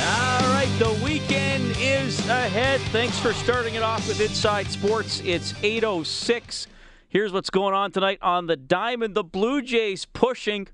All 0.00 0.52
right, 0.52 0.72
the 0.78 0.96
weekend 1.04 1.76
is 1.80 2.20
ahead. 2.28 2.80
Thanks 2.92 3.18
for 3.18 3.32
starting 3.32 3.74
it 3.74 3.82
off 3.82 4.06
with 4.06 4.20
Inside 4.20 4.68
Sports. 4.68 5.20
It's 5.24 5.52
8:06. 5.62 6.68
Here's 7.08 7.32
what's 7.32 7.50
going 7.50 7.74
on 7.74 7.90
tonight 7.90 8.18
on 8.22 8.46
the 8.46 8.56
Diamond. 8.56 9.16
The 9.16 9.24
Blue 9.24 9.60
Jays 9.60 10.04
pushing. 10.04 10.68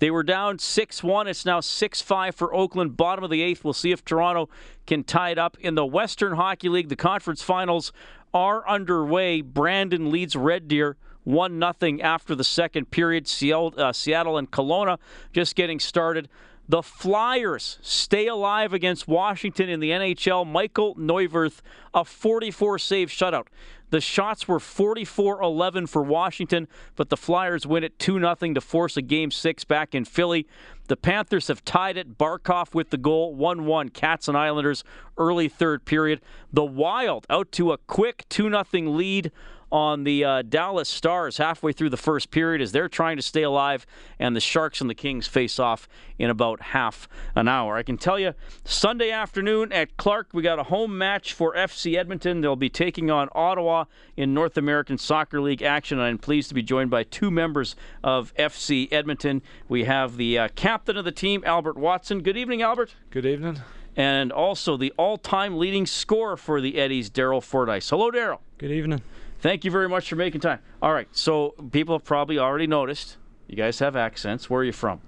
They 0.00 0.10
were 0.10 0.24
down 0.24 0.58
6-1. 0.58 1.26
It's 1.26 1.44
now 1.44 1.60
6-5 1.60 2.34
for 2.34 2.52
Oakland. 2.52 2.96
Bottom 2.96 3.22
of 3.22 3.30
the 3.30 3.42
eighth. 3.42 3.62
We'll 3.64 3.74
see 3.74 3.92
if 3.92 4.04
Toronto 4.04 4.48
can 4.86 5.04
tie 5.04 5.30
it 5.30 5.38
up 5.38 5.56
in 5.60 5.76
the 5.76 5.86
Western 5.86 6.34
Hockey 6.34 6.68
League. 6.68 6.88
The 6.88 6.96
conference 6.96 7.42
finals 7.42 7.92
are 8.34 8.68
underway. 8.68 9.40
Brandon 9.40 10.10
leads 10.10 10.34
Red 10.34 10.66
Deer. 10.66 10.96
1 11.24 11.60
0 11.80 11.98
after 12.00 12.34
the 12.34 12.44
second 12.44 12.90
period. 12.90 13.28
Seattle, 13.28 13.74
uh, 13.76 13.92
and 13.92 14.50
Kelowna 14.50 14.98
just 15.32 15.54
getting 15.54 15.78
started. 15.78 16.28
The 16.70 16.82
Flyers 16.82 17.78
stay 17.80 18.26
alive 18.26 18.74
against 18.74 19.08
Washington 19.08 19.70
in 19.70 19.80
the 19.80 19.90
NHL. 19.90 20.46
Michael 20.46 20.94
Neuvirth, 20.96 21.62
a 21.94 22.04
44 22.04 22.78
save 22.78 23.08
shutout. 23.08 23.46
The 23.88 24.02
shots 24.02 24.46
were 24.46 24.60
44 24.60 25.40
11 25.40 25.86
for 25.86 26.02
Washington, 26.02 26.68
but 26.94 27.08
the 27.08 27.16
Flyers 27.16 27.66
win 27.66 27.84
it 27.84 27.98
2 27.98 28.18
0 28.18 28.34
to 28.34 28.60
force 28.60 28.98
a 28.98 29.02
game 29.02 29.30
six 29.30 29.64
back 29.64 29.94
in 29.94 30.04
Philly. 30.04 30.46
The 30.88 30.96
Panthers 30.96 31.48
have 31.48 31.64
tied 31.64 31.96
it. 31.96 32.18
Barkov 32.18 32.74
with 32.74 32.90
the 32.90 32.98
goal, 32.98 33.34
1 33.34 33.64
1. 33.64 33.88
Cats 33.88 34.28
and 34.28 34.36
Islanders, 34.36 34.84
early 35.16 35.48
third 35.48 35.86
period. 35.86 36.20
The 36.52 36.66
Wild 36.66 37.26
out 37.30 37.50
to 37.52 37.72
a 37.72 37.78
quick 37.78 38.26
2 38.28 38.50
0 38.50 38.64
lead 38.90 39.32
on 39.70 40.04
the 40.04 40.24
uh, 40.24 40.42
Dallas 40.42 40.88
Stars 40.88 41.38
halfway 41.38 41.72
through 41.72 41.90
the 41.90 41.96
first 41.96 42.30
period 42.30 42.60
as 42.60 42.72
they're 42.72 42.88
trying 42.88 43.16
to 43.16 43.22
stay 43.22 43.42
alive, 43.42 43.86
and 44.18 44.34
the 44.34 44.40
Sharks 44.40 44.80
and 44.80 44.88
the 44.88 44.94
Kings 44.94 45.26
face 45.26 45.58
off 45.58 45.88
in 46.18 46.30
about 46.30 46.60
half 46.60 47.08
an 47.34 47.48
hour. 47.48 47.76
I 47.76 47.82
can 47.82 47.98
tell 47.98 48.18
you, 48.18 48.34
Sunday 48.64 49.10
afternoon 49.10 49.72
at 49.72 49.96
Clark, 49.96 50.28
we 50.32 50.42
got 50.42 50.58
a 50.58 50.64
home 50.64 50.96
match 50.96 51.32
for 51.32 51.54
FC 51.54 51.96
Edmonton. 51.96 52.40
They'll 52.40 52.56
be 52.56 52.70
taking 52.70 53.10
on 53.10 53.28
Ottawa 53.32 53.84
in 54.16 54.34
North 54.34 54.56
American 54.56 54.98
Soccer 54.98 55.40
League 55.40 55.62
action. 55.62 55.98
I'm 56.00 56.18
pleased 56.18 56.48
to 56.48 56.54
be 56.54 56.62
joined 56.62 56.90
by 56.90 57.04
two 57.04 57.30
members 57.30 57.76
of 58.02 58.34
FC 58.34 58.90
Edmonton. 58.92 59.42
We 59.68 59.84
have 59.84 60.16
the 60.16 60.38
uh, 60.38 60.48
captain 60.54 60.96
of 60.96 61.04
the 61.04 61.12
team, 61.12 61.42
Albert 61.44 61.76
Watson. 61.76 62.22
Good 62.22 62.36
evening, 62.36 62.62
Albert. 62.62 62.94
Good 63.10 63.26
evening. 63.26 63.60
And 63.96 64.30
also 64.30 64.76
the 64.76 64.92
all 64.96 65.18
time 65.18 65.58
leading 65.58 65.84
scorer 65.84 66.36
for 66.36 66.60
the 66.60 66.78
Eddies, 66.78 67.10
Daryl 67.10 67.42
Fordyce. 67.42 67.90
Hello, 67.90 68.10
Daryl. 68.10 68.38
Good 68.58 68.70
evening. 68.70 69.02
Thank 69.40 69.64
you 69.64 69.70
very 69.70 69.88
much 69.88 70.08
for 70.08 70.16
making 70.16 70.40
time. 70.40 70.58
All 70.82 70.92
right, 70.92 71.08
so 71.12 71.54
people 71.70 71.94
have 71.94 72.04
probably 72.04 72.38
already 72.38 72.66
noticed 72.66 73.16
you 73.46 73.56
guys 73.56 73.78
have 73.78 73.94
accents. 73.96 74.50
Where 74.50 74.60
are 74.62 74.64
you 74.64 74.72
from? 74.72 75.00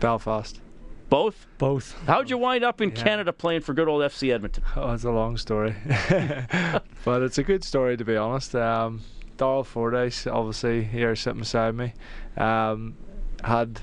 Belfast. 0.00 0.60
Both? 1.08 1.46
Both. 1.58 1.94
How'd 2.06 2.30
you 2.30 2.38
wind 2.38 2.64
up 2.64 2.80
in 2.80 2.88
Yeah. 2.90 2.96
Canada 3.02 3.32
playing 3.32 3.60
for 3.60 3.72
good 3.74 3.86
old 3.88 4.02
FC 4.02 4.32
Edmonton? 4.32 4.64
Oh, 4.76 4.92
it's 4.92 5.04
a 5.04 5.10
long 5.10 5.36
story, 5.36 5.74
but 7.04 7.22
it's 7.22 7.38
a 7.38 7.44
good 7.44 7.62
story 7.62 7.96
to 7.96 8.04
be 8.04 8.16
honest. 8.16 8.54
Um, 8.56 9.02
Daryl 9.36 9.64
Fordyce, 9.64 10.26
obviously 10.26 10.82
here 10.82 11.14
sitting 11.14 11.40
beside 11.40 11.74
me, 11.76 11.92
um, 12.36 12.96
had 13.44 13.80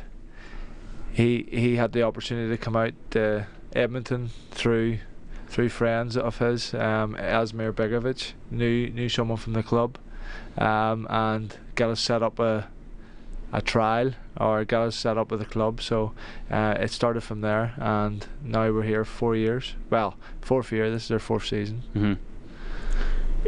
he 1.14 1.48
he 1.52 1.76
had 1.78 1.94
the 1.94 2.04
opportunity 2.04 2.50
to 2.50 2.58
come 2.58 2.76
out 2.76 2.94
to 3.12 3.48
Edmonton 3.74 4.32
through 4.52 4.98
through 5.52 5.68
friends 5.68 6.16
of 6.16 6.38
his. 6.38 6.74
Um, 6.74 7.16
Asmir 7.16 7.74
Begovic 7.74 8.34
knew 8.50 8.90
knew 8.90 9.10
someone 9.10 9.38
from 9.38 9.54
the 9.54 9.62
club, 9.62 9.98
um, 10.58 11.06
and 11.10 11.56
got 11.76 11.90
us 11.90 12.00
set 12.00 12.24
up 12.24 12.40
a 12.40 12.70
a 13.54 13.62
trial 13.62 14.14
or 14.40 14.64
got 14.64 14.84
us 14.84 14.96
set 14.96 15.18
up 15.18 15.30
with 15.30 15.42
a 15.42 15.46
club. 15.46 15.82
So 15.82 16.14
uh, 16.50 16.76
it 16.80 16.90
started 16.90 17.22
from 17.22 17.42
there, 17.42 17.74
and 17.78 18.26
now 18.42 18.72
we're 18.72 18.84
here 18.84 19.04
four 19.04 19.36
years. 19.36 19.76
Well, 19.90 20.16
fourth 20.40 20.72
year. 20.72 20.90
This 20.90 21.06
is 21.06 21.12
our 21.12 21.20
fourth 21.20 21.46
season. 21.46 21.84
Mm-hmm. 21.94 22.14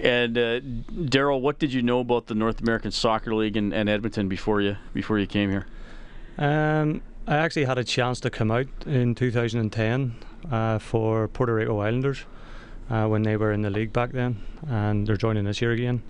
And 0.04 0.38
uh, 0.38 0.60
Daryl, 0.60 1.40
what 1.40 1.60
did 1.60 1.72
you 1.72 1.82
know 1.82 2.00
about 2.00 2.28
the 2.28 2.36
North 2.36 2.60
American 2.60 2.92
Soccer 2.92 3.34
League 3.34 3.56
and, 3.56 3.74
and 3.74 3.88
Edmonton 3.88 4.28
before 4.28 4.60
you 4.60 4.76
before 4.94 5.20
you 5.20 5.28
came 5.28 5.52
here? 5.52 5.66
Um, 6.38 7.02
I 7.28 7.38
actually 7.38 7.66
had 7.66 7.78
a 7.78 7.84
chance 7.86 8.20
to 8.22 8.30
come 8.30 8.52
out 8.52 8.68
in 8.86 9.16
2010 9.16 10.16
uh, 10.52 10.80
for 10.80 11.28
Puerto 11.28 11.54
Rico 11.54 11.80
Islanders 11.80 12.26
uh, 12.90 13.08
when 13.08 13.24
they 13.24 13.38
were 13.38 13.52
in 13.52 13.62
the 13.62 13.70
league 13.70 13.94
back 13.94 14.12
then, 14.12 14.42
and 14.68 15.08
they're 15.08 15.18
joining 15.18 15.46
this 15.46 15.62
year 15.62 15.72
again. 15.72 16.02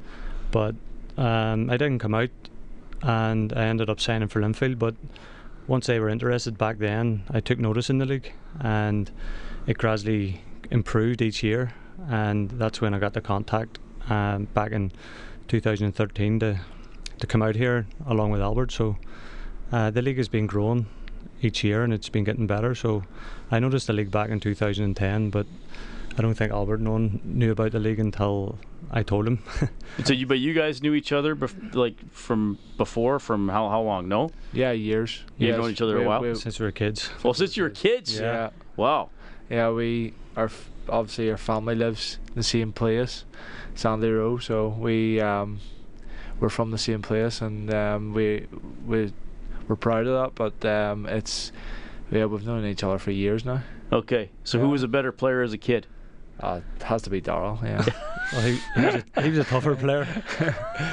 But 0.52 0.76
um, 1.18 1.70
I 1.70 1.78
didn't 1.78 2.00
come 2.00 2.14
out, 2.14 2.30
and 3.02 3.54
I 3.54 3.66
ended 3.66 3.90
up 3.90 4.00
signing 4.00 4.28
for 4.28 4.42
Linfield. 4.42 4.80
But 4.80 4.96
once 5.68 5.88
they 5.88 6.00
were 6.00 6.10
interested 6.10 6.58
back 6.58 6.78
then, 6.78 7.24
I 7.30 7.40
took 7.40 7.60
notice 7.60 7.90
in 7.90 7.98
the 7.98 8.06
league, 8.06 8.34
and 8.60 9.10
it 9.68 9.78
gradually 9.78 10.42
improved 10.72 11.22
each 11.22 11.44
year, 11.44 11.74
and 12.10 12.50
that's 12.52 12.82
when 12.82 12.94
I 12.94 13.00
got 13.00 13.14
the 13.14 13.22
contact 13.22 13.80
um, 14.10 14.46
back 14.54 14.72
in 14.72 14.92
2013 15.48 16.40
to 16.40 16.60
to 17.20 17.28
come 17.28 17.42
out 17.42 17.56
here 17.56 17.86
along 18.08 18.32
with 18.32 18.42
Albert. 18.42 18.72
So. 18.72 18.98
Uh, 19.72 19.90
the 19.90 20.04
league 20.04 20.18
has 20.18 20.28
been 20.28 20.46
growing 20.46 20.86
each 21.44 21.64
year 21.64 21.84
and 21.84 21.94
it's 21.94 22.10
been 22.10 22.24
getting 22.24 22.48
better. 22.48 22.74
So 22.76 23.04
I 23.52 23.60
noticed 23.60 23.88
the 23.88 23.94
league 23.94 24.12
back 24.12 24.30
in 24.30 24.40
2010, 24.40 25.30
but 25.30 25.46
I 26.18 26.22
don't 26.22 26.36
think 26.36 26.52
Albert 26.52 26.80
known, 26.82 27.20
knew 27.24 27.52
about 27.52 27.72
the 27.72 27.80
league 27.80 28.00
until 28.00 28.58
I 28.92 29.04
told 29.04 29.28
him. 29.28 29.40
So, 30.06 30.12
you, 30.14 30.26
but 30.26 30.40
you 30.40 30.54
guys 30.56 30.82
knew 30.82 30.96
each 30.96 31.12
other, 31.12 31.36
bef- 31.36 31.76
like 31.76 31.94
from 32.12 32.58
before, 32.78 33.20
from 33.20 33.48
how, 33.48 33.70
how 33.70 33.82
long? 33.82 34.08
No. 34.08 34.32
Yeah, 34.52 34.72
years. 34.72 35.22
You've 35.38 35.50
Yes, 35.52 35.58
known 35.60 35.70
each 35.70 35.82
other 35.82 36.02
a 36.02 36.08
while? 36.08 36.22
we- 36.22 36.34
Since 36.34 36.60
we 36.60 36.66
were 36.66 36.72
kids. 36.72 37.12
Well, 37.22 37.36
since 37.36 37.56
you 37.56 37.62
were 37.64 37.70
kids. 37.70 38.20
yeah. 38.20 38.50
Wow. 38.76 39.10
Yeah, 39.52 39.70
we 39.70 40.14
our 40.36 40.46
f- 40.46 40.70
obviously 40.90 41.30
our 41.30 41.38
family 41.38 41.76
lives 41.76 42.18
in 42.30 42.34
the 42.36 42.44
same 42.44 42.74
place, 42.74 43.24
Sandy 43.76 44.10
Row. 44.10 44.40
So 44.40 44.70
we 44.70 45.22
um, 45.22 45.60
we're 46.40 46.50
from 46.50 46.72
the 46.72 46.80
same 46.80 47.04
place, 47.04 47.40
and 47.42 47.72
um, 47.72 48.14
we 48.14 48.48
we 48.88 49.14
we're 49.68 49.76
proud 49.76 50.08
of 50.08 50.14
that. 50.36 50.36
But 50.36 50.66
um, 50.70 51.06
it's 51.06 51.52
yeah, 52.12 52.26
we've 52.26 52.46
known 52.46 52.66
each 52.66 52.84
other 52.84 53.00
for 53.00 53.12
years 53.12 53.46
now. 53.46 53.62
Okay. 53.92 54.30
So, 54.44 54.60
who 54.60 54.70
was 54.70 54.84
a 54.84 54.88
better 54.88 55.12
player 55.12 55.42
as 55.42 55.54
a 55.54 55.58
kid? 55.58 55.88
Uh, 56.40 56.62
it 56.78 56.84
has 56.84 57.02
to 57.04 57.10
be 57.10 57.22
Daryl. 57.22 57.62
Yeah, 57.64 57.86
Well, 58.34 58.42
he, 58.42 58.60
he, 58.76 58.86
was 58.86 58.96
a, 59.16 59.22
he 59.22 59.30
was 59.30 59.38
a 59.40 59.44
tougher 59.44 59.76
player. 59.76 60.06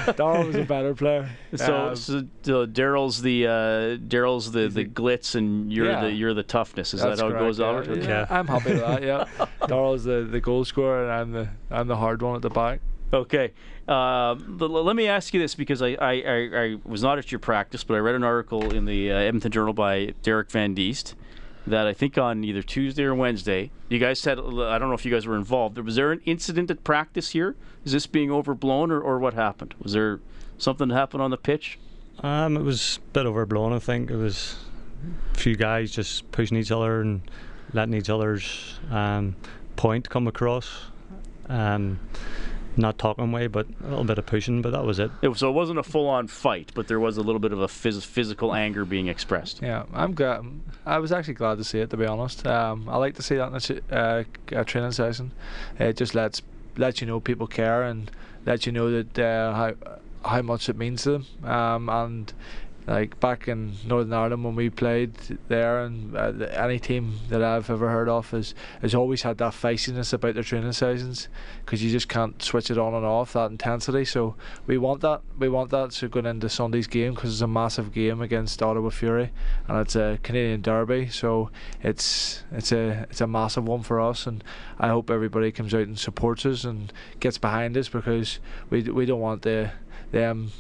Daryl 0.06 0.46
was 0.46 0.55
a 0.56 0.64
better 0.64 0.94
player. 0.94 1.31
So, 1.56 1.88
Um, 1.88 1.96
so 1.96 2.19
uh, 2.19 2.67
Daryl's 2.67 3.22
the 3.22 3.46
uh, 3.46 3.50
Daryl's 3.96 4.52
the, 4.52 4.69
the 4.69 4.84
glitz, 4.84 5.34
and 5.34 5.73
you're 5.73 5.87
Yeah. 5.87 6.02
the 6.02 6.12
you're 6.12 6.34
the 6.34 6.43
toughness. 6.43 6.93
Is 6.94 7.00
that 7.00 7.08
that's 7.08 7.20
how 7.23 7.28
it 7.28 7.32
goes, 7.38 7.58
yeah. 7.58 7.66
Albert? 7.66 7.87
Yeah, 7.96 8.02
Okay. 8.23 8.26
I'm 8.34 8.46
happy 8.46 8.73
with 8.73 8.81
that. 8.81 9.02
Yeah, 9.02 9.25
Daryl's 9.62 10.05
the 10.05 10.28
the 10.31 10.40
goal 10.40 10.64
scorer, 10.64 11.05
and 11.05 11.11
I'm 11.12 11.32
the 11.32 11.49
I'm 11.70 11.88
the 11.88 11.96
hard 11.96 12.20
one 12.23 12.37
at 12.37 12.43
the 12.43 12.50
back. 12.50 12.81
Okay. 13.12 13.53
Uh, 13.89 14.35
let 14.35 14.95
me 14.95 15.09
ask 15.09 15.35
you 15.35 15.41
this 15.41 15.55
because 15.57 15.83
I, 15.83 15.97
I, 16.01 16.12
I, 16.15 16.77
was 16.85 17.03
not 17.03 17.19
at 17.19 17.33
your 17.33 17.41
practice, 17.41 17.83
but 17.83 17.95
I 17.95 17.99
read 17.99 18.15
an 18.15 18.23
article 18.23 18.73
in 18.73 18.85
the 18.85 19.11
uh, 19.11 19.17
Edmonton 19.17 19.51
Journal 19.51 19.73
by 19.73 20.15
Derek 20.23 20.49
Van 20.51 20.75
Diest 20.75 21.15
that 21.67 21.87
I 21.87 21.93
think 21.93 22.17
on 22.17 22.45
either 22.45 22.62
Tuesday 22.62 23.03
or 23.03 23.15
Wednesday, 23.15 23.71
you 23.89 23.99
guys 23.99 24.19
said, 24.19 24.39
I 24.39 24.79
don't 24.79 24.89
know 24.89 24.95
if 24.95 25.05
you 25.05 25.11
guys 25.11 25.27
were 25.27 25.37
involved. 25.37 25.77
Was 25.79 25.97
there 25.97 26.12
an 26.12 26.21
incident 26.25 26.71
at 26.71 26.85
practice 26.85 27.31
here? 27.31 27.57
Is 27.85 27.93
this 27.93 28.07
being 28.07 28.31
overblown 28.31 28.91
or, 28.91 29.01
or 29.01 29.19
what 29.19 29.35
happened? 29.35 29.75
Was 29.83 29.93
there 29.93 30.21
something 30.57 30.89
that 30.89 30.95
happened 30.95 31.23
on 31.23 31.31
the 31.31 31.37
pitch? 31.37 31.79
Um, 32.21 32.57
it 32.57 32.62
was 32.62 32.99
a 32.99 33.12
bit 33.12 33.27
overblown, 33.27 33.73
I 33.73 33.79
think. 33.79 34.11
It 34.11 34.17
was 34.17 34.57
a 35.35 35.39
few 35.39 35.57
guys 35.57 35.91
just 35.91 36.31
pushing 36.33 36.57
each 36.57 36.71
other 36.71 37.01
and 37.01 37.23
letting 37.73 37.95
each 37.95 38.11
other's 38.11 38.79
um, 38.91 39.37
point 39.77 40.09
come 40.09 40.27
across. 40.27 40.69
Um, 41.49 41.99
not 42.76 42.99
talking 42.99 43.32
way, 43.32 43.46
but 43.46 43.67
a 43.82 43.88
little 43.88 44.05
bit 44.05 44.19
of 44.19 44.26
pushing, 44.26 44.62
but 44.62 44.70
that 44.70 44.84
was 44.84 44.99
it. 44.99 45.11
It, 45.22 45.37
so 45.37 45.49
it 45.49 45.52
wasn't 45.52 45.78
a 45.78 45.82
full-on 45.82 46.28
fight, 46.28 46.72
but 46.75 46.88
there 46.88 47.00
was 47.00 47.17
a 47.17 47.22
little 47.22 47.38
bit 47.38 47.52
of 47.52 47.61
a 47.61 47.67
phys- 47.67 48.05
physical 48.05 48.55
anger 48.55 48.84
being 48.84 49.08
expressed. 49.08 49.61
Yeah, 49.62 49.84
I'm 49.93 50.14
glad. 50.14 50.44
I 50.87 50.99
was 50.99 51.12
actually 51.12 51.34
glad 51.34 51.58
to 51.58 51.64
see 51.64 51.81
it, 51.81 51.90
to 51.90 51.96
be 51.96 52.06
honest. 52.06 52.46
Um, 52.46 52.88
I 52.88 52.96
like 52.96 53.14
to 53.17 53.22
see 53.22 53.37
that 53.37 53.70
in 53.70 53.82
a, 53.90 53.94
uh, 53.94 54.25
a 54.52 54.64
training 54.64 54.93
session. 54.93 55.32
It 55.78 55.96
just 55.96 56.14
lets 56.14 56.43
lets 56.76 57.00
you 57.00 57.06
know 57.06 57.20
people 57.20 57.46
care 57.46 57.82
and 57.82 58.11
lets 58.46 58.64
you 58.64 58.73
know 58.73 58.90
that 58.90 59.19
uh, 59.19 59.55
how 59.55 59.75
how 60.25 60.43
much 60.43 60.69
it 60.69 60.76
means 60.76 61.02
to 61.02 61.11
them. 61.11 61.26
Um, 61.44 61.88
and 61.88 62.32
like 62.87 63.21
back 63.21 63.47
in 63.49 63.73
Northern 63.87 64.12
Ireland 64.12 64.44
when 64.44 64.56
we 64.56 64.71
played 64.71 65.12
there, 65.49 65.85
and 65.85 66.17
uh, 66.17 66.47
any 66.53 66.79
team 66.79 67.19
that 67.29 67.43
I've 67.43 67.71
ever 67.71 67.91
heard 67.91 68.09
of 68.09 68.31
has 68.31 68.55
has 68.82 68.94
always 68.94 69.23
had 69.23 69.38
that 69.38 69.53
feistiness 69.53 70.12
about 70.12 70.35
their 70.35 70.43
training 70.43 70.73
sessions 70.73 71.29
because 71.65 71.82
you 71.82 71.91
just 71.91 72.09
can't 72.09 72.43
switch 72.43 72.71
it 72.71 72.79
on 72.79 72.94
and 72.94 73.05
off 73.05 73.35
that 73.35 73.50
intensity. 73.50 74.05
So 74.05 74.35
we 74.67 74.79
want 74.79 75.03
that. 75.03 75.21
We 75.38 75.49
want 75.49 75.71
that. 75.71 75.93
So 75.93 76.09
going 76.09 76.27
into 76.27 76.49
Sunday's 76.49 76.87
game 76.87 77.15
because 77.15 77.32
it's 77.32 77.43
a 77.43 77.47
massive 77.47 77.93
game 77.93 78.21
against 78.21 78.62
Ottawa 78.62 78.91
Fury, 78.91 79.31
and 79.69 79.79
it's 79.79 79.97
a 79.97 80.19
Canadian 80.23 80.62
derby. 80.62 81.09
So 81.09 81.50
it's 81.83 82.44
it's 82.50 82.73
a 82.73 83.06
it's 83.11 83.21
a 83.21 83.26
massive 83.26 83.69
one 83.69 83.83
for 83.83 84.00
us, 84.00 84.26
and 84.26 84.43
I 84.79 84.88
hope 84.88 85.11
everybody 85.11 85.53
comes 85.53 85.75
out 85.75 85.83
and 85.83 85.99
supports 85.99 86.47
us 86.47 86.65
and 86.65 86.93
gets 87.21 87.38
behind 87.38 87.76
us 87.76 87.88
because 87.88 88.41
we 88.71 88.83
we 88.83 89.06
don't 89.06 89.21
want 89.21 89.43
the 89.43 89.71
them 90.12 90.50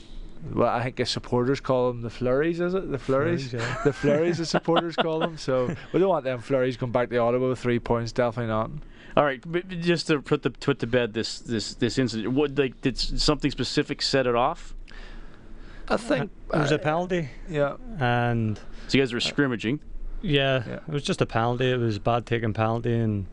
well, 0.52 0.68
I 0.68 0.82
think 0.82 0.96
the 0.96 1.06
supporters 1.06 1.60
call 1.60 1.88
them 1.92 2.02
the 2.02 2.10
flurries, 2.10 2.60
is 2.60 2.74
it? 2.74 2.90
The 2.90 2.98
flurries? 2.98 3.50
Flurries, 3.50 3.52
yeah. 3.68 3.82
The 3.84 3.92
flurries, 3.92 4.38
the 4.38 4.46
supporters 4.56 4.96
call 4.96 5.18
them. 5.20 5.36
So 5.36 5.74
we 5.92 6.00
don't 6.00 6.08
want 6.08 6.24
them 6.24 6.40
flurries 6.40 6.76
going 6.76 6.92
back 6.92 7.10
to 7.10 7.18
Ottawa 7.18 7.48
with 7.50 7.58
three 7.58 7.78
points, 7.78 8.12
definitely 8.12 8.48
not. 8.48 8.70
All 9.16 9.24
right, 9.24 9.42
but 9.44 9.68
just 9.68 10.06
to 10.06 10.22
put 10.22 10.42
the 10.42 10.50
put 10.50 10.78
to 10.78 10.86
bed 10.86 11.14
this 11.14 11.40
this 11.40 11.74
this 11.74 11.98
incident, 11.98 12.32
what 12.32 12.56
like 12.56 12.80
did 12.80 12.96
something 12.96 13.50
specific 13.50 14.02
set 14.02 14.26
it 14.26 14.34
off? 14.36 14.74
I 15.88 15.96
think. 15.96 16.30
It 16.54 16.56
was 16.58 16.70
uh, 16.72 16.76
a 16.76 16.78
penalty, 16.78 17.28
Yeah. 17.48 17.76
and 17.98 18.56
So 18.86 18.98
you 18.98 19.02
guys 19.02 19.12
were 19.12 19.18
scrimmaging. 19.20 19.80
yeah, 20.22 20.62
Yeah. 20.66 20.74
it 20.86 20.88
was 20.88 21.02
just 21.02 21.20
a 21.20 21.26
penalty. 21.26 21.70
It 21.72 21.78
was 21.78 21.96
a 21.96 22.00
bad 22.00 22.26
taking 22.26 22.52
penalty, 22.52 22.94
and 22.94 23.26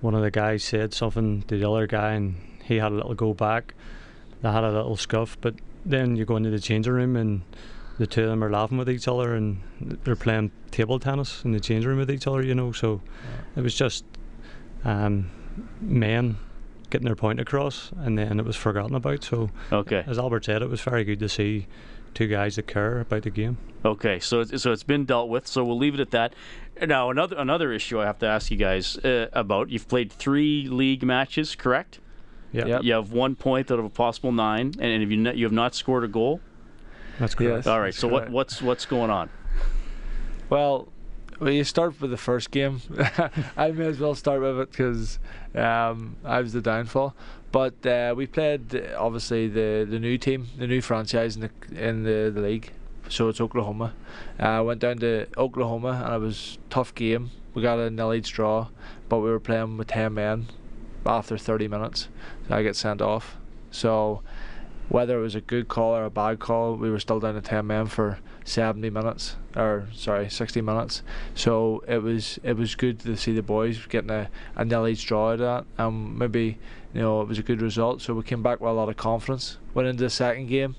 one 0.00 0.14
of 0.14 0.22
the 0.22 0.30
guys 0.30 0.62
said 0.62 0.94
something 0.94 1.42
to 1.42 1.58
the 1.58 1.68
other 1.68 1.88
guy, 1.88 2.12
and 2.12 2.36
he 2.62 2.76
had 2.76 2.92
a 2.92 2.94
little 2.94 3.14
go 3.14 3.34
back. 3.34 3.74
They 4.42 4.52
had 4.52 4.62
a 4.62 4.70
little 4.70 4.96
scuff, 4.96 5.36
but 5.40 5.54
then 5.84 6.16
you 6.16 6.24
go 6.24 6.36
into 6.36 6.50
the 6.50 6.60
changing 6.60 6.92
room, 6.92 7.16
and 7.16 7.42
the 7.98 8.06
two 8.06 8.22
of 8.24 8.28
them 8.28 8.44
are 8.44 8.50
laughing 8.50 8.78
with 8.78 8.88
each 8.90 9.08
other, 9.08 9.34
and 9.34 9.60
they're 9.80 10.16
playing 10.16 10.50
table 10.70 10.98
tennis 10.98 11.44
in 11.44 11.52
the 11.52 11.60
changing 11.60 11.88
room 11.88 11.98
with 11.98 12.10
each 12.10 12.26
other. 12.26 12.42
You 12.42 12.54
know, 12.54 12.72
so 12.72 13.00
it 13.56 13.60
was 13.62 13.74
just 13.74 14.04
um, 14.84 15.30
men 15.80 16.36
getting 16.90 17.06
their 17.06 17.16
point 17.16 17.40
across, 17.40 17.90
and 17.98 18.16
then 18.18 18.38
it 18.38 18.46
was 18.46 18.56
forgotten 18.56 18.94
about. 18.94 19.24
So 19.24 19.50
Okay. 19.72 20.04
as 20.06 20.18
Albert 20.18 20.44
said, 20.46 20.62
it 20.62 20.68
was 20.70 20.80
very 20.80 21.04
good 21.04 21.18
to 21.20 21.28
see 21.28 21.66
two 22.14 22.26
guys 22.26 22.56
that 22.56 22.66
care 22.66 23.00
about 23.00 23.22
the 23.22 23.30
game. 23.30 23.58
Okay, 23.84 24.18
so 24.18 24.40
it's, 24.40 24.62
so 24.62 24.72
it's 24.72 24.82
been 24.82 25.04
dealt 25.04 25.28
with. 25.28 25.46
So 25.46 25.64
we'll 25.64 25.78
leave 25.78 25.94
it 25.94 26.00
at 26.00 26.10
that. 26.10 26.34
Now 26.80 27.10
another 27.10 27.36
another 27.36 27.72
issue 27.72 28.00
I 28.00 28.06
have 28.06 28.18
to 28.20 28.26
ask 28.26 28.50
you 28.50 28.56
guys 28.56 28.96
uh, 28.98 29.28
about. 29.32 29.70
You've 29.70 29.86
played 29.88 30.10
three 30.12 30.66
league 30.68 31.02
matches, 31.02 31.54
correct? 31.54 32.00
Yeah, 32.52 32.66
Yep. 32.66 32.82
You 32.82 32.92
have 32.94 33.12
one 33.12 33.36
point 33.36 33.70
out 33.70 33.78
of 33.78 33.84
a 33.84 33.90
possible 33.90 34.32
nine, 34.32 34.72
and, 34.78 34.82
and 34.82 35.02
have 35.02 35.10
you 35.10 35.16
not, 35.16 35.36
you 35.36 35.44
have 35.44 35.52
not 35.52 35.74
scored 35.74 36.04
a 36.04 36.08
goal. 36.08 36.40
that's 37.18 37.34
correct. 37.34 37.56
Yes. 37.56 37.66
All 37.66 37.78
right. 37.78 37.86
That's 37.86 37.98
So 37.98 38.08
what 38.08 38.30
what's 38.30 38.62
what's 38.62 38.86
going 38.86 39.10
on? 39.10 39.28
Well, 40.48 40.88
well, 41.40 41.50
you 41.50 41.64
start 41.64 42.00
with 42.00 42.10
the 42.10 42.16
first 42.16 42.50
game. 42.50 42.80
I 43.56 43.70
may 43.70 43.86
as 43.86 44.00
well 44.00 44.14
start 44.14 44.40
with 44.40 44.58
it 44.60 44.70
because 44.70 45.18
um, 45.54 46.16
I 46.24 46.40
was 46.40 46.52
the 46.52 46.60
downfall. 46.60 47.14
But 47.52 47.86
uh, 47.86 48.14
we 48.16 48.26
played 48.26 48.74
uh, 48.74 48.96
obviously 48.98 49.48
the, 49.48 49.86
the 49.88 49.98
new 49.98 50.18
team, 50.18 50.48
the 50.58 50.66
new 50.66 50.82
franchise 50.82 51.36
in 51.36 51.42
the 51.42 51.50
in 51.88 52.02
the, 52.02 52.30
the 52.34 52.40
league. 52.40 52.72
So 53.08 53.28
it's 53.28 53.40
Oklahoma. 53.40 53.94
I 54.38 54.56
uh, 54.56 54.62
went 54.64 54.80
down 54.80 54.98
to 54.98 55.26
Oklahoma 55.38 56.02
and 56.04 56.14
it 56.14 56.18
was 56.18 56.58
a 56.66 56.70
tough 56.70 56.94
game. 56.94 57.30
We 57.54 57.62
got 57.62 57.78
a 57.78 57.88
nil 57.88 58.12
each 58.12 58.32
draw, 58.32 58.68
but 59.08 59.20
we 59.20 59.30
were 59.30 59.40
playing 59.40 59.78
with 59.78 59.88
ten 59.88 60.14
men 60.14 60.48
after 61.06 61.38
30 61.38 61.68
minutes. 61.68 62.08
I 62.50 62.62
get 62.62 62.76
sent 62.76 63.00
off. 63.00 63.36
So 63.70 64.22
whether 64.88 65.18
it 65.18 65.22
was 65.22 65.34
a 65.34 65.40
good 65.40 65.68
call 65.68 65.94
or 65.94 66.04
a 66.04 66.10
bad 66.10 66.38
call, 66.38 66.76
we 66.76 66.90
were 66.90 66.98
still 66.98 67.20
down 67.20 67.34
to 67.34 67.40
10 67.40 67.66
men 67.66 67.86
for 67.86 68.18
70 68.44 68.88
minutes 68.90 69.36
or 69.54 69.86
sorry 69.94 70.30
60 70.30 70.60
minutes. 70.62 71.02
So 71.34 71.84
it 71.86 72.02
was 72.02 72.38
it 72.42 72.56
was 72.56 72.74
good 72.74 73.00
to 73.00 73.16
see 73.16 73.32
the 73.32 73.42
boys 73.42 73.84
getting 73.86 74.10
a, 74.10 74.30
a 74.56 74.64
nil 74.64 74.88
each 74.88 75.06
draw 75.06 75.28
out 75.28 75.32
of 75.34 75.38
that 75.40 75.64
and 75.76 76.18
maybe 76.18 76.58
you 76.94 77.00
know 77.02 77.20
it 77.20 77.28
was 77.28 77.38
a 77.38 77.42
good 77.42 77.60
result. 77.60 78.00
So 78.00 78.14
we 78.14 78.22
came 78.22 78.42
back 78.42 78.60
with 78.60 78.70
a 78.70 78.74
lot 78.74 78.88
of 78.88 78.96
confidence 78.96 79.58
went 79.74 79.88
into 79.88 80.02
the 80.02 80.10
second 80.10 80.46
game 80.46 80.76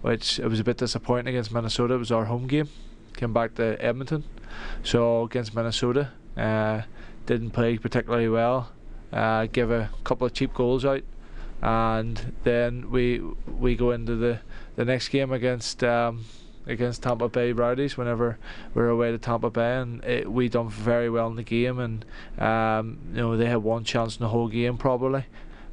which 0.00 0.38
it 0.38 0.46
was 0.46 0.60
a 0.60 0.64
bit 0.64 0.76
disappointing 0.76 1.26
against 1.26 1.52
Minnesota. 1.52 1.94
It 1.94 1.98
was 1.98 2.12
our 2.12 2.26
home 2.26 2.46
game. 2.46 2.68
Came 3.16 3.32
back 3.32 3.56
to 3.56 3.76
Edmonton. 3.84 4.22
So 4.84 5.24
against 5.24 5.56
Minnesota 5.56 6.12
uh, 6.36 6.82
didn't 7.26 7.50
play 7.50 7.78
particularly 7.78 8.28
well 8.28 8.70
uh, 9.12 9.46
gave 9.46 9.70
a 9.70 9.90
couple 10.04 10.26
of 10.26 10.32
cheap 10.32 10.54
goals 10.54 10.84
out. 10.84 11.02
And 11.60 12.34
then 12.44 12.90
we 12.90 13.20
we 13.46 13.74
go 13.74 13.90
into 13.90 14.14
the, 14.14 14.40
the 14.76 14.84
next 14.84 15.08
game 15.08 15.32
against 15.32 15.82
um, 15.82 16.24
against 16.66 17.02
Tampa 17.02 17.28
Bay 17.28 17.52
Rowdies 17.52 17.96
whenever 17.96 18.38
we 18.74 18.82
are 18.82 18.88
away 18.88 19.10
to 19.10 19.18
Tampa 19.18 19.50
Bay. 19.50 19.78
And 19.78 20.04
it, 20.04 20.30
we 20.30 20.48
done 20.48 20.68
very 20.68 21.10
well 21.10 21.26
in 21.28 21.36
the 21.36 21.42
game 21.42 21.78
and 21.80 22.04
um, 22.40 22.98
you 23.10 23.20
know 23.20 23.36
they 23.36 23.46
had 23.46 23.58
one 23.58 23.82
chance 23.82 24.16
in 24.16 24.22
the 24.22 24.28
whole 24.28 24.48
game 24.48 24.76
probably. 24.76 25.26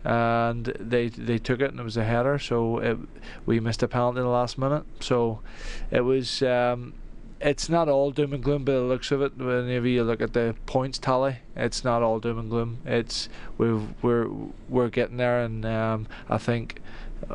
And 0.03 0.65
they 0.79 1.09
they 1.09 1.37
took 1.37 1.61
it 1.61 1.69
and 1.69 1.79
it 1.79 1.83
was 1.83 1.97
a 1.97 2.03
header. 2.03 2.39
So 2.39 2.79
it, 2.79 2.97
we 3.45 3.59
missed 3.59 3.83
a 3.83 3.87
penalty 3.87 4.19
in 4.19 4.23
the 4.23 4.29
last 4.29 4.57
minute. 4.57 4.85
So 5.01 5.41
it 5.91 6.01
was 6.01 6.41
um, 6.41 6.93
it's 7.41 7.69
not 7.69 7.89
all 7.89 8.11
doom 8.11 8.33
and 8.33 8.43
gloom 8.43 8.63
by 8.63 8.73
the 8.73 8.81
looks 8.81 9.11
of 9.11 9.21
it 9.21 9.37
whenever 9.37 9.87
you 9.87 10.03
look 10.03 10.21
at 10.21 10.33
the 10.33 10.55
points 10.65 10.97
tally. 10.97 11.37
It's 11.55 11.83
not 11.83 12.01
all 12.01 12.19
doom 12.19 12.39
and 12.39 12.49
gloom. 12.49 12.79
It's 12.85 13.29
we've, 13.57 13.81
we're 14.01 14.29
we're 14.69 14.89
getting 14.89 15.17
there 15.17 15.41
and 15.41 15.65
um, 15.65 16.07
I 16.29 16.37
think 16.37 16.81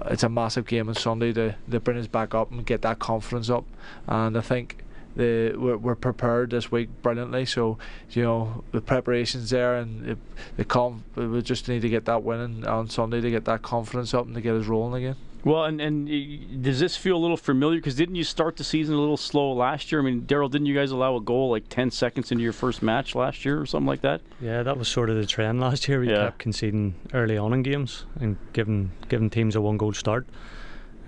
it's 0.06 0.22
a 0.22 0.28
massive 0.28 0.66
game 0.66 0.88
on 0.88 0.94
Sunday. 0.94 1.32
To, 1.32 1.54
to 1.70 1.80
bring 1.80 1.98
us 1.98 2.06
back 2.06 2.34
up 2.34 2.50
and 2.50 2.64
get 2.64 2.82
that 2.82 2.98
confidence 2.98 3.50
up. 3.50 3.64
And 4.06 4.36
I 4.36 4.40
think 4.40 4.84
the 5.16 5.54
we're, 5.56 5.76
we're 5.76 5.96
prepared 5.96 6.50
this 6.50 6.72
week 6.72 6.88
brilliantly. 7.02 7.44
So 7.44 7.78
you 8.10 8.22
know 8.22 8.64
the 8.72 8.80
preparations 8.80 9.50
there 9.50 9.76
and 9.76 10.10
it, 10.10 10.18
the 10.56 10.64
conf, 10.64 11.02
we 11.14 11.42
just 11.42 11.68
need 11.68 11.82
to 11.82 11.88
get 11.88 12.06
that 12.06 12.22
winning 12.22 12.66
on 12.66 12.88
Sunday 12.88 13.20
to 13.20 13.30
get 13.30 13.44
that 13.44 13.62
confidence 13.62 14.14
up 14.14 14.26
and 14.26 14.34
to 14.34 14.40
get 14.40 14.54
us 14.54 14.66
rolling 14.66 15.04
again 15.04 15.16
Well, 15.44 15.64
and 15.64 15.80
and 15.80 16.62
does 16.62 16.80
this 16.80 16.96
feel 16.96 17.16
a 17.16 17.18
little 17.18 17.36
familiar? 17.36 17.78
Because 17.78 17.94
didn't 17.94 18.16
you 18.16 18.24
start 18.24 18.56
the 18.56 18.64
season 18.64 18.94
a 18.94 18.98
little 18.98 19.16
slow 19.16 19.52
last 19.52 19.90
year? 19.90 20.00
I 20.00 20.04
mean, 20.04 20.22
Daryl, 20.22 20.50
didn't 20.50 20.66
you 20.66 20.74
guys 20.74 20.90
allow 20.90 21.16
a 21.16 21.20
goal 21.20 21.50
like 21.50 21.68
ten 21.68 21.90
seconds 21.90 22.30
into 22.30 22.44
your 22.44 22.52
first 22.52 22.82
match 22.82 23.14
last 23.14 23.44
year 23.44 23.60
or 23.60 23.64
something 23.66 23.86
like 23.86 24.02
that? 24.02 24.20
Yeah, 24.40 24.62
that 24.62 24.76
was 24.76 24.88
sort 24.88 25.08
of 25.08 25.16
the 25.16 25.26
trend 25.26 25.60
last 25.60 25.88
year. 25.88 26.00
We 26.00 26.10
Yeah. 26.10 26.24
kept 26.26 26.38
conceding 26.38 26.94
early 27.14 27.38
on 27.38 27.52
in 27.54 27.62
games 27.62 28.04
and 28.20 28.36
giving 28.52 28.90
giving 29.08 29.30
teams 29.30 29.56
a 29.56 29.60
one 29.60 29.78
goal 29.78 29.94
start. 29.94 30.26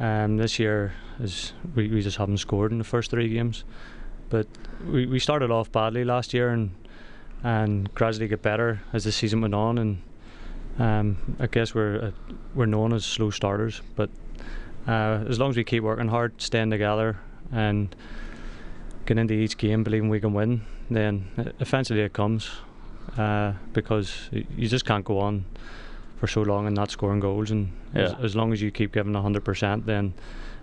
Um, 0.00 0.38
this 0.38 0.58
year 0.58 0.94
is 1.20 1.52
we, 1.74 1.88
we 1.88 2.00
just 2.00 2.16
haven't 2.16 2.38
scored 2.38 2.72
in 2.72 2.78
the 2.78 2.84
first 2.84 3.10
three 3.10 3.28
games, 3.28 3.64
but 4.30 4.46
we, 4.90 5.04
we 5.06 5.18
started 5.18 5.50
off 5.50 5.70
badly 5.70 6.04
last 6.04 6.32
year 6.32 6.48
and 6.48 6.70
and 7.44 7.92
gradually 7.92 8.28
get 8.28 8.40
better 8.40 8.80
as 8.92 9.04
the 9.04 9.12
season 9.12 9.40
went 9.42 9.54
on 9.54 9.76
and 9.76 10.00
um, 10.78 11.36
I 11.38 11.48
guess 11.48 11.74
we're 11.74 11.98
uh, 12.06 12.10
we're 12.54 12.66
known 12.66 12.94
as 12.94 13.04
slow 13.04 13.28
starters, 13.30 13.82
but 13.94 14.08
uh, 14.86 15.24
as 15.28 15.38
long 15.38 15.50
as 15.50 15.56
we 15.56 15.64
keep 15.64 15.82
working 15.82 16.08
hard, 16.08 16.40
staying 16.40 16.70
together, 16.70 17.18
and 17.52 17.94
get 19.06 19.18
into 19.18 19.34
each 19.34 19.56
game 19.58 19.82
believing 19.84 20.08
we 20.08 20.20
can 20.20 20.32
win, 20.34 20.62
then 20.90 21.26
eventually 21.60 22.00
it 22.00 22.12
comes. 22.12 22.50
Uh, 23.18 23.52
because 23.72 24.30
you 24.32 24.68
just 24.68 24.86
can't 24.86 25.04
go 25.04 25.18
on 25.18 25.44
for 26.18 26.28
so 26.28 26.40
long 26.40 26.66
and 26.66 26.74
not 26.76 26.88
scoring 26.90 27.18
goals, 27.20 27.50
and 27.50 27.72
as, 27.94 28.12
Yeah. 28.12 28.18
as 28.24 28.36
long 28.36 28.52
as 28.52 28.62
you 28.62 28.70
keep 28.70 28.92
giving 28.92 29.12
hundred 29.12 29.44
percent, 29.44 29.86
then 29.86 30.14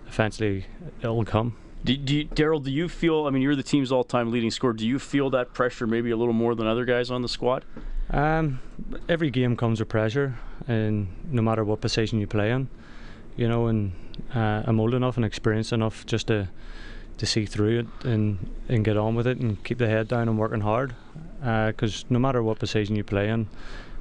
eventually 0.08 0.64
it'll 1.00 1.24
come. 1.24 1.54
Do, 1.84 1.96
do 1.96 2.16
you, 2.16 2.24
Daryl, 2.26 2.62
do 2.62 2.70
you 2.70 2.88
feel? 2.88 3.26
I 3.26 3.30
mean, 3.30 3.42
you're 3.42 3.54
the 3.56 3.62
team's 3.62 3.92
all-time 3.92 4.30
leading 4.32 4.50
scorer. 4.50 4.72
Do 4.72 4.86
you 4.88 4.98
feel 4.98 5.30
that 5.30 5.52
pressure 5.52 5.86
maybe 5.86 6.10
a 6.10 6.16
little 6.16 6.32
more 6.34 6.54
than 6.54 6.66
other 6.66 6.84
guys 6.86 7.10
on 7.10 7.20
the 7.22 7.28
squad? 7.28 7.64
Um, 8.10 8.60
every 9.08 9.30
game 9.30 9.54
comes 9.54 9.78
with 9.80 9.88
pressure, 9.90 10.34
and 10.66 11.08
no 11.30 11.42
matter 11.42 11.62
what 11.64 11.80
position 11.82 12.18
you 12.20 12.26
play 12.26 12.50
in, 12.50 12.68
you 13.36 13.48
know. 13.48 13.66
And 13.66 13.92
uh, 14.34 14.62
I'm 14.64 14.80
old 14.80 14.94
enough 14.94 15.16
and 15.16 15.24
experienced 15.24 15.72
enough 15.72 16.06
just 16.06 16.26
to 16.28 16.48
to 17.18 17.26
see 17.26 17.44
through 17.44 17.80
it 17.80 17.86
and 18.04 18.50
and 18.68 18.84
get 18.84 18.96
on 18.96 19.14
with 19.14 19.26
it 19.26 19.38
and 19.38 19.62
keep 19.64 19.78
the 19.78 19.88
head 19.88 20.08
down 20.08 20.28
and 20.28 20.38
working 20.38 20.60
hard. 20.60 20.94
Because 21.40 22.04
no 22.10 22.18
matter 22.18 22.42
what 22.42 22.58
position 22.58 22.96
you 22.96 23.04
play 23.04 23.28
in, 23.28 23.48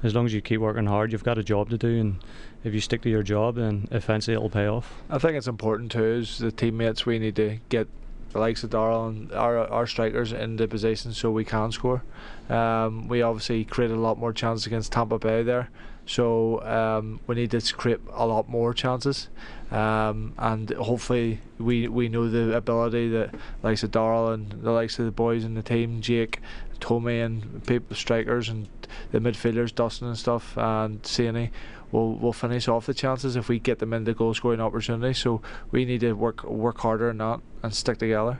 as 0.03 0.13
long 0.15 0.25
as 0.25 0.33
you 0.33 0.41
keep 0.41 0.59
working 0.61 0.85
hard, 0.85 1.11
you've 1.11 1.23
got 1.23 1.37
a 1.37 1.43
job 1.43 1.69
to 1.69 1.77
do, 1.77 1.99
and 1.99 2.23
if 2.63 2.73
you 2.73 2.81
stick 2.81 3.01
to 3.01 3.09
your 3.09 3.23
job, 3.23 3.55
then 3.55 3.87
eventually 3.91 4.35
it'll 4.35 4.49
pay 4.49 4.67
off. 4.67 4.93
I 5.09 5.17
think 5.17 5.37
it's 5.37 5.47
important 5.47 5.91
too 5.91 6.19
as 6.21 6.37
the 6.37 6.51
teammates 6.51 7.05
we 7.05 7.19
need 7.19 7.35
to 7.37 7.59
get 7.69 7.87
the 8.31 8.39
likes 8.39 8.63
of 8.63 8.69
Daryl 8.69 9.09
and 9.09 9.31
our 9.31 9.57
our 9.57 9.87
strikers 9.87 10.31
in 10.31 10.57
the 10.57 10.67
position 10.67 11.13
so 11.13 11.31
we 11.31 11.45
can 11.45 11.71
score. 11.71 12.03
Um, 12.49 13.07
we 13.07 13.21
obviously 13.21 13.65
created 13.65 13.97
a 13.97 13.99
lot 13.99 14.17
more 14.17 14.33
chances 14.33 14.67
against 14.67 14.91
Tampa 14.91 15.17
Bay 15.17 15.43
there, 15.43 15.69
so 16.09 16.59
um, 16.63 17.19
we 17.27 17.35
need 17.35 17.51
to 17.51 17.61
create 17.75 17.99
a 18.11 18.25
lot 18.25 18.49
more 18.49 18.73
chances. 18.73 19.27
Um, 19.69 20.33
and 20.39 20.67
hopefully 20.71 21.39
we 21.59 21.87
we 21.87 22.09
know 22.09 22.27
the 22.27 22.57
ability 22.57 23.09
that 23.09 23.35
likes 23.61 23.83
of 23.83 23.91
Daryl 23.91 24.33
and 24.33 24.49
the 24.63 24.71
likes 24.71 24.97
of 24.97 25.05
the 25.05 25.11
boys 25.11 25.43
in 25.43 25.53
the 25.53 25.61
team, 25.61 26.01
Jake, 26.01 26.39
Tommy, 26.79 27.19
and 27.19 27.63
people 27.67 27.95
strikers 27.95 28.49
and 28.49 28.67
the 29.11 29.19
midfielders, 29.19 29.73
Dustin 29.75 30.07
and 30.07 30.17
stuff, 30.17 30.57
and 30.57 31.03
Sainey 31.03 31.51
will 31.91 32.15
will 32.15 32.33
finish 32.33 32.67
off 32.67 32.87
the 32.87 32.95
chances 32.95 33.35
if 33.35 33.47
we 33.47 33.59
get 33.59 33.77
them 33.77 33.93
into 33.93 34.15
goal 34.15 34.33
scoring 34.33 34.61
opportunities. 34.61 35.19
So 35.19 35.43
we 35.69 35.85
need 35.85 35.99
to 35.99 36.13
work 36.13 36.43
work 36.43 36.79
harder 36.79 37.11
on 37.11 37.19
that 37.19 37.39
and 37.61 37.71
stick 37.71 37.99
together. 37.99 38.39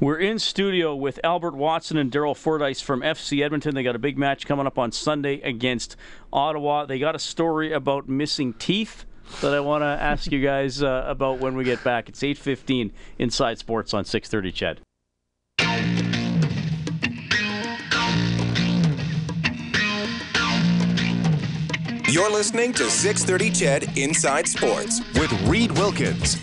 We're 0.00 0.18
in 0.18 0.40
studio 0.40 0.96
with 0.96 1.20
Albert 1.22 1.54
Watson 1.54 1.96
and 1.96 2.10
Daryl 2.10 2.36
Fordyce 2.36 2.80
from 2.80 3.00
FC 3.00 3.44
Edmonton. 3.44 3.76
They 3.76 3.84
got 3.84 3.94
a 3.94 4.00
big 4.00 4.18
match 4.18 4.44
coming 4.44 4.66
up 4.66 4.76
on 4.76 4.90
Sunday 4.90 5.40
against 5.40 5.96
Ottawa. 6.32 6.84
They 6.84 6.98
got 6.98 7.14
a 7.14 7.18
story 7.20 7.72
about 7.72 8.08
missing 8.08 8.54
teeth 8.54 9.04
that 9.40 9.54
I 9.54 9.60
want 9.60 9.82
to 9.82 9.86
ask 10.02 10.32
you 10.32 10.42
guys 10.42 10.82
uh, 10.82 11.04
about 11.06 11.38
when 11.38 11.54
we 11.54 11.62
get 11.62 11.84
back. 11.84 12.08
It's 12.08 12.20
8:15 12.20 12.90
Inside 13.18 13.58
Sports 13.58 13.94
on 13.94 14.04
6:30. 14.04 14.52
Ched. 14.52 14.78
You're 22.08 22.30
listening 22.30 22.72
to 22.74 22.90
630 22.90 23.50
Ched 23.50 23.96
Inside 23.96 24.48
Sports 24.48 25.00
with 25.14 25.32
Reed 25.48 25.70
Wilkins. 25.72 26.36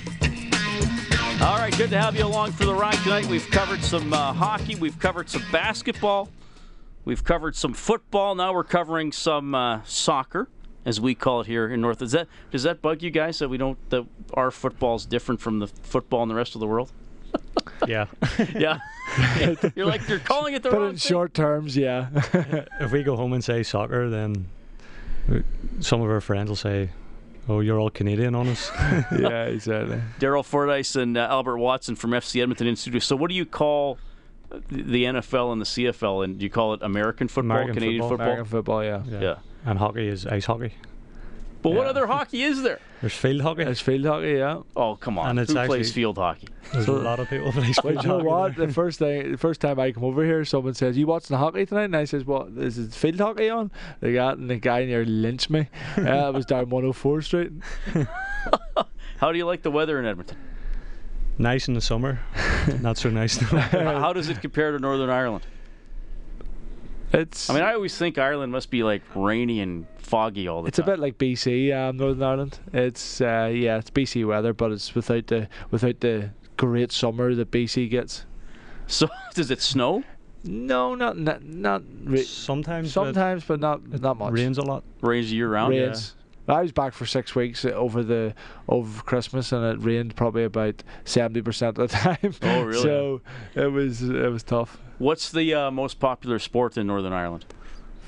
All 1.41 1.57
right, 1.57 1.75
good 1.75 1.89
to 1.89 1.97
have 1.99 2.15
you 2.15 2.25
along 2.25 2.51
for 2.51 2.65
the 2.65 2.73
ride 2.73 2.93
tonight. 3.03 3.25
We've 3.25 3.49
covered 3.49 3.83
some 3.83 4.13
uh, 4.13 4.31
hockey, 4.31 4.75
we've 4.75 4.99
covered 4.99 5.27
some 5.27 5.41
basketball, 5.51 6.29
we've 7.03 7.23
covered 7.23 7.55
some 7.55 7.73
football. 7.73 8.35
Now 8.35 8.53
we're 8.53 8.63
covering 8.63 9.11
some 9.11 9.55
uh, 9.55 9.81
soccer, 9.83 10.49
as 10.85 11.01
we 11.01 11.15
call 11.15 11.41
it 11.41 11.47
here 11.47 11.67
in 11.67 11.81
North. 11.81 12.01
Is 12.03 12.11
that 12.11 12.27
does 12.51 12.61
that 12.63 12.81
bug 12.83 13.01
you 13.01 13.09
guys 13.09 13.39
that 13.39 13.49
we 13.49 13.57
don't 13.57 13.77
that 13.89 14.05
our 14.35 14.51
football's 14.51 15.05
different 15.07 15.41
from 15.41 15.57
the 15.57 15.67
football 15.67 16.21
in 16.21 16.29
the 16.29 16.35
rest 16.35 16.53
of 16.55 16.61
the 16.61 16.67
world? 16.67 16.91
Yeah. 17.87 18.05
Yeah, 18.55 18.79
you're 19.75 19.87
like 19.87 20.07
you're 20.07 20.19
calling 20.19 20.53
it 20.53 20.61
the 20.61 20.69
But 20.69 20.77
wrong 20.77 20.89
in 20.91 20.95
thing. 20.97 21.09
short 21.09 21.33
terms, 21.33 21.75
yeah. 21.75 22.09
if 22.79 22.91
we 22.91 23.01
go 23.01 23.15
home 23.15 23.33
and 23.33 23.43
say 23.43 23.63
soccer, 23.63 24.09
then 24.09 24.45
uh, 25.31 25.39
some 25.79 26.01
of 26.01 26.09
our 26.09 26.21
friends 26.21 26.49
will 26.49 26.55
say, 26.55 26.91
"Oh, 27.49 27.59
you're 27.59 27.79
all 27.79 27.89
Canadian 27.89 28.35
on 28.35 28.47
us." 28.47 28.71
yeah, 29.17 29.43
exactly. 29.45 30.01
Daryl 30.19 30.45
Fordyce 30.45 30.95
and 30.95 31.17
uh, 31.17 31.27
Albert 31.29 31.57
Watson 31.57 31.95
from 31.95 32.11
FC 32.11 32.41
Edmonton 32.41 32.67
in 32.67 32.75
studio. 32.75 32.99
So, 32.99 33.15
what 33.15 33.29
do 33.29 33.35
you 33.35 33.45
call 33.45 33.97
the 34.49 34.81
the 34.81 35.03
NFL 35.05 35.51
and 35.51 35.61
the 35.61 35.65
CFL? 35.65 36.23
And 36.23 36.39
do 36.39 36.43
you 36.43 36.49
call 36.49 36.73
it 36.73 36.81
American 36.81 37.27
football, 37.27 37.57
American 37.57 37.75
Canadian 37.75 38.01
football. 38.01 38.17
football? 38.17 38.25
American 38.27 38.45
football, 38.51 38.83
yeah. 38.83 39.03
Yeah. 39.19 39.35
And 39.65 39.79
hockey 39.79 40.07
is 40.07 40.25
ice 40.25 40.45
hockey. 40.45 40.73
But 41.61 41.73
what 41.73 41.85
other 41.85 42.07
hockey 42.07 42.41
is 42.43 42.63
there? 42.63 42.79
There's 43.01 43.13
field 43.13 43.41
hockey. 43.41 43.63
There's 43.63 43.79
field 43.79 44.05
hockey, 44.05 44.31
yeah. 44.33 44.61
Oh, 44.75 44.95
come 44.95 45.19
on. 45.19 45.29
And 45.29 45.39
it's 45.39 45.51
Who 45.51 45.59
actually- 45.59 45.79
plays 45.79 45.91
field 45.93 46.17
hockey? 46.17 46.47
There's 46.73 46.87
a 46.87 46.91
lot 46.93 47.19
of 47.19 47.29
people 47.29 47.51
play 47.51 47.61
Well, 47.83 47.93
field 47.93 48.03
you 48.03 48.09
know 48.09 48.15
hockey 48.17 48.27
what? 48.27 48.55
there. 48.55 48.67
The 48.67 48.73
first 48.73 48.99
thing, 48.99 49.31
the 49.33 49.37
first 49.37 49.61
time 49.61 49.79
I 49.79 49.91
come 49.91 50.03
over 50.05 50.23
here, 50.23 50.43
someone 50.45 50.73
says, 50.73 50.97
"You 50.97 51.05
watching 51.05 51.33
the 51.35 51.37
hockey 51.37 51.65
tonight?" 51.65 51.83
And 51.85 51.95
I 51.97 52.05
says, 52.05 52.25
"What 52.25 52.47
is 52.57 52.77
it? 52.77 52.93
Field 52.93 53.19
hockey 53.19 53.49
on?" 53.49 53.71
They 53.99 54.13
got 54.13 54.37
and 54.37 54.49
the 54.49 54.55
guy 54.57 54.85
near 54.85 55.03
lynched 55.05 55.49
me. 55.49 55.67
uh, 55.97 56.01
it 56.29 56.33
was 56.33 56.45
down 56.45 56.69
104 56.69 57.21
Street. 57.23 57.51
How 59.17 59.31
do 59.31 59.37
you 59.37 59.45
like 59.45 59.61
the 59.63 59.71
weather 59.71 59.99
in 59.99 60.05
Edmonton? 60.05 60.37
Nice 61.37 61.67
in 61.67 61.73
the 61.73 61.81
summer, 61.81 62.19
not 62.81 62.97
so 62.97 63.09
nice. 63.09 63.37
how 63.39 64.13
does 64.13 64.29
it 64.29 64.41
compare 64.41 64.71
to 64.71 64.79
Northern 64.79 65.09
Ireland? 65.09 65.45
It's 67.13 67.49
I 67.49 67.53
mean, 67.53 67.63
I 67.63 67.73
always 67.73 67.97
think 67.97 68.17
Ireland 68.17 68.51
must 68.51 68.69
be 68.69 68.83
like 68.83 69.01
rainy 69.15 69.59
and 69.59 69.85
foggy 70.11 70.45
all 70.45 70.61
the 70.61 70.67
it's 70.67 70.77
a 70.77 70.83
bit 70.83 70.99
like 70.99 71.17
BC, 71.17 71.73
um, 71.73 71.95
Northern 71.95 72.21
Ireland. 72.21 72.59
It's 72.73 73.21
uh, 73.21 73.49
yeah, 73.53 73.77
it's 73.77 73.89
BC 73.89 74.27
weather, 74.27 74.53
but 74.53 74.71
it's 74.71 74.93
without 74.93 75.27
the 75.27 75.47
without 75.71 76.01
the 76.01 76.31
great 76.57 76.91
summer 76.91 77.33
that 77.33 77.49
BC 77.49 77.89
gets. 77.89 78.25
So, 78.87 79.07
does 79.33 79.49
it 79.49 79.61
snow? 79.61 80.03
No, 80.43 80.95
not 80.95 81.17
not 81.17 81.43
not 81.43 81.83
re- 82.03 82.23
Sometimes, 82.23 82.89
but 82.89 83.05
sometimes, 83.05 83.45
but 83.45 83.59
not 83.61 83.81
it 83.93 84.01
not 84.01 84.17
much. 84.17 84.33
rains 84.33 84.57
a 84.57 84.63
lot. 84.63 84.83
Rains 85.01 85.31
year 85.31 85.49
round? 85.49 85.73
rains. 85.73 86.15
I 86.47 86.61
was 86.63 86.73
back 86.73 86.93
for 86.93 87.05
six 87.05 87.33
weeks 87.33 87.63
over 87.63 88.03
the 88.03 88.33
over 88.67 89.01
Christmas, 89.03 89.53
and 89.53 89.63
it 89.63 89.85
rained 89.85 90.17
probably 90.17 90.43
about 90.43 90.83
seventy 91.05 91.41
percent 91.41 91.77
of 91.77 91.89
the 91.89 91.97
time. 91.97 92.33
Oh, 92.41 92.63
really? 92.63 92.81
So 92.81 93.21
it 93.55 93.71
was 93.71 94.01
it 94.01 94.29
was 94.29 94.43
tough. 94.43 94.77
What's 94.97 95.31
the 95.31 95.53
uh, 95.53 95.71
most 95.71 95.99
popular 95.99 96.37
sport 96.39 96.77
in 96.77 96.87
Northern 96.87 97.13
Ireland? 97.13 97.45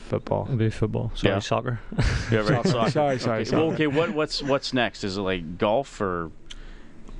Football. 0.09 0.43
It'll 0.45 0.57
be 0.57 0.69
football. 0.69 1.11
Sorry, 1.15 1.33
Yeah. 1.35 1.39
soccer. 1.39 1.79
Yeah, 2.31 2.39
right, 2.39 2.47
Soccer. 2.47 2.69
soccer. 2.69 2.91
Sorry, 2.91 3.19
sorry, 3.19 3.35
Okay, 3.41 3.45
sorry. 3.49 3.61
well, 3.63 3.73
okay, 3.73 3.87
what, 3.87 4.09
what's 4.11 4.43
what's 4.43 4.73
next? 4.73 5.03
Is 5.03 5.17
it 5.17 5.21
like 5.21 5.57
golf 5.57 5.99
or 6.01 6.31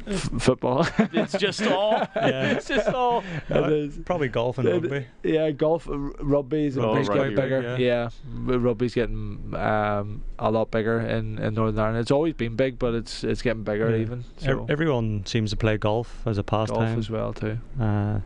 F- 0.05 0.29
football. 0.41 0.85
it's 1.13 1.31
just 1.37 1.61
all? 1.65 1.93
Yeah. 2.15 2.51
it's 2.51 2.67
just 2.67 2.89
all. 2.89 3.23
It 3.49 3.71
is. 3.71 3.97
Probably 4.05 4.27
golf 4.27 4.57
and 4.57 4.67
It- 4.67 4.73
rugby. 4.73 5.05
Yeah, 5.23 5.49
golf, 5.51 5.87
r- 5.87 5.95
rugby's 5.95 6.77
Oh, 6.77 6.89
rugby's 6.89 7.07
rugby, 7.07 7.23
getting 7.23 7.35
bigger. 7.37 7.77
yeah. 7.79 8.09
Yeah, 8.27 8.57
rugby's 8.57 8.93
getting 8.93 9.53
um, 9.55 10.21
a 10.37 10.51
lot 10.51 10.71
bigger 10.71 10.99
in, 10.99 11.39
in 11.39 11.53
Northern 11.53 11.79
Ireland. 11.79 11.99
It's 12.01 12.11
always 12.11 12.33
been 12.33 12.55
big, 12.57 12.77
but 12.79 12.93
it's 12.93 13.23
it's 13.23 13.41
getting 13.41 13.63
bigger 13.63 13.89
Yeah. 13.95 14.01
even. 14.01 14.19
Ev- 14.41 14.43
So 14.45 14.65
everyone 14.67 15.25
seems 15.25 15.51
to 15.51 15.57
play 15.57 15.77
golf 15.77 16.21
as 16.25 16.37
a 16.37 16.43
golf 16.43 16.67
pastime, 16.69 16.99
as 16.99 17.09
well 17.09 17.31
too. 17.31 17.59
uh, 17.79 18.19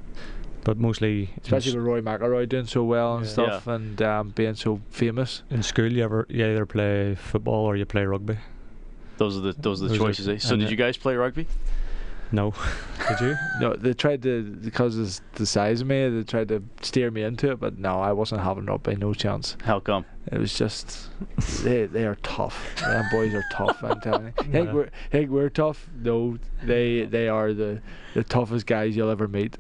but 0.68 0.78
mostly 0.78 1.30
Especially 1.42 1.72
s- 1.72 1.76
with 1.76 1.86
Rory 1.86 2.02
McIlroy 2.02 2.48
doing 2.50 2.66
so 2.68 2.84
well 2.84 3.16
and 3.18 3.26
Yeah. 3.26 3.32
stuff, 3.32 3.68
and 3.68 4.02
um, 4.02 4.30
being 4.36 4.56
so 4.56 4.82
famous. 4.90 5.44
in 5.50 5.64
school. 5.64 5.92
You 5.98 6.04
ever 6.04 6.26
you 6.30 6.46
either 6.46 6.66
play 6.66 7.16
football 7.16 7.64
or 7.70 7.78
you 7.78 7.86
play 7.86 8.04
rugby. 8.06 8.38
Those 9.18 9.38
are 9.38 9.42
the 9.48 9.54
those 9.58 9.82
are 9.82 9.86
the 9.88 9.90
Those 9.94 9.98
are- 10.02 10.06
choices. 10.08 10.28
eh? 10.28 10.38
So 10.40 10.56
did 10.58 10.70
you 10.70 10.76
guys 10.86 10.98
play 10.98 11.16
rugby? 11.16 11.48
No, 12.30 12.54
did 13.08 13.22
you? 13.22 13.36
No, 13.62 13.74
they 13.78 13.94
tried 13.94 14.22
to 14.24 14.44
because 14.70 14.98
of 14.98 15.22
the 15.40 15.46
size 15.46 15.80
of 15.80 15.88
me. 15.88 16.10
They 16.10 16.24
tried 16.24 16.50
to 16.50 16.62
steer 16.82 17.10
me 17.10 17.24
into 17.24 17.50
it, 17.52 17.60
but 17.62 17.80
no, 17.80 18.02
I 18.02 18.12
wasn't 18.12 18.42
having 18.42 18.66
rugby. 18.66 18.96
No 18.98 19.14
chance. 19.14 19.56
How 19.64 19.80
come? 19.80 20.04
It 20.34 20.38
was 20.38 20.54
just 20.64 20.88
they 21.64 21.86
they 21.86 22.06
are 22.06 22.18
tough. 22.24 22.58
Them 22.82 23.06
boys 23.14 23.34
are 23.34 23.46
tough. 23.54 23.78
I'm 23.82 24.02
telling 24.02 24.26
you. 24.26 24.34
Think 24.56 24.68
Yeah. 24.68 24.74
we're 24.74 24.90
think 25.14 25.30
we're 25.32 25.50
tough. 25.64 25.80
No, 26.10 26.38
they 26.72 27.06
they 27.06 27.30
are 27.30 27.54
the 27.54 27.80
the 28.14 28.26
toughest 28.26 28.66
guys 28.66 28.98
you'll 28.98 29.10
ever 29.18 29.30
meet. 29.30 29.56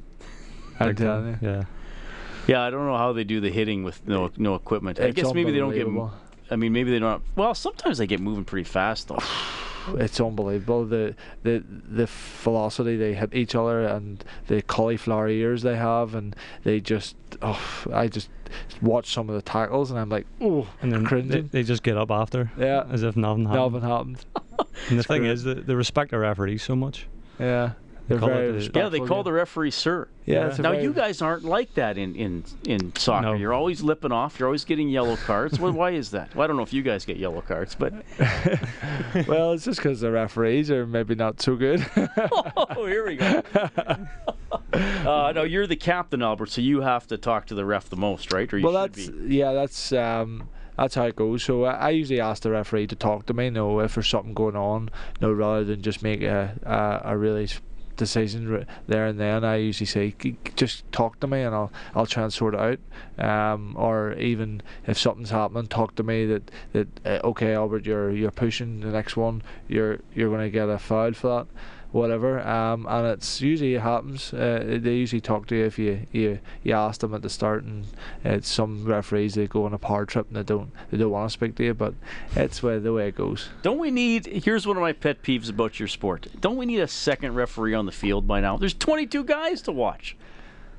Big 0.79 0.99
you. 0.99 1.37
Yeah. 1.41 1.63
Yeah, 2.47 2.61
I 2.63 2.69
don't 2.69 2.85
know 2.85 2.97
how 2.97 3.11
they 3.13 3.23
do 3.25 3.41
the 3.41 3.49
hitting 3.51 3.83
with 3.83 4.05
no 4.07 4.31
no 4.37 4.55
equipment. 4.55 4.99
I 4.99 5.05
It's 5.05 5.15
guess 5.15 5.33
maybe 5.33 5.51
they 5.51 5.59
don't 5.59 5.73
get. 5.73 5.85
unbelievable. 5.85 6.13
I 6.49 6.55
mean, 6.55 6.71
maybe 6.71 6.91
they 6.91 6.99
don't. 6.99 7.21
Well, 7.35 7.53
sometimes 7.53 7.97
they 7.97 8.07
get 8.07 8.21
moving 8.21 8.45
pretty 8.45 8.63
fast 8.69 9.07
though. 9.09 9.19
It's 9.99 10.19
unbelievable 10.19 10.83
the 10.85 11.15
the 11.43 11.63
the 11.65 12.07
velocity 12.43 12.97
they 12.97 13.13
hit 13.13 13.33
each 13.33 13.55
other 13.55 13.85
and 13.85 14.21
the 14.47 14.61
cauliflower 14.61 15.29
ears 15.29 15.61
they 15.61 15.77
have 15.77 16.13
and 16.13 16.35
they 16.65 16.81
just 16.81 17.15
oh 17.41 17.57
I 17.93 18.09
just 18.09 18.29
watch 18.81 19.13
some 19.13 19.29
of 19.29 19.35
the 19.35 19.41
tackles 19.41 19.89
and 19.89 19.97
I'm 19.97 20.09
like 20.09 20.27
oh 20.41 20.67
And 20.81 20.91
then 20.91 21.03
they, 21.03 21.07
cringing. 21.07 21.49
they 21.53 21.63
just 21.63 21.83
get 21.83 21.95
up 21.95 22.11
after, 22.11 22.51
Yeah, 22.57 22.83
as 22.91 23.01
if 23.03 23.15
nothing 23.15 23.45
happened. 23.45 23.55
Melvin 23.55 23.81
happened. 23.83 24.25
And 24.89 24.99
the 24.99 25.03
thing 25.03 25.23
is, 25.23 25.43
that 25.45 25.67
they 25.67 25.73
respect 25.75 26.11
the 26.11 26.19
referees 26.19 26.63
so 26.63 26.75
much. 26.75 27.07
Yeah, 27.39 27.71
they're 28.07 28.19
call 28.19 28.29
very 28.29 28.51
the- 28.51 28.71
Yeah, 28.73 28.89
they 28.89 28.99
call 28.99 29.23
the 29.23 29.33
referee 29.33 29.71
sir. 29.71 30.07
Yeah, 30.25 30.53
a 30.53 30.61
Now 30.61 30.71
you 30.71 30.93
guys 30.93 31.21
aren't 31.21 31.43
like 31.43 31.73
that 31.75 31.97
in 31.97 32.15
in 32.15 32.43
in 32.65 32.95
soccer. 32.95 33.27
No. 33.27 33.33
You're 33.33 33.53
always 33.53 33.81
lipping 33.81 34.11
off. 34.11 34.39
You're 34.39 34.47
always 34.47 34.65
getting 34.65 34.89
yellow 34.89 35.15
cards. 35.15 35.59
well, 35.59 35.71
why 35.71 35.91
is 35.91 36.11
that? 36.11 36.33
Well, 36.35 36.43
I 36.43 36.47
don't 36.47 36.57
know 36.57 36.63
if 36.63 36.73
you 36.73 36.81
guys 36.83 37.05
get 37.05 37.17
yellow 37.17 37.41
cards, 37.41 37.75
but 37.75 37.93
well, 39.27 39.53
it's 39.53 39.65
just 39.65 39.79
because 39.79 40.01
the 40.01 40.11
referees 40.11 40.71
are 40.71 40.85
maybe 40.85 41.15
not 41.15 41.37
too 41.37 41.57
good. 41.57 41.85
oh, 42.55 42.85
here 42.85 43.05
we 43.05 43.15
go. 43.15 43.41
uh, 44.73 45.31
no, 45.35 45.43
you're 45.43 45.67
the 45.67 45.75
captain, 45.75 46.21
Albert, 46.21 46.49
so 46.49 46.61
you 46.61 46.81
have 46.81 47.07
to 47.07 47.17
talk 47.17 47.45
to 47.47 47.55
the 47.55 47.65
ref 47.65 47.89
the 47.89 47.95
most, 47.97 48.31
right? 48.33 48.51
Or 48.51 48.57
you 48.57 48.65
well, 48.65 48.83
should 48.83 48.93
that's 48.93 49.09
be. 49.09 49.35
yeah, 49.35 49.53
that's 49.53 49.91
um, 49.93 50.49
that's 50.77 50.95
how 50.95 51.05
it 51.05 51.15
goes. 51.15 51.43
So 51.43 51.65
I, 51.65 51.73
I 51.73 51.89
usually 51.89 52.19
ask 52.19 52.43
the 52.43 52.51
referee 52.51 52.87
to 52.87 52.95
talk 52.95 53.25
to 53.27 53.33
me, 53.33 53.45
you 53.45 53.51
know, 53.51 53.79
if 53.79 53.95
there's 53.95 54.07
something 54.07 54.33
going 54.33 54.55
on, 54.55 54.89
you 55.19 55.27
know, 55.27 55.33
rather 55.33 55.63
than 55.63 55.81
just 55.81 56.03
make 56.03 56.21
a 56.21 56.53
a, 56.63 57.11
a 57.11 57.17
really 57.17 57.47
s- 58.01 58.17
decision 58.17 58.65
there 58.87 59.05
and 59.05 59.19
then. 59.19 59.43
I 59.43 59.57
usually 59.57 59.85
say, 59.87 60.13
"C- 60.21 60.37
c- 60.45 60.53
just 60.55 60.89
talk 60.91 61.19
to 61.21 61.27
me, 61.27 61.41
and 61.41 61.53
I'll 61.55 61.71
I'll 61.95 62.05
try 62.05 62.23
and 62.23 62.33
sort 62.33 62.53
it 62.55 62.59
out. 62.59 62.79
Um, 63.17 63.75
or 63.77 64.13
even 64.13 64.61
if 64.85 64.97
something's 64.97 65.29
happening, 65.31 65.67
talk 65.67 65.95
to 65.95 66.03
me 66.03 66.25
that 66.27 66.51
that 66.73 66.87
uh, 67.05 67.19
okay, 67.27 67.53
Albert, 67.53 67.85
you're 67.85 68.11
you're 68.11 68.31
pushing 68.31 68.79
the 68.81 68.87
next 68.91 69.17
one. 69.17 69.41
You're 69.67 69.99
you're 70.13 70.29
going 70.29 70.41
to 70.41 70.49
get 70.49 70.69
a 70.69 70.77
foul 70.79 71.13
for 71.13 71.27
that. 71.27 71.47
Whatever. 71.97 72.39
Um, 72.47 72.85
and 72.87 73.07
it's 73.07 73.41
usually 73.41 73.75
it 73.75 73.81
happens. 73.81 74.33
Uh, 74.33 74.77
they 74.81 74.93
usually 74.93 75.21
talk 75.21 75.47
to 75.47 75.55
you 75.55 75.65
if 75.65 75.79
you, 75.79 76.01
you 76.11 76.39
you 76.63 76.73
ask 76.73 77.01
them 77.01 77.13
at 77.13 77.21
the 77.21 77.29
start, 77.29 77.63
and 77.63 77.85
it's 78.23 78.49
some 78.49 78.85
referees 78.85 79.33
they 79.33 79.47
go 79.47 79.65
on 79.65 79.73
a 79.73 79.77
power 79.77 80.05
trip 80.05 80.27
and 80.27 80.37
they 80.37 80.43
don't 80.43 80.71
they 80.91 80.97
don't 80.97 81.11
want 81.11 81.29
to 81.29 81.33
speak 81.33 81.55
to 81.55 81.63
you, 81.63 81.73
but 81.73 81.93
it's 82.35 82.61
where 82.61 82.79
the 82.79 82.93
way 82.93 83.07
it 83.07 83.15
goes. 83.15 83.49
Don't 83.61 83.79
we 83.79 83.91
need? 83.91 84.25
Here's 84.27 84.67
one 84.67 84.77
of 84.77 84.81
my 84.81 84.93
pet 84.93 85.23
peeves 85.23 85.49
about 85.49 85.79
your 85.79 85.87
sport. 85.87 86.27
Don't 86.39 86.57
we 86.57 86.65
need 86.65 86.79
a 86.79 86.87
second 86.87 87.35
referee 87.35 87.73
on 87.73 87.85
the 87.85 87.91
field 87.91 88.27
by 88.27 88.39
now? 88.39 88.57
There's 88.57 88.73
22 88.73 89.23
guys 89.23 89.61
to 89.63 89.71
watch. 89.71 90.15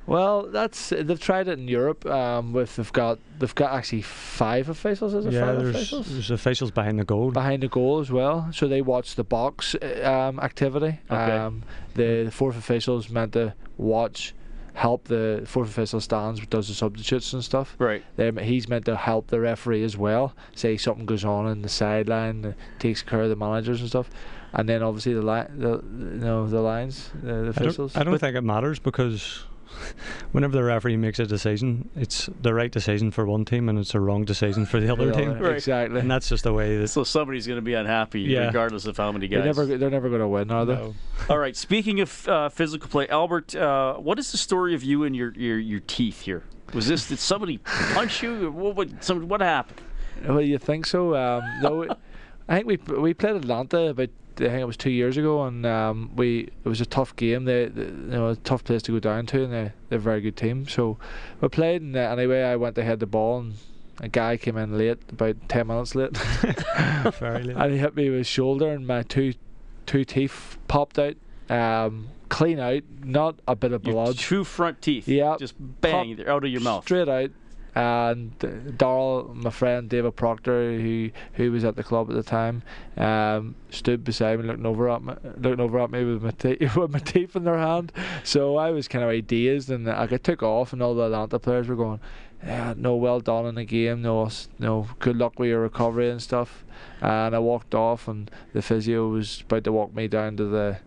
Well, 0.09 0.47
that's 0.47 0.89
they've 0.89 1.19
tried 1.19 1.47
it 1.47 1.59
in 1.59 1.67
Europe. 1.67 2.03
Um, 2.07 2.51
with 2.51 2.75
they've 2.77 2.91
got 2.91 3.19
they've 3.37 3.53
got 3.53 3.73
actually 3.73 4.01
five 4.01 4.67
officials. 4.67 5.13
Is 5.13 5.27
it 5.27 5.33
yeah, 5.33 5.45
five 5.45 5.59
there's, 5.59 5.75
officials? 5.75 6.11
there's 6.11 6.31
officials 6.31 6.71
behind 6.71 6.97
the 6.97 7.05
goal. 7.05 7.29
behind 7.29 7.61
the 7.61 7.67
goal 7.67 7.99
as 7.99 8.11
well. 8.11 8.49
So 8.51 8.67
they 8.67 8.81
watch 8.81 9.15
the 9.15 9.23
box 9.23 9.75
uh, 9.75 10.29
um, 10.29 10.39
activity. 10.39 10.99
Okay. 11.11 11.31
Um, 11.37 11.61
the, 11.93 12.23
the 12.25 12.31
fourth 12.31 12.57
official 12.57 12.97
is 12.97 13.11
meant 13.11 13.33
to 13.33 13.53
watch, 13.77 14.33
help 14.73 15.07
the 15.07 15.43
fourth 15.45 15.69
official 15.69 16.01
stands, 16.01 16.43
does 16.47 16.69
the 16.69 16.73
substitutes 16.73 17.33
and 17.33 17.43
stuff. 17.43 17.75
Right. 17.77 18.03
They, 18.15 18.31
he's 18.43 18.67
meant 18.67 18.85
to 18.85 18.95
help 18.95 19.27
the 19.27 19.39
referee 19.39 19.83
as 19.83 19.95
well. 19.95 20.33
Say 20.55 20.77
something 20.77 21.05
goes 21.05 21.23
on 21.23 21.47
in 21.47 21.61
the 21.61 21.69
sideline, 21.69 22.45
uh, 22.45 22.53
takes 22.79 23.03
care 23.03 23.21
of 23.21 23.29
the 23.29 23.35
managers 23.35 23.81
and 23.81 23.89
stuff. 23.89 24.09
And 24.53 24.67
then 24.67 24.81
obviously 24.81 25.13
the 25.13 25.21
line, 25.21 25.59
the 25.59 25.73
you 25.73 26.19
know 26.25 26.47
the 26.47 26.61
lines, 26.61 27.11
uh, 27.21 27.27
the 27.27 27.45
I 27.45 27.49
officials. 27.49 27.93
don't, 27.93 28.01
I 28.01 28.03
don't 28.09 28.17
think 28.17 28.35
it 28.35 28.41
matters 28.41 28.79
because 28.79 29.43
whenever 30.31 30.53
the 30.55 30.63
referee 30.63 30.97
makes 30.97 31.19
a 31.19 31.25
decision, 31.25 31.89
it's 31.95 32.29
the 32.41 32.53
right 32.53 32.71
decision 32.71 33.11
for 33.11 33.25
one 33.25 33.45
team 33.45 33.69
and 33.69 33.79
it's 33.79 33.93
a 33.95 33.99
wrong 33.99 34.25
decision 34.25 34.65
for 34.65 34.79
the 34.79 34.91
other 34.91 35.07
Yeah, 35.07 35.11
team. 35.13 35.39
Right. 35.39 35.55
Exactly. 35.55 35.99
And 35.99 36.09
that's 36.09 36.29
just 36.29 36.43
the 36.43 36.53
way 36.53 36.77
that. 36.77 36.87
So 36.89 37.03
somebody's 37.03 37.47
going 37.47 37.57
to 37.57 37.61
be 37.63 37.73
unhappy 37.73 38.21
Yeah. 38.21 38.47
regardless 38.47 38.85
of 38.85 38.97
how 38.97 39.11
many 39.11 39.27
They're 39.27 39.39
guys. 39.39 39.57
never 39.57 39.77
they're 39.77 39.89
never 39.89 40.09
going 40.09 40.21
to 40.21 40.27
win, 40.27 40.51
are 40.51 40.65
they? 40.65 40.73
No. 40.75 40.95
All 41.29 41.37
right. 41.37 41.55
Speaking 41.55 41.99
of 42.01 42.27
uh, 42.27 42.49
physical 42.49 42.89
play, 42.89 43.07
Albert, 43.07 43.55
uh, 43.55 43.95
what 43.95 44.19
is 44.19 44.31
the 44.31 44.37
story 44.37 44.73
of 44.75 44.83
you 44.83 45.03
and 45.03 45.15
your, 45.15 45.33
your, 45.33 45.57
your 45.59 45.79
teeth 45.81 46.21
here? 46.21 46.43
Was 46.73 46.87
this 46.87 47.07
did 47.07 47.19
somebody 47.19 47.57
punch 47.57 48.21
you? 48.21 48.51
What, 48.51 48.75
what, 48.75 49.03
some, 49.03 49.27
what 49.27 49.41
happened? 49.41 49.81
Well, 50.27 50.41
you 50.41 50.57
think 50.59 50.85
so? 50.85 51.15
Um, 51.15 51.43
no, 51.61 51.87
I 52.47 52.55
think 52.61 52.67
we 52.67 52.77
we 52.95 53.13
played 53.13 53.35
Atlanta 53.37 53.87
about 53.89 54.09
I 54.41 54.49
think 54.49 54.61
it 54.61 54.65
was 54.65 54.77
two 54.77 54.89
years 54.91 55.17
ago, 55.17 55.43
and 55.43 55.65
um, 55.65 56.11
we 56.15 56.49
it 56.63 56.67
was 56.67 56.81
a 56.81 56.85
tough 56.85 57.15
game. 57.15 57.45
They, 57.45 57.65
they 57.65 57.83
you 57.83 57.91
know 57.91 58.29
a 58.29 58.35
tough 58.35 58.63
place 58.63 58.81
to 58.83 58.91
go 58.93 58.99
down 58.99 59.25
to, 59.27 59.43
and 59.43 59.53
they 59.53 59.71
they're 59.89 59.99
a 59.99 60.01
very 60.01 60.21
good 60.21 60.37
team. 60.37 60.67
So 60.67 60.97
we 61.41 61.47
played, 61.49 61.81
and 61.81 61.95
uh, 61.95 61.99
anyway, 61.99 62.43
I 62.43 62.55
went 62.55 62.75
to 62.75 62.83
head 62.83 62.99
the 62.99 63.05
ball, 63.07 63.39
and 63.39 63.53
a 64.01 64.07
guy 64.07 64.37
came 64.37 64.57
in 64.57 64.77
late, 64.77 64.99
about 65.09 65.35
ten 65.49 65.67
minutes 65.67 65.95
late, 65.95 66.15
Very 67.19 67.43
late. 67.43 67.55
and 67.57 67.71
he 67.71 67.77
hit 67.77 67.95
me 67.95 68.09
with 68.09 68.19
his 68.19 68.27
shoulder, 68.27 68.69
and 68.69 68.87
my 68.87 69.03
two 69.03 69.33
two 69.85 70.05
teeth 70.05 70.57
popped 70.67 70.99
out, 70.99 71.15
um, 71.49 72.09
clean 72.29 72.59
out, 72.59 72.83
not 73.03 73.39
a 73.47 73.55
bit 73.55 73.73
of 73.73 73.83
Your 73.83 73.93
blood. 73.93 74.17
two 74.17 74.43
front 74.43 74.81
teeth. 74.81 75.07
Yeah. 75.07 75.35
Just 75.39 75.55
bang, 75.57 76.23
out 76.27 76.43
of 76.43 76.49
your 76.51 76.61
mouth. 76.61 76.83
Straight 76.85 77.09
out. 77.09 77.31
And 77.75 78.37
Daryl, 78.39 79.33
my 79.35 79.51
friend 79.51 79.87
David 79.89 80.15
Proctor, 80.15 80.79
who 80.79 81.11
who 81.33 81.51
was 81.51 81.63
at 81.63 81.75
the 81.75 81.83
club 81.83 82.09
at 82.09 82.15
the 82.15 82.23
time, 82.23 82.63
um, 82.97 83.55
stood 83.69 84.03
beside 84.03 84.39
me, 84.39 84.45
looking 84.45 84.65
over 84.65 84.89
at 84.89 85.03
me, 85.03 85.13
looking 85.37 85.59
over 85.59 85.79
at 85.79 85.91
me 85.91 86.03
with 86.03 86.23
my 86.23 86.31
te- 86.31 86.57
with 86.75 86.91
my 86.91 86.99
teeth 86.99 87.35
in 87.35 87.43
their 87.43 87.57
hand. 87.57 87.91
So 88.23 88.57
I 88.57 88.71
was 88.71 88.87
kind 88.87 89.03
of 89.03 89.11
like 89.11 89.27
dazed, 89.27 89.69
and 89.69 89.89
I 89.89 90.07
got 90.07 90.23
took 90.23 90.41
off, 90.41 90.73
and 90.73 90.81
all 90.81 90.95
the 90.95 91.03
Atlanta 91.03 91.37
players 91.37 91.67
were 91.67 91.75
going, 91.75 91.99
"Yeah, 92.43 92.73
no, 92.75 92.95
well 92.95 93.19
done 93.19 93.45
in 93.45 93.55
the 93.55 93.65
game, 93.65 94.01
no, 94.01 94.29
no, 94.57 94.87
good 94.97 95.17
luck 95.17 95.37
with 95.37 95.49
your 95.49 95.61
recovery 95.61 96.09
and 96.09 96.21
stuff." 96.21 96.65
And 97.01 97.35
I 97.35 97.39
walked 97.39 97.75
off, 97.75 98.07
and 98.07 98.31
the 98.53 98.63
physio 98.63 99.07
was 99.09 99.41
about 99.41 99.63
to 99.65 99.71
walk 99.71 99.93
me 99.93 100.07
down 100.07 100.37
to 100.37 100.45
the 100.45 100.79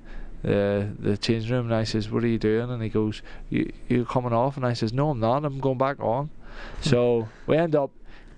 the 0.42 0.88
the 0.98 1.16
change 1.16 1.50
room 1.50 1.66
and 1.66 1.74
I 1.74 1.84
says, 1.84 2.10
What 2.10 2.24
are 2.24 2.28
you 2.28 2.38
doing? 2.38 2.68
And 2.68 2.82
he 2.82 2.88
goes, 2.88 3.22
You 3.48 3.72
you 3.88 4.04
coming 4.04 4.32
off? 4.32 4.56
And 4.56 4.66
I 4.66 4.72
says, 4.72 4.92
No 4.92 5.10
I'm 5.10 5.20
not, 5.20 5.44
I'm 5.44 5.60
going 5.60 5.78
back 5.78 6.00
on. 6.00 6.30
So 6.80 7.28
we 7.46 7.56
end 7.56 7.74
up 7.74 7.90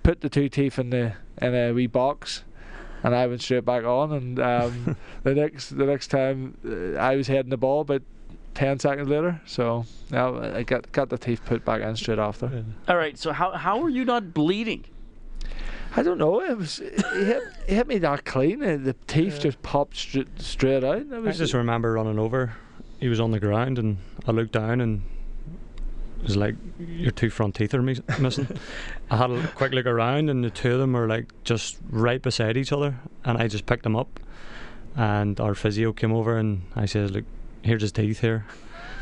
put 0.03 0.21
the 0.21 0.29
two 0.29 0.49
teeth 0.49 0.77
in 0.79 0.89
the 0.89 1.13
in 1.41 1.53
a 1.53 1.71
wee 1.71 1.87
box 1.87 2.43
and 3.03 3.13
I 3.15 3.27
went 3.27 3.41
straight 3.41 3.65
back 3.65 3.83
on 3.83 4.11
and 4.11 4.39
um, 4.39 4.97
the 5.23 5.35
next 5.35 5.69
the 5.69 5.85
next 5.85 6.07
time 6.07 6.57
uh, 6.65 6.99
I 6.99 7.15
was 7.15 7.27
heading 7.27 7.49
the 7.49 7.57
ball 7.57 7.83
but 7.83 8.01
10 8.55 8.79
seconds 8.79 9.09
later 9.09 9.41
so 9.45 9.85
now 10.09 10.39
I 10.39 10.63
got 10.63 10.91
got 10.91 11.09
the 11.09 11.17
teeth 11.17 11.41
put 11.45 11.65
back 11.65 11.81
in 11.81 11.95
straight 11.95 12.19
after 12.19 12.63
All 12.87 12.97
right. 12.97 13.17
So 13.17 13.31
how 13.31 13.51
how 13.51 13.81
are 13.83 13.89
you 13.89 14.05
not 14.05 14.33
bleeding? 14.33 14.85
I 15.97 16.03
don't 16.03 16.17
know 16.17 16.41
it 16.41 16.57
was 16.57 16.79
it 16.79 16.99
hit, 16.99 17.43
it 17.67 17.73
hit 17.73 17.87
me 17.87 17.97
that 17.99 18.25
clean 18.25 18.61
uh, 18.63 18.77
the 18.77 18.95
teeth 19.07 19.39
just 19.39 19.61
popped 19.61 19.95
straight, 19.95 20.27
straight 20.41 20.83
out 20.83 20.97
it 20.97 21.27
I 21.27 21.31
just 21.31 21.53
remember 21.53 21.93
running 21.93 22.19
over. 22.19 22.55
He 22.99 23.07
was 23.07 23.19
on 23.19 23.31
the 23.31 23.39
ground, 23.39 23.77
and 23.77 23.97
I 24.25 24.31
looked 24.31 24.53
down, 24.53 24.81
and 24.81 25.01
it 25.01 25.14
was 26.25 26.35
like 26.35 26.55
your 26.79 27.11
two 27.11 27.29
front 27.29 27.55
teeth 27.55 27.73
are 27.73 27.81
mis- 27.81 28.01
missing. 28.19 28.47
I 29.09 29.17
had 29.17 29.31
a 29.31 29.47
quick 29.55 29.73
look 29.73 29.85
around, 29.85 30.29
and 30.29 30.43
the 30.43 30.49
two 30.49 30.73
of 30.73 30.79
them 30.79 30.93
were 30.93 31.07
like 31.07 31.31
just 31.43 31.77
right 31.89 32.21
beside 32.21 32.57
each 32.57 32.71
other, 32.71 32.95
and 33.23 33.37
I 33.37 33.47
just 33.47 33.65
picked 33.65 33.83
them 33.83 33.95
up. 33.95 34.19
And 34.95 35.39
our 35.39 35.55
physio 35.55 35.93
came 35.93 36.13
over, 36.13 36.37
and 36.37 36.63
I 36.75 36.85
said, 36.85 37.11
"Look, 37.11 37.25
here's 37.61 37.81
his 37.81 37.91
teeth 37.91 38.21
here." 38.21 38.45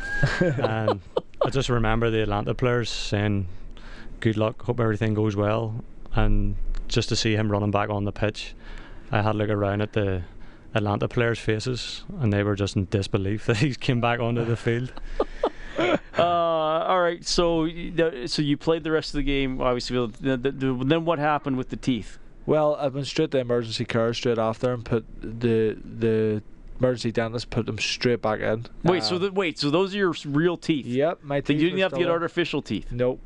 and 0.40 1.00
I 1.44 1.50
just 1.50 1.68
remember 1.68 2.10
the 2.10 2.22
Atlanta 2.22 2.54
players 2.54 2.90
saying, 2.90 3.48
"Good 4.20 4.36
luck, 4.36 4.62
hope 4.62 4.80
everything 4.80 5.14
goes 5.14 5.36
well," 5.36 5.84
and 6.14 6.56
just 6.88 7.08
to 7.08 7.16
see 7.16 7.34
him 7.34 7.50
running 7.50 7.70
back 7.70 7.90
on 7.90 8.04
the 8.04 8.12
pitch, 8.12 8.54
I 9.10 9.22
had 9.22 9.34
a 9.34 9.38
look 9.38 9.50
around 9.50 9.80
at 9.80 9.92
the 9.92 10.22
Atlanta 10.74 11.08
players' 11.08 11.38
faces, 11.38 12.02
and 12.20 12.32
they 12.32 12.42
were 12.42 12.56
just 12.56 12.76
in 12.76 12.86
disbelief 12.86 13.46
that 13.46 13.58
he 13.58 13.74
came 13.74 14.00
back 14.00 14.20
onto 14.20 14.44
the 14.44 14.56
field. 14.56 14.92
Uh, 16.18 16.22
all 16.22 17.00
right. 17.00 17.24
So 17.24 17.68
so 18.26 18.42
you 18.42 18.56
played 18.56 18.84
the 18.84 18.90
rest 18.92 19.10
of 19.10 19.18
the 19.18 19.22
game. 19.22 19.60
Obviously, 19.60 19.96
the, 20.20 20.36
the, 20.36 20.50
the, 20.50 20.84
then 20.84 21.04
what 21.04 21.18
happened 21.18 21.56
with 21.56 21.70
the 21.70 21.76
teeth? 21.76 22.18
Well, 22.46 22.76
I 22.76 22.88
went 22.88 23.06
straight 23.06 23.30
to 23.30 23.38
the 23.38 23.40
emergency 23.40 23.84
care 23.84 24.12
straight 24.14 24.38
after 24.38 24.72
and 24.72 24.84
put 24.84 25.04
the 25.20 25.76
the 25.82 26.42
emergency 26.78 27.12
dentist 27.12 27.50
put 27.50 27.66
them 27.66 27.78
straight 27.78 28.20
back 28.22 28.40
in. 28.40 28.66
Wait. 28.82 29.02
so 29.02 29.16
Uh, 29.16 29.18
the, 29.18 29.32
wait. 29.32 29.58
So 29.58 29.70
those 29.70 29.94
are 29.94 29.98
your 29.98 30.14
real 30.26 30.56
teeth? 30.56 30.86
Yep, 30.86 31.20
my 31.22 31.40
teeth. 31.40 31.60
you 31.60 31.70
didn't 31.70 31.80
have 31.80 31.92
to 31.92 31.98
get 31.98 32.08
artificial 32.08 32.62
teeth. 32.62 32.90
Nope. 32.90 33.20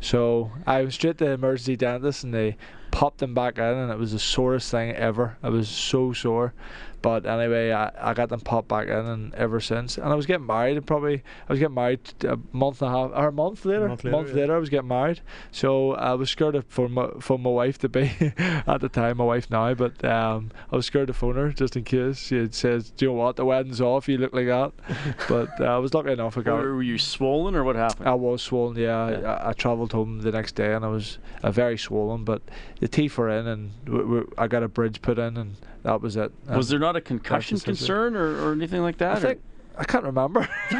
So 0.00 0.50
I 0.66 0.82
went 0.82 0.92
straight 0.92 1.18
to 1.18 1.24
the 1.26 1.30
emergency 1.32 1.76
dentist 1.76 2.24
and 2.24 2.34
they 2.34 2.56
popped 2.92 3.18
them 3.18 3.34
back 3.34 3.58
in 3.58 3.64
and 3.64 3.90
it 3.90 3.98
was 3.98 4.12
the 4.12 4.20
sorest 4.20 4.70
thing 4.70 4.92
ever. 4.92 5.36
I 5.42 5.48
was 5.48 5.68
so 5.68 6.12
sore. 6.12 6.54
But 7.02 7.26
anyway, 7.26 7.72
I, 7.72 7.90
I 8.00 8.14
got 8.14 8.28
them 8.28 8.40
popped 8.40 8.68
back 8.68 8.86
in 8.86 8.94
and 8.94 9.34
ever 9.34 9.60
since. 9.60 9.98
And 9.98 10.06
I 10.06 10.14
was 10.14 10.24
getting 10.24 10.46
married 10.46 10.76
and 10.76 10.86
probably 10.86 11.24
I 11.48 11.52
was 11.52 11.58
getting 11.58 11.74
married 11.74 12.00
a 12.22 12.38
month 12.52 12.80
and 12.80 12.94
a 12.94 12.96
half 12.96 13.10
or 13.10 13.28
a 13.28 13.32
month 13.32 13.64
later. 13.64 13.88
month 13.88 14.04
later, 14.04 14.28
yeah. 14.28 14.34
later 14.34 14.54
I 14.54 14.58
was 14.58 14.68
getting 14.68 14.88
married. 14.88 15.20
So 15.50 15.94
I 15.94 16.14
was 16.14 16.30
scared 16.30 16.54
of 16.54 16.64
for 16.68 16.88
my 16.88 17.08
for 17.18 17.38
my 17.38 17.50
wife 17.50 17.78
to 17.78 17.88
be 17.88 18.12
at 18.38 18.80
the 18.80 18.88
time, 18.88 19.16
my 19.16 19.24
wife 19.24 19.50
now, 19.50 19.74
but 19.74 20.02
um 20.04 20.52
I 20.70 20.76
was 20.76 20.86
scared 20.86 21.08
to 21.08 21.12
phone 21.12 21.34
her 21.34 21.52
just 21.52 21.76
in 21.76 21.82
case. 21.82 22.18
She 22.18 22.36
had 22.36 22.54
says, 22.54 22.90
Do 22.90 23.06
you 23.06 23.10
know 23.10 23.18
what, 23.18 23.34
the 23.34 23.44
wedding's 23.44 23.80
off, 23.80 24.08
you 24.08 24.18
look 24.18 24.32
like 24.32 24.46
that. 24.46 24.72
but 25.28 25.60
uh, 25.60 25.64
I 25.64 25.78
was 25.78 25.92
lucky 25.92 26.12
enough 26.12 26.38
I 26.38 26.42
got 26.42 26.58
were 26.58 26.82
you 26.82 26.98
swollen 26.98 27.56
or 27.56 27.64
what 27.64 27.74
happened? 27.74 28.08
I 28.08 28.14
was 28.14 28.42
swollen, 28.42 28.76
yeah. 28.76 29.10
Yeah. 29.10 29.32
I, 29.32 29.50
I 29.50 29.52
travelled 29.54 29.90
home 29.90 30.20
the 30.20 30.30
next 30.30 30.54
day 30.54 30.72
and 30.72 30.84
I 30.84 30.88
was 30.88 31.18
uh, 31.42 31.50
very 31.50 31.76
swollen, 31.76 32.22
but 32.22 32.42
the 32.82 32.88
teeth 32.88 33.16
were 33.16 33.30
in 33.30 33.46
and 33.46 33.84
w- 33.84 34.02
w- 34.02 34.30
I 34.36 34.48
got 34.48 34.64
a 34.64 34.68
bridge 34.68 35.00
put 35.02 35.16
in 35.16 35.36
and 35.36 35.54
that 35.84 36.00
was 36.00 36.16
it. 36.16 36.32
Was 36.48 36.68
there 36.68 36.80
not 36.80 36.96
a 36.96 37.00
concussion 37.00 37.60
concern 37.60 38.16
or, 38.16 38.44
or 38.44 38.50
anything 38.50 38.82
like 38.82 38.98
that? 38.98 39.18
I 39.18 39.20
think 39.20 39.40
I 39.78 39.84
can't 39.84 40.02
remember. 40.02 40.48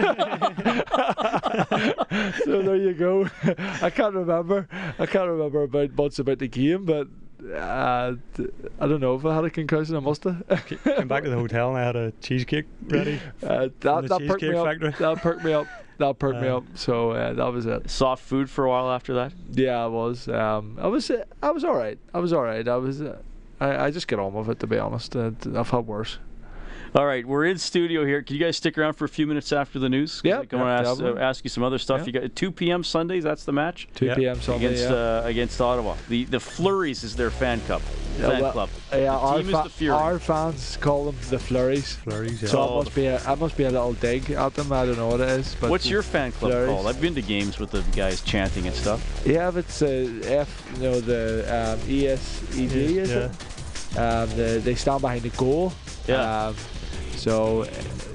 so 2.45 2.61
there 2.61 2.75
you 2.75 2.93
go. 2.95 3.29
I 3.81 3.91
can't 3.91 4.17
remember. 4.17 4.67
I 4.99 5.07
can't 5.07 5.31
remember 5.31 5.63
about 5.63 5.97
much 5.97 6.19
about 6.19 6.41
the 6.41 6.49
game, 6.49 6.87
but 6.87 7.07
uh, 7.55 8.15
d- 8.35 8.47
I 8.81 8.87
don't 8.87 9.01
know 9.01 9.15
if 9.15 9.25
I 9.25 9.35
had 9.35 9.45
a 9.45 9.51
concussion. 9.51 9.97
I 9.97 10.01
must 10.01 10.25
have. 10.25 10.45
Came 10.85 11.09
back 11.09 11.25
to 11.25 11.31
the 11.31 11.37
hotel, 11.37 11.71
and 11.71 11.79
I 11.79 11.83
had 11.85 11.97
a 11.97 12.13
cheesecake 12.21 12.67
ready. 12.87 13.21
Uh, 13.43 13.69
the 13.81 14.01
that 14.01 14.09
that 14.09 14.27
perked 14.27 14.43
me 14.43 14.49
Cheesecake 14.53 14.83
up. 14.83 14.99
That 14.99 15.17
perked 15.23 15.45
me 15.45 15.53
up. 15.53 15.67
That 15.99 16.19
perked 16.19 16.41
me 16.41 16.49
Uh, 16.49 16.59
up. 16.59 16.65
So 16.75 17.11
uh, 17.13 17.33
that 17.35 17.53
was 17.53 17.67
it. 17.67 17.91
soft 17.91 18.25
food 18.25 18.49
for 18.49 18.65
a 18.65 18.69
while 18.71 18.91
after 18.91 19.15
that. 19.15 19.33
Yeah, 19.51 19.83
I 19.85 19.87
was. 19.89 20.29
Um, 20.29 20.79
I 20.81 20.87
was. 20.87 21.11
Uh, 21.11 21.25
I 21.43 21.51
was 21.51 21.65
all 21.65 21.75
right. 21.75 21.99
I 22.15 22.19
was 22.21 22.33
all 22.33 22.43
right. 22.43 22.67
I 22.67 22.77
was. 22.77 23.01
Uh, 23.03 23.19
I, 23.61 23.87
I 23.87 23.91
just 23.91 24.09
get 24.09 24.19
on 24.19 24.33
with 24.35 24.49
it 24.49 24.59
to 24.61 24.67
be 24.67 24.79
honest. 24.79 25.15
Uh, 25.17 25.33
I've 25.55 25.71
had 25.71 25.87
worse. 25.87 26.19
All 26.95 27.07
right, 27.07 27.25
we're 27.25 27.47
in 27.47 27.57
studio 27.57 28.05
here. 28.05 28.23
Can 28.23 28.37
you 28.37 28.45
guys 28.45 28.59
stick 28.59 28.77
around 28.77 28.93
for 28.95 29.07
a 29.07 29.09
few 29.09 29.27
minutes 29.27 29.51
after 29.51 29.79
the 29.79 29.89
news? 29.89 30.21
Yeah, 30.25 30.35
I 30.35 30.39
want 30.39 30.51
to 30.51 30.91
ask, 30.91 31.03
uh, 31.03 31.17
ask 31.17 31.43
you 31.43 31.49
some 31.49 31.63
other 31.63 31.79
stuff. 31.79 32.01
Yeah. 32.01 32.07
You 32.07 32.13
got 32.29 32.37
2 32.37 32.51
p.m. 32.53 32.85
Sundays. 32.85 33.25
That's 33.25 33.45
the 33.47 33.53
match 33.53 33.89
2 33.95 34.05
Yeah. 34.05 34.15
p.m. 34.15 34.41
Sunday. 34.43 34.67
against 34.67 34.83
yeah. 34.91 34.95
uh, 34.95 35.23
against 35.25 35.59
Ottawa. 35.59 35.97
The 36.11 36.25
the 36.27 36.39
Flurries 36.39 37.03
is 37.03 37.17
their 37.17 37.31
fan 37.31 37.61
club. 37.63 37.81
Yeah, 38.19 38.29
fan 38.29 38.43
well, 38.43 38.53
club. 38.53 38.69
yeah, 38.93 38.99
the 38.99 39.09
our, 39.09 39.39
team 39.39 39.51
fa- 39.53 39.57
is 39.59 39.65
the 39.65 39.71
Fury. 39.71 39.97
our 39.97 40.19
fans 40.19 40.77
call 40.83 41.07
them 41.07 41.17
the 41.31 41.39
Flurries. 41.39 41.95
Flurries, 41.95 42.43
yeah. 42.43 42.49
So 42.51 42.61
Oh, 42.61 42.81
it 42.81 42.85
must 42.85 42.95
be 42.95 43.07
a, 43.07 43.33
it 43.33 43.39
must 43.39 43.57
be 43.57 43.65
a 43.65 43.71
little 43.71 43.95
dig 43.95 44.31
at 44.31 44.53
them. 44.53 44.71
I 44.71 44.85
don't 44.85 44.99
know 44.99 45.09
what 45.09 45.21
it 45.21 45.31
is. 45.31 45.57
But 45.59 45.71
What's 45.71 45.87
your 45.89 46.03
fan 46.03 46.31
club 46.33 46.53
Flurries. 46.53 46.69
called? 46.69 46.87
I've 46.89 47.01
been 47.01 47.15
to 47.15 47.23
games 47.23 47.59
with 47.59 47.71
the 47.71 47.81
guys 47.97 48.21
chanting 48.21 48.67
and 48.67 48.77
stuff. 48.77 49.23
Yeah, 49.25 49.51
it's 49.57 49.81
uh, 49.81 50.11
F, 50.25 50.71
you 50.77 50.83
know 50.83 51.01
the 51.01 51.45
um, 51.49 51.79
ESEG, 51.89 52.71
is 52.75 53.11
Yeah. 53.11 53.31
it? 53.31 53.99
Um, 53.99 54.29
the, 54.37 54.61
they 54.63 54.75
stand 54.75 55.01
behind 55.01 55.23
the 55.23 55.31
goal. 55.31 55.73
Yeah. 56.07 56.49
Um, 56.49 56.57
So, 57.23 57.63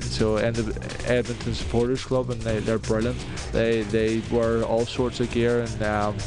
so 0.02 0.36
in 0.36 0.52
the 0.54 1.06
Edmonton 1.06 1.54
Supporters 1.54 2.04
Club, 2.04 2.30
and 2.30 2.42
they 2.42 2.60
they're 2.60 2.78
brilliant. 2.78 3.18
They 3.54 3.84
they 3.84 4.22
wear 4.30 4.64
all 4.64 4.86
sorts 4.86 5.22
of 5.22 5.32
gear, 5.32 5.62
and 5.62 5.82
um, 5.82 6.18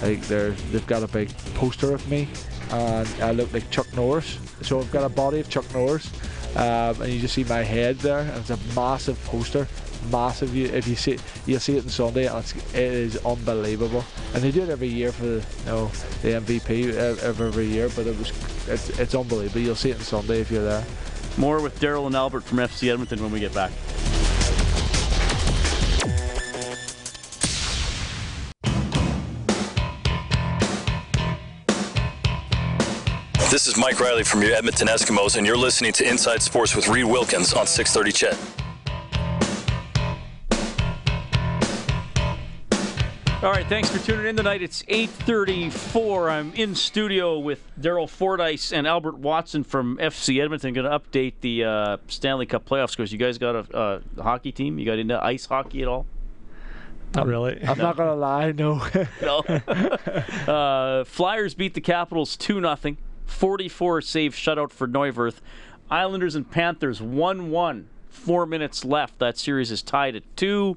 like 0.00 0.22
they're 0.22 0.52
they've 0.72 0.86
got 0.86 1.02
a 1.02 1.08
big 1.08 1.28
poster 1.52 1.92
of 1.92 2.08
me, 2.08 2.30
and 2.70 3.06
I 3.22 3.32
look 3.32 3.52
like 3.52 3.68
Chuck 3.70 3.92
Norris. 3.94 4.38
So 4.62 4.80
I've 4.80 4.90
got 4.90 5.04
a 5.04 5.10
body 5.10 5.40
of 5.40 5.50
Chuck 5.50 5.66
Norris, 5.74 6.10
um, 6.56 7.02
and 7.02 7.12
you 7.12 7.20
just 7.20 7.34
see 7.34 7.44
my 7.44 7.62
head 7.62 7.98
there, 7.98 8.20
and 8.20 8.38
it's 8.38 8.48
a 8.48 8.58
massive 8.74 9.22
poster 9.26 9.68
massive. 10.10 10.56
You, 10.56 10.64
if 10.68 10.88
you 10.88 10.96
see, 10.96 11.18
you'll 11.44 11.60
see 11.60 11.76
it 11.76 11.84
on 11.84 11.90
Sunday, 11.90 12.26
and 12.26 12.38
it's, 12.38 12.56
it 12.74 12.74
is 12.74 13.16
unbelievable. 13.18 14.02
And 14.32 14.42
they 14.42 14.50
do 14.50 14.62
it 14.62 14.70
every 14.70 14.88
year 14.88 15.12
for 15.12 15.26
the, 15.26 15.46
you 15.58 15.66
know, 15.66 15.86
the 16.22 16.40
MVP 16.40 16.94
every, 16.94 17.44
every 17.46 17.66
year, 17.66 17.90
but 17.94 18.06
it 18.06 18.18
was, 18.18 18.32
it's, 18.66 18.98
it's 18.98 19.14
unbelievable. 19.14 19.60
You'll 19.60 19.74
see 19.74 19.90
it 19.90 19.98
on 19.98 20.02
Sunday 20.02 20.40
if 20.40 20.50
you're 20.50 20.64
there. 20.64 20.86
More 21.40 21.62
with 21.62 21.80
Daryl 21.80 22.06
and 22.06 22.14
Albert 22.14 22.42
from 22.42 22.58
FC 22.58 22.92
Edmonton 22.92 23.22
when 23.22 23.32
we 23.32 23.40
get 23.40 23.54
back. 23.54 23.72
This 33.50 33.66
is 33.66 33.78
Mike 33.78 33.98
Riley 33.98 34.22
from 34.22 34.42
your 34.42 34.52
Edmonton 34.52 34.86
Eskimos, 34.88 35.38
and 35.38 35.46
you're 35.46 35.56
listening 35.56 35.94
to 35.94 36.06
Inside 36.06 36.42
Sports 36.42 36.76
with 36.76 36.88
Reed 36.88 37.06
Wilkins 37.06 37.54
on 37.54 37.66
630 37.66 38.12
CHED. 38.12 38.59
All 43.42 43.50
right, 43.50 43.66
thanks 43.66 43.88
for 43.88 43.98
tuning 43.98 44.26
in 44.26 44.36
tonight. 44.36 44.60
It's 44.60 44.82
8:34. 44.82 46.30
I'm 46.30 46.52
in 46.52 46.74
studio 46.74 47.38
with 47.38 47.62
Daryl 47.80 48.06
Fordyce 48.06 48.70
and 48.70 48.86
Albert 48.86 49.16
Watson 49.16 49.64
from 49.64 49.96
FC 49.96 50.42
Edmonton. 50.42 50.74
Going 50.74 50.84
to 50.84 50.98
update 50.98 51.32
the 51.40 51.64
uh, 51.64 51.96
Stanley 52.06 52.44
Cup 52.44 52.68
playoffs 52.68 52.94
because 52.94 53.12
you 53.12 53.16
guys 53.18 53.38
got 53.38 53.56
a, 53.56 54.02
a, 54.18 54.22
hockey 54.22 54.52
team. 54.52 54.78
You 54.78 54.84
got 54.84 54.98
into 54.98 55.18
ice 55.24 55.46
hockey 55.46 55.80
at 55.80 55.88
all? 55.88 56.04
Not 57.14 57.26
really. 57.28 57.64
I'm 57.66 57.78
not 57.78 57.96
gonna 57.96 58.14
lie, 58.14 58.52
no. 58.52 58.86
no. 59.22 59.38
uh, 60.46 61.04
Flyers 61.04 61.54
beat 61.54 61.72
the 61.72 61.80
Capitals 61.80 62.36
two 62.36 62.60
0 62.60 62.96
44 63.24 64.02
save 64.02 64.34
shutout 64.34 64.70
for 64.70 64.86
Neuvirth. 64.86 65.36
Islanders 65.90 66.34
and 66.34 66.50
Panthers 66.50 67.00
1 67.00 67.50
1. 67.50 67.88
Four 68.10 68.44
minutes 68.44 68.84
left. 68.84 69.18
That 69.18 69.38
series 69.38 69.70
is 69.70 69.80
tied 69.80 70.14
at 70.14 70.24
two. 70.36 70.76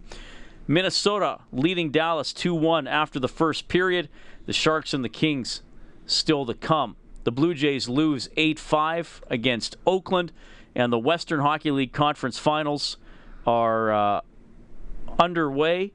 Minnesota 0.68 1.40
leading 1.52 1.92
Dallas 1.92 2.34
2 2.34 2.54
1 2.56 2.88
after 2.88 3.20
the 3.20 3.28
first 3.28 3.68
period. 3.68 4.10
The 4.46 4.54
Sharks 4.54 4.94
and 4.94 5.04
the 5.04 5.10
Kings 5.10 5.62
still 6.06 6.46
to 6.46 6.54
come. 6.54 6.96
The 7.24 7.32
Blue 7.32 7.54
Jays 7.54 7.88
lose 7.88 8.30
8 8.36 8.60
5 8.60 9.24
against 9.30 9.78
Oakland, 9.86 10.32
and 10.76 10.92
the 10.92 11.00
Western 11.00 11.40
Hockey 11.40 11.72
League 11.72 11.94
Conference 11.94 12.38
Finals 12.38 12.98
are 13.46 13.92
uh, 13.92 14.22
underway. 15.20 15.94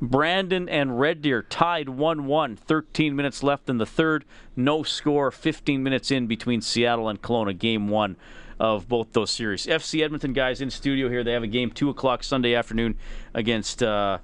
Brandon 0.00 0.68
and 0.68 1.00
Red 1.00 1.22
Deer 1.22 1.42
tied 1.42 1.88
1 1.88 2.26
1. 2.26 2.56
13 2.56 3.16
minutes 3.16 3.42
left 3.42 3.70
in 3.70 3.78
the 3.78 3.86
third. 3.86 4.24
No 4.54 4.82
score. 4.82 5.30
15 5.30 5.82
minutes 5.82 6.10
in 6.10 6.26
between 6.26 6.60
Seattle 6.60 7.08
and 7.08 7.22
Kelowna. 7.22 7.58
Game 7.58 7.88
one 7.88 8.16
of 8.58 8.88
both 8.88 9.12
those 9.12 9.30
series. 9.30 9.66
FC 9.66 10.02
Edmonton 10.02 10.32
guys 10.32 10.60
in 10.60 10.70
studio 10.70 11.08
here. 11.08 11.22
They 11.22 11.32
have 11.32 11.42
a 11.42 11.48
game 11.48 11.70
two 11.70 11.90
o'clock 11.90 12.24
Sunday 12.24 12.54
afternoon 12.54 12.96
against 13.34 13.82
uh, 13.82 14.18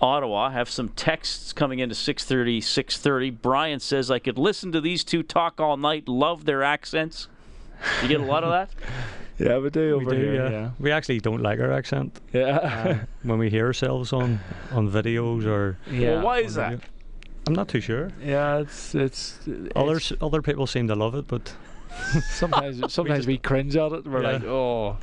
Ottawa. 0.00 0.50
Have 0.50 0.68
some 0.68 0.88
texts 0.90 1.52
coming 1.52 1.78
into 1.78 1.94
6:30. 1.94 2.58
6:30. 2.58 3.40
Brian 3.40 3.80
says 3.80 4.10
I 4.10 4.18
could 4.18 4.38
listen 4.38 4.72
to 4.72 4.80
these 4.80 5.04
two 5.04 5.22
talk 5.22 5.60
all 5.60 5.76
night. 5.76 6.08
Love 6.08 6.44
their 6.44 6.62
accents. 6.62 7.28
You 8.02 8.08
get 8.08 8.20
a 8.20 8.24
lot 8.24 8.44
of 8.44 8.50
that. 8.50 8.70
Yeah, 9.38 9.58
we 9.58 9.70
do 9.70 9.80
we 9.80 9.92
over 9.92 10.10
do, 10.10 10.16
here. 10.16 10.34
Yeah. 10.34 10.50
Yeah. 10.50 10.70
We 10.78 10.92
actually 10.92 11.18
don't 11.18 11.42
like 11.42 11.58
our 11.58 11.72
accent. 11.72 12.20
Yeah. 12.32 12.58
Uh, 12.58 12.98
when 13.22 13.38
we 13.38 13.50
hear 13.50 13.66
ourselves 13.66 14.12
on 14.12 14.38
on 14.70 14.88
videos 14.88 15.46
or 15.46 15.78
yeah. 15.90 16.16
Well, 16.16 16.22
why 16.22 16.38
is 16.40 16.54
that? 16.54 16.80
I'm 17.46 17.54
not 17.54 17.68
too 17.68 17.80
sure. 17.80 18.10
Yeah, 18.22 18.58
it's 18.58 18.94
it's 18.94 19.40
Others 19.74 20.12
other 20.20 20.42
people 20.42 20.66
seem 20.66 20.86
to 20.88 20.94
love 20.94 21.14
it, 21.16 21.26
but 21.26 21.54
sometimes 22.30 22.92
sometimes 22.92 23.26
we, 23.26 23.38
cringe 23.38 23.76
at 23.76 23.92
it. 23.92 24.06
We're 24.06 24.22
Yeah. 24.22 24.32
like, 24.32 24.44
oh, 24.44 24.96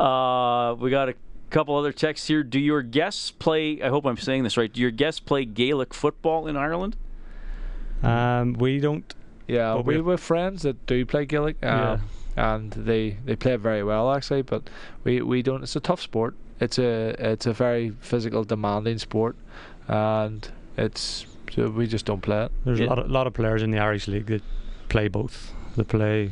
Uh, 0.00 0.74
we 0.74 0.90
got 0.90 1.08
a 1.08 1.14
couple 1.50 1.76
other 1.76 1.92
texts 1.92 2.26
here. 2.28 2.42
Do 2.42 2.58
your 2.58 2.82
guests 2.82 3.30
play? 3.30 3.80
I 3.82 3.88
hope 3.88 4.04
I'm 4.06 4.16
saying 4.16 4.42
this 4.42 4.56
right. 4.56 4.72
Do 4.72 4.80
your 4.80 4.90
guests 4.90 5.20
play 5.20 5.44
Gaelic 5.44 5.94
football 5.94 6.46
in 6.46 6.56
Ireland? 6.56 6.96
um, 8.02 8.54
we 8.54 8.80
don't. 8.80 9.14
yeah. 9.46 9.74
But 9.74 9.84
we 9.86 10.00
we- 10.00 10.10
have 10.12 10.20
friends 10.20 10.62
that 10.62 10.86
do 10.86 11.04
play 11.06 11.24
Gaelic, 11.24 11.56
Yeah. 11.62 11.92
um, 11.92 12.00
and 12.36 12.72
they 12.72 13.18
they 13.24 13.36
play 13.36 13.56
very 13.56 13.82
well 13.84 14.12
actually. 14.12 14.42
But 14.42 14.68
we 15.04 15.20
we 15.22 15.42
don't. 15.42 15.62
It's 15.62 15.76
a 15.76 15.80
tough 15.80 16.00
sport. 16.00 16.34
It's 16.60 16.78
a 16.78 17.14
it's 17.32 17.46
a 17.46 17.52
very 17.52 17.92
physical, 18.00 18.44
demanding 18.44 18.98
sport, 18.98 19.36
and 19.88 20.48
it's 20.76 21.26
so 21.54 21.68
we 21.70 21.86
just 21.86 22.06
don't 22.06 22.22
play 22.22 22.44
it. 22.46 22.52
There's 22.64 22.80
Yeah. 22.80 22.86
a 22.86 22.88
lot 22.88 22.98
of, 22.98 23.10
lot 23.10 23.26
of 23.26 23.34
players 23.34 23.62
in 23.62 23.70
the 23.70 23.78
Irish 23.78 24.08
league 24.08 24.26
that 24.26 24.42
play 24.88 25.08
both. 25.08 25.52
They 25.76 25.84
play 25.84 26.30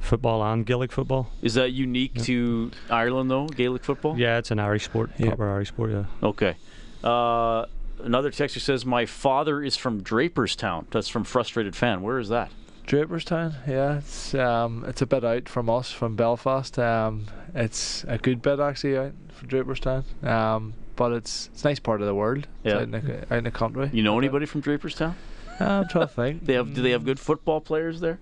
football 0.00 0.42
and 0.42 0.64
Gaelic 0.66 0.92
football. 0.92 1.30
Is 1.42 1.54
that 1.54 1.70
unique 1.72 2.12
Yep. 2.16 2.24
to 2.26 2.70
Ireland 2.90 3.30
though? 3.30 3.46
Gaelic 3.46 3.84
football? 3.84 4.18
Yeah, 4.18 4.38
it's 4.38 4.50
an 4.50 4.58
Irish 4.58 4.84
sport, 4.84 5.10
Yeah. 5.18 5.28
proper 5.28 5.50
Irish 5.50 5.68
sport. 5.68 5.90
Yeah. 5.90 6.04
Okay. 6.22 6.56
Uh, 7.04 7.66
another 8.02 8.30
texter 8.30 8.60
says 8.60 8.84
my 8.84 9.06
father 9.06 9.62
is 9.62 9.76
from 9.76 10.02
Draperstown. 10.02 10.86
That's 10.90 11.08
from 11.08 11.24
frustrated 11.24 11.76
fan. 11.76 12.02
Where 12.02 12.18
is 12.18 12.28
that? 12.30 12.50
Draperstown, 12.86 13.54
yeah, 13.68 13.98
it's 13.98 14.34
um, 14.34 14.84
it's 14.88 15.00
a 15.00 15.06
bit 15.06 15.24
out 15.24 15.48
from 15.48 15.70
us, 15.70 15.92
from 15.92 16.16
Belfast. 16.16 16.76
Um, 16.76 17.26
it's 17.54 18.04
a 18.08 18.18
good 18.18 18.42
bit 18.42 18.58
actually 18.58 18.98
out 18.98 19.12
from 19.28 19.46
Draperstown. 19.48 20.04
Um, 20.24 20.74
but 20.96 21.12
it's 21.12 21.50
it's 21.52 21.64
a 21.64 21.68
nice 21.68 21.78
part 21.78 22.00
of 22.00 22.08
the 22.08 22.14
world. 22.16 22.48
It's 22.64 22.72
Yeah. 22.74 22.76
out 22.76 22.82
in 22.82 22.90
the, 22.90 23.22
out 23.32 23.38
in 23.38 23.44
the 23.44 23.50
country. 23.52 23.90
You 23.92 24.02
know 24.02 24.18
anybody 24.18 24.44
from 24.46 24.60
Draperstown? 24.60 25.14
I'm 25.66 25.88
trying 25.88 26.06
to 26.08 26.12
think. 26.12 26.44
They 26.46 26.54
have. 26.54 26.74
Do 26.74 26.82
they 26.82 26.90
have 26.90 27.04
good 27.04 27.18
football 27.20 27.60
players 27.60 28.00
there? 28.00 28.18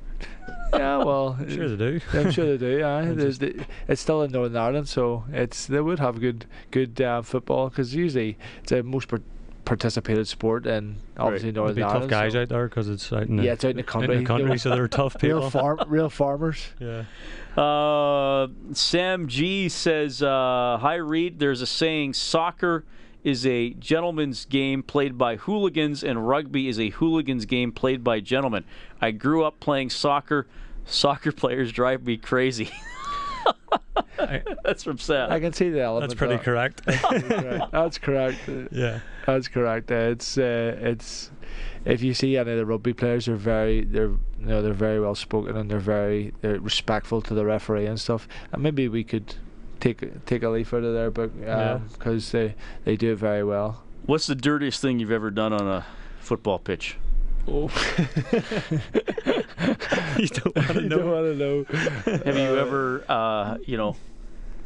Yeah, 0.72 0.98
well, 0.98 1.36
I'm 1.40 1.48
sure 1.50 1.68
they 1.68 1.76
do. 1.76 2.00
I'm 2.12 2.30
sure 2.30 2.44
they 2.46 2.58
do. 2.58 2.78
Yeah, 2.78 2.96
I 2.98 3.04
There's 3.06 3.38
the, 3.38 3.64
it's 3.86 4.00
still 4.02 4.22
in 4.22 4.32
Northern 4.32 4.56
Ireland, 4.56 4.88
so 4.88 5.24
it's 5.32 5.66
they 5.66 5.80
would 5.80 5.98
have 5.98 6.20
good 6.20 6.44
good 6.70 7.00
uh, 7.00 7.22
football 7.22 7.68
because 7.70 7.94
usually 7.94 8.36
it's 8.62 8.72
a 8.72 8.82
most 8.82 9.08
par- 9.08 9.22
participated 9.64 10.26
sport 10.26 10.66
in 10.66 10.96
obviously 11.18 11.50
There'll 11.50 11.68
Northern 11.74 11.86
be 11.86 11.92
tough 12.00 12.08
guys 12.08 12.32
so- 12.32 12.42
out 12.42 12.48
there 12.48 12.68
because 12.68 12.88
it's 12.88 13.12
out 13.12 13.24
in 13.24 13.36
the, 13.36 13.44
Yeah, 13.44 13.52
it's 13.52 13.64
out 13.64 13.70
in 13.72 13.76
the 13.78 13.82
country. 13.82 14.16
in 14.16 14.22
the 14.24 14.26
country, 14.26 14.58
so 14.58 14.70
they're 14.70 14.88
tough 14.88 15.18
people. 15.18 15.40
real 15.40 15.50
farm, 15.50 15.78
real 15.88 16.10
farmers. 16.10 16.66
yeah. 16.78 17.04
Uh, 17.56 18.48
Sam 18.72 19.26
G 19.26 19.68
says, 19.68 20.22
uh, 20.22 20.78
"Hi 20.80 20.94
Reed. 20.94 21.38
There's 21.38 21.60
a 21.60 21.66
saying: 21.66 22.14
soccer 22.14 22.84
is 23.24 23.46
a 23.46 23.70
gentleman's 23.74 24.44
game 24.44 24.82
played 24.82 25.18
by 25.18 25.36
hooligans, 25.36 26.04
and 26.04 26.28
rugby 26.28 26.68
is 26.68 26.78
a 26.78 26.90
hooligan's 26.90 27.44
game 27.44 27.72
played 27.72 28.02
by 28.04 28.20
gentlemen. 28.20 28.64
I 29.00 29.10
grew 29.10 29.44
up 29.44 29.60
playing 29.60 29.90
soccer. 29.90 30.46
Soccer 30.84 31.32
players 31.42 31.72
drive 31.72 32.04
me 32.04 32.16
crazy." 32.16 32.70
That's 34.64 34.82
from 34.82 34.98
Sam. 34.98 35.30
I 35.30 35.40
can 35.40 35.52
see 35.52 35.70
the 35.70 35.80
element. 35.80 36.10
That's 36.10 36.18
pretty 36.18 36.34
of 36.34 36.42
correct. 36.42 36.82
That's 37.72 37.98
correct. 37.98 38.38
yeah. 38.72 39.00
That's 39.26 39.48
correct. 39.48 39.90
It's 39.90 40.38
uh, 40.38 40.76
it's 40.80 41.30
if 41.84 42.02
you 42.02 42.14
see 42.14 42.36
any 42.36 42.50
of 42.52 42.58
the 42.58 42.66
rugby 42.66 42.92
players, 42.92 43.26
they're 43.26 43.36
very 43.36 43.84
they're 43.84 44.08
you 44.08 44.46
know 44.46 44.62
they're 44.62 44.72
very 44.72 45.00
well 45.00 45.14
spoken 45.14 45.56
and 45.56 45.70
they're 45.70 45.78
very 45.78 46.32
they're 46.40 46.60
respectful 46.60 47.22
to 47.22 47.34
the 47.34 47.44
referee 47.44 47.86
and 47.86 48.00
stuff. 48.00 48.28
And 48.52 48.62
maybe 48.62 48.88
we 48.88 49.04
could 49.04 49.34
take 49.80 50.24
take 50.26 50.42
a 50.42 50.48
leaf 50.48 50.72
out 50.74 50.82
of 50.84 50.94
their 50.94 51.10
book 51.10 51.32
Yeah. 51.40 51.80
because 51.92 52.30
they 52.32 52.54
they 52.84 52.96
do 52.96 53.12
it 53.12 53.18
very 53.18 53.44
well. 53.44 53.82
What's 54.06 54.26
the 54.26 54.34
dirtiest 54.34 54.80
thing 54.80 54.98
you've 55.00 55.10
ever 55.12 55.30
done 55.30 55.52
on 55.52 55.66
a 55.68 55.84
football 56.20 56.58
pitch? 56.58 56.96
Oh, 57.46 57.68
you 60.18 60.28
don't 60.28 60.56
want 60.56 60.68
to 60.68 60.80
know. 60.82 60.98
don't 60.98 61.38
know. 61.38 61.64
Have 62.24 62.36
you 62.36 62.58
ever, 62.58 63.04
uh, 63.08 63.58
you 63.64 63.76
know, 63.76 63.96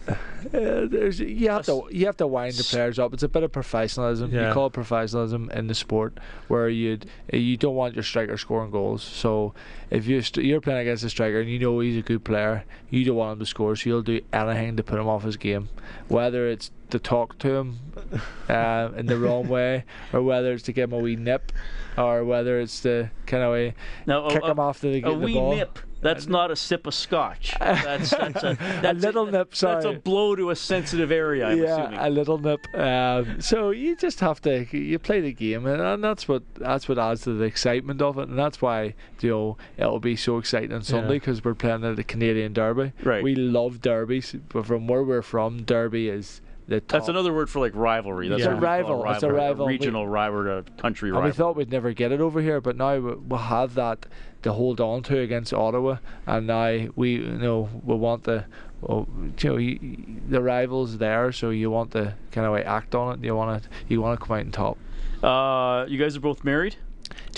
Uh, 0.08 0.86
there's 0.86 1.20
you 1.20 1.48
have 1.48 1.64
to 1.64 1.86
you 1.90 2.06
have 2.06 2.16
to 2.16 2.26
wind 2.26 2.54
the 2.54 2.64
players 2.64 2.98
up. 2.98 3.14
It's 3.14 3.22
a 3.22 3.28
bit 3.28 3.42
of 3.42 3.52
professionalism. 3.52 4.32
You 4.32 4.52
call 4.52 4.66
it 4.66 4.72
professionalism 4.72 5.50
in 5.50 5.68
the 5.68 5.74
sport, 5.74 6.18
where 6.48 6.68
you 6.68 6.98
you 7.32 7.56
don't 7.56 7.76
want 7.76 7.94
your 7.94 8.02
striker 8.02 8.36
scoring 8.36 8.70
goals. 8.70 9.02
So 9.02 9.54
if 9.90 10.06
you 10.06 10.20
st- 10.20 10.44
you're 10.44 10.60
playing 10.60 10.80
against 10.80 11.04
a 11.04 11.10
striker 11.10 11.40
and 11.40 11.48
you 11.48 11.58
know 11.58 11.78
he's 11.80 11.96
a 11.96 12.02
good 12.02 12.24
player, 12.24 12.64
you 12.90 13.04
don't 13.04 13.16
want 13.16 13.34
him 13.34 13.38
to 13.38 13.46
score. 13.46 13.76
So 13.76 13.88
you'll 13.88 14.02
do 14.02 14.20
anything 14.32 14.76
to 14.76 14.82
put 14.82 14.98
him 14.98 15.06
off 15.06 15.22
his 15.22 15.36
game, 15.36 15.68
whether 16.08 16.48
it's 16.48 16.70
to 16.90 16.98
talk 16.98 17.38
to 17.38 17.54
him 17.54 17.78
uh, 18.48 18.90
in 18.96 19.06
the 19.06 19.16
wrong 19.18 19.48
way, 19.48 19.84
or 20.12 20.22
whether 20.22 20.52
it's 20.52 20.64
to 20.64 20.72
give 20.72 20.92
him 20.92 20.98
a 20.98 21.02
wee 21.02 21.16
nip, 21.16 21.52
or 21.96 22.24
whether 22.24 22.60
it's 22.60 22.80
to 22.80 23.10
kind 23.26 23.44
of 23.44 23.52
way 23.52 23.74
no, 24.06 24.28
kick 24.28 24.42
a, 24.42 24.50
him 24.50 24.58
off 24.58 24.80
the, 24.80 24.98
a 24.98 25.00
the 25.00 25.14
wee 25.14 25.34
ball. 25.34 25.54
nip? 25.54 25.78
That's 26.02 26.26
not 26.26 26.50
a 26.50 26.56
sip 26.56 26.86
of 26.86 26.94
scotch. 26.94 27.54
That's, 27.60 28.10
that's 28.10 28.42
a, 28.42 28.56
that's 28.82 29.02
little 29.02 29.26
nip, 29.26 29.54
Sorry. 29.54 29.82
That's 29.82 29.96
a 29.96 29.98
blow 29.98 30.34
to 30.34 30.50
a 30.50 30.56
sensitive 30.56 31.10
area. 31.12 31.46
I'm 31.46 31.58
yeah, 31.58 31.82
assuming. 31.82 31.98
a 31.98 32.10
little 32.10 32.38
nip. 32.38 32.66
Um, 32.74 33.40
so 33.40 33.70
you 33.70 33.96
just 33.96 34.20
have 34.20 34.40
to 34.42 34.66
you 34.76 34.98
play 34.98 35.20
the 35.20 35.32
game, 35.32 35.66
and, 35.66 35.80
and 35.80 36.02
that's 36.02 36.26
what 36.26 36.42
that's 36.56 36.88
what 36.88 36.98
adds 36.98 37.22
to 37.22 37.34
the 37.34 37.44
excitement 37.44 38.02
of 38.02 38.18
it, 38.18 38.28
and 38.28 38.38
that's 38.38 38.60
why 38.60 38.94
you 39.20 39.30
know 39.30 39.56
it'll 39.76 40.00
be 40.00 40.16
so 40.16 40.38
exciting 40.38 40.72
on 40.72 40.82
Sunday 40.82 41.14
because 41.14 41.44
we're 41.44 41.54
playing 41.54 41.84
at 41.84 41.96
the 41.96 42.04
Canadian 42.04 42.52
Derby. 42.52 42.92
Right. 43.02 43.22
We 43.22 43.34
love 43.34 43.80
derbies, 43.80 44.34
but 44.48 44.66
from 44.66 44.86
where 44.86 45.02
we're 45.02 45.22
from, 45.22 45.62
Derby 45.62 46.08
is. 46.08 46.40
That's 46.68 47.08
another 47.08 47.32
word 47.32 47.50
for 47.50 47.60
like 47.60 47.74
rivalry. 47.74 48.28
That's 48.28 48.40
It's 48.40 48.46
a 48.46 48.50
what 48.50 48.60
we 48.60 48.64
rival. 48.66 49.04
It's 49.10 49.22
a 49.22 49.32
rival. 49.32 49.66
We- 49.66 49.72
regional 49.72 50.06
rival, 50.06 50.48
a 50.58 50.62
country 50.80 51.08
And 51.10 51.16
rival. 51.18 51.28
we 51.30 51.32
thought 51.34 51.56
we'd 51.56 51.70
never 51.72 51.92
get 51.92 52.12
it 52.12 52.20
over 52.20 52.40
here, 52.40 52.60
but 52.60 52.76
now 52.76 52.96
we- 52.98 53.14
we'll 53.14 53.38
have 53.40 53.74
that 53.74 54.06
to 54.42 54.52
hold 54.52 54.80
on 54.80 55.02
to 55.04 55.18
against 55.18 55.52
Ottawa, 55.52 55.96
and 56.26 56.46
now 56.46 56.88
we 56.96 57.12
you 57.16 57.22
know 57.38 57.68
we 57.84 57.94
want 57.94 58.24
the. 58.24 58.44
Well, 58.80 59.06
you 59.40 59.50
know, 59.50 59.56
you, 59.58 59.78
you- 59.80 60.20
the 60.28 60.42
rivals 60.42 60.98
there, 60.98 61.30
so 61.30 61.50
you 61.50 61.70
want 61.70 61.92
to 61.92 62.14
kind 62.32 62.46
of 62.46 62.52
like 62.52 62.66
act 62.66 62.94
on 62.96 63.18
it. 63.18 63.24
You 63.24 63.36
want 63.36 63.62
to, 63.62 63.68
you 63.88 64.00
want 64.00 64.18
to 64.18 64.26
come 64.26 64.36
out 64.36 64.44
on 64.46 64.50
top. 64.50 64.78
uh, 65.22 65.86
you 65.88 65.98
guys 65.98 66.16
are 66.16 66.20
both 66.20 66.42
married, 66.42 66.74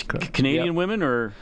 Canadian 0.07 0.67
Yep. 0.67 0.75
women 0.75 1.03
or 1.03 1.33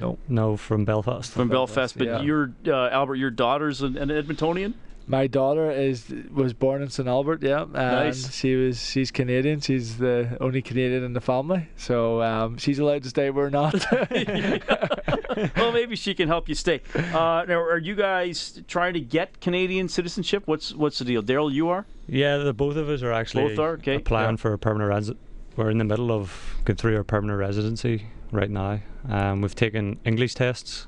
No, 0.00 0.18
No, 0.28 0.56
from 0.56 0.84
Belfast. 0.84 1.32
from 1.32 1.48
Belfast? 1.48 1.98
But 1.98 2.06
yeah. 2.06 2.20
you're 2.22 2.52
uh, 2.66 2.88
Albert. 2.90 3.16
Your 3.16 3.30
daughter's 3.30 3.82
an, 3.82 3.96
an 3.98 4.08
Edmontonian. 4.08 4.74
My 5.10 5.26
daughter 5.26 5.70
is 5.70 6.04
was 6.32 6.52
born 6.52 6.82
in 6.82 6.88
St 6.88 7.08
Albert. 7.08 7.42
Yeah, 7.42 7.62
and 7.62 7.72
Nice. 7.72 8.32
She 8.32 8.54
was 8.54 8.82
she's 8.82 9.10
Canadian. 9.10 9.60
She's 9.60 9.98
the 9.98 10.36
only 10.40 10.62
Canadian 10.62 11.02
in 11.02 11.12
the 11.12 11.20
family, 11.20 11.68
so 11.76 12.22
um, 12.22 12.56
she's 12.58 12.78
allowed 12.78 13.02
to 13.02 13.08
stay. 13.08 13.30
We're 13.30 13.50
not. 13.50 13.74
well, 15.56 15.72
maybe 15.72 15.96
she 15.96 16.14
can 16.14 16.28
help 16.28 16.48
you 16.48 16.54
stay. 16.54 16.80
Uh, 16.94 17.44
now, 17.48 17.58
are 17.58 17.78
you 17.78 17.94
guys 17.94 18.62
trying 18.68 18.94
to 18.94 19.00
get 19.00 19.40
Canadian 19.40 19.88
citizenship? 19.88 20.44
What's 20.46 20.72
what's 20.74 20.98
the 21.00 21.04
deal, 21.04 21.22
Daryl? 21.22 21.52
You 21.52 21.68
are. 21.68 21.86
Yeah, 22.06 22.38
the 22.38 22.52
both 22.52 22.76
of 22.76 22.88
us 22.88 23.02
are 23.02 23.12
actually 23.12 23.48
Both 23.48 23.58
are? 23.58 23.72
Okay, 23.74 23.96
applying 23.96 24.30
yeah. 24.30 24.36
for 24.36 24.52
a 24.52 24.58
permanent 24.58 24.90
resi- 24.92 25.16
We're 25.56 25.70
in 25.70 25.78
the 25.78 25.84
middle 25.84 26.12
of 26.12 26.56
going 26.64 26.76
through 26.76 26.96
our 26.96 27.04
permanent 27.04 27.38
residency 27.38 28.06
right 28.32 28.50
now. 28.50 28.80
Um, 29.08 29.40
we've 29.40 29.54
taken 29.54 29.98
English 30.04 30.34
tests, 30.34 30.86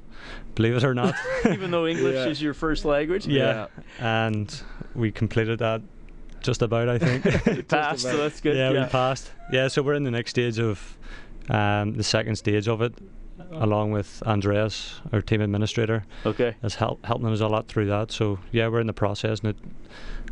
believe 0.55 0.77
it 0.77 0.85
or 0.85 0.95
not. 0.95 1.15
Even 1.51 1.71
though 1.71 1.87
English 1.87 2.15
Yeah. 2.15 2.27
is 2.27 2.41
your 2.43 2.55
first 2.55 2.85
language. 2.85 3.27
yeah, 3.27 3.67
and 3.99 4.63
we 4.95 5.11
completed 5.13 5.59
that 5.61 5.83
just 6.41 6.63
about, 6.63 6.89
I 6.89 6.99
think. 6.99 7.25
You 7.57 7.63
passed, 7.63 8.03
so 8.03 8.17
that's 8.17 8.41
good. 8.41 8.57
yeah, 8.57 8.71
we 8.73 8.89
passed. 8.91 9.31
Yeah, 9.53 9.69
so 9.69 9.83
we're 9.83 9.95
in 9.95 10.03
the 10.05 10.11
next 10.11 10.31
stage 10.31 10.59
of 10.59 10.97
um, 11.49 11.95
the 11.95 12.03
second 12.03 12.37
stage 12.37 12.69
of 12.69 12.83
it, 12.83 12.95
along 13.53 13.93
with 13.93 14.23
Andreas, 14.27 15.01
our 15.13 15.21
team 15.23 15.41
administrator, 15.41 16.05
Okay. 16.27 16.55
is 16.63 16.77
help, 16.77 17.05
helping 17.05 17.29
us 17.29 17.41
a 17.41 17.47
lot 17.49 17.69
through 17.69 17.87
that. 17.87 18.11
So 18.13 18.39
yeah, 18.53 18.69
we're 18.69 18.81
in 18.81 18.87
the 18.87 18.93
process, 18.93 19.41
and 19.41 19.51
it, 19.51 19.57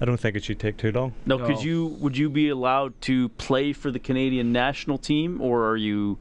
I 0.00 0.04
don't 0.04 0.18
think 0.18 0.36
it 0.36 0.44
should 0.44 0.58
take 0.58 0.76
too 0.78 0.92
long. 0.92 1.12
Now, 1.26 1.38
could 1.46 1.62
you 1.62 1.86
would 2.00 2.16
you 2.16 2.30
be 2.30 2.48
allowed 2.48 2.98
to 3.02 3.28
play 3.30 3.72
for 3.72 3.90
the 3.90 3.98
Canadian 3.98 4.50
national 4.52 4.98
team, 4.98 5.40
or 5.40 5.68
are 5.68 5.76
you 5.76 6.18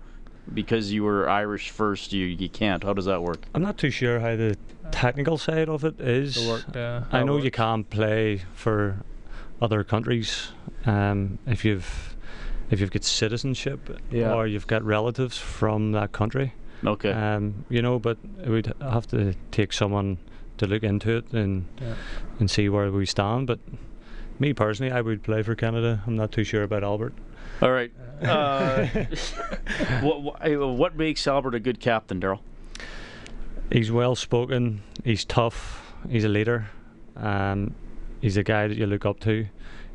because 0.53 0.91
you 0.91 1.03
were 1.03 1.29
Irish 1.29 1.69
first, 1.69 2.13
you 2.13 2.25
you 2.25 2.49
can't? 2.49 2.83
How 2.83 2.93
does 2.93 3.05
that 3.05 3.21
work? 3.21 3.39
I'm 3.53 3.61
not 3.61 3.77
too 3.77 3.89
sure 3.91 4.19
how 4.19 4.35
the 4.35 4.57
technical 4.91 5.37
side 5.37 5.69
of 5.69 5.83
it 5.85 5.99
is. 5.99 6.47
Work, 6.47 6.65
yeah, 6.75 7.03
I 7.11 7.23
know 7.23 7.37
you 7.37 7.51
can't 7.51 7.89
play 7.89 8.41
for 8.53 8.97
other 9.61 9.83
countries 9.83 10.51
um, 10.85 11.37
if 11.45 11.63
you've 11.65 12.15
if 12.71 12.79
you've 12.79 12.91
got 12.91 13.03
citizenship 13.03 13.99
Yeah. 14.11 14.33
or 14.33 14.45
you've 14.47 14.67
got 14.67 14.83
relatives 14.83 15.37
from 15.37 15.91
that 15.93 16.11
country. 16.11 16.53
Okay. 16.85 17.11
Um, 17.11 17.65
you 17.69 17.81
know, 17.81 17.99
but 17.99 18.17
we'd 18.47 18.71
have 18.79 19.07
to 19.07 19.33
take 19.51 19.73
someone 19.73 20.17
to 20.57 20.65
look 20.67 20.83
into 20.83 21.17
it 21.17 21.33
and 21.33 21.65
Yeah. 21.81 21.95
and 22.39 22.49
see 22.49 22.69
where 22.69 22.91
we 22.91 23.05
stand. 23.05 23.47
But 23.47 23.59
me 24.39 24.53
personally, 24.53 24.91
I 24.91 25.01
would 25.01 25.23
play 25.23 25.41
for 25.43 25.55
Canada. 25.55 26.01
I'm 26.07 26.15
not 26.15 26.31
too 26.31 26.43
sure 26.43 26.63
about 26.63 26.83
Albert. 26.83 27.13
All 27.61 27.71
right. 27.71 27.91
Uh, 28.21 28.85
what, 30.01 30.21
what 30.21 30.59
what 30.77 30.95
makes 30.95 31.27
Albert 31.27 31.55
a 31.55 31.59
good 31.59 31.79
captain, 31.79 32.19
Daryl? 32.19 32.39
He's 33.71 33.91
well 33.91 34.15
spoken. 34.15 34.81
He's 35.03 35.25
tough. 35.25 35.93
He's 36.09 36.23
a 36.23 36.29
leader. 36.29 36.67
Um, 37.15 37.75
he's 38.21 38.37
a 38.37 38.43
guy 38.43 38.67
that 38.67 38.77
you 38.77 38.85
look 38.85 39.05
up 39.05 39.19
to. 39.21 39.45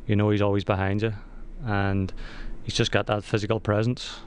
You 0.07 0.15
know 0.15 0.29
he's 0.29 0.41
always 0.41 0.63
behind 0.63 1.01
you, 1.01 1.13
and 1.65 2.13
he's 2.63 2.75
just 2.75 2.91
got 2.91 3.07
that 3.07 3.23
physical 3.23 3.59
presence. 3.59 4.19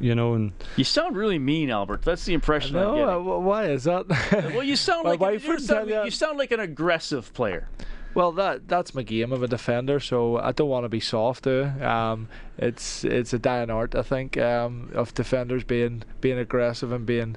You 0.00 0.16
know, 0.16 0.34
and 0.34 0.52
You 0.76 0.82
sound 0.82 1.16
really 1.16 1.38
mean, 1.38 1.70
Albert. 1.70 2.02
That's 2.02 2.24
the 2.24 2.34
impression 2.34 2.74
I'm 2.76 2.82
No, 2.82 2.94
getting. 2.96 3.08
uh, 3.08 3.38
why 3.38 3.66
is 3.66 3.84
that? 3.84 4.08
well, 4.52 4.64
you 4.64 4.74
sound 4.74 5.04
like 5.04 5.20
wife 5.20 5.44
you, 5.44 5.58
sound, 5.60 5.88
you 5.88 6.10
sound 6.10 6.38
like 6.38 6.50
an 6.50 6.58
aggressive 6.58 7.32
player. 7.34 7.68
Well, 8.12 8.32
that 8.32 8.66
that's 8.66 8.94
my 8.94 9.02
game 9.02 9.32
of 9.32 9.42
a 9.42 9.48
defender, 9.48 10.00
so 10.00 10.36
I 10.36 10.52
don't 10.52 10.68
want 10.68 10.84
to 10.84 10.88
be 10.88 11.00
soft. 11.00 11.46
Um, 11.46 12.28
it's 12.58 13.04
it's 13.04 13.32
a 13.32 13.38
dying 13.38 13.70
art, 13.70 13.94
I 13.94 14.02
think, 14.02 14.36
um, 14.36 14.90
of 14.94 15.14
defenders 15.14 15.62
being 15.62 16.02
being 16.20 16.38
aggressive 16.38 16.90
and 16.90 17.06
being 17.06 17.36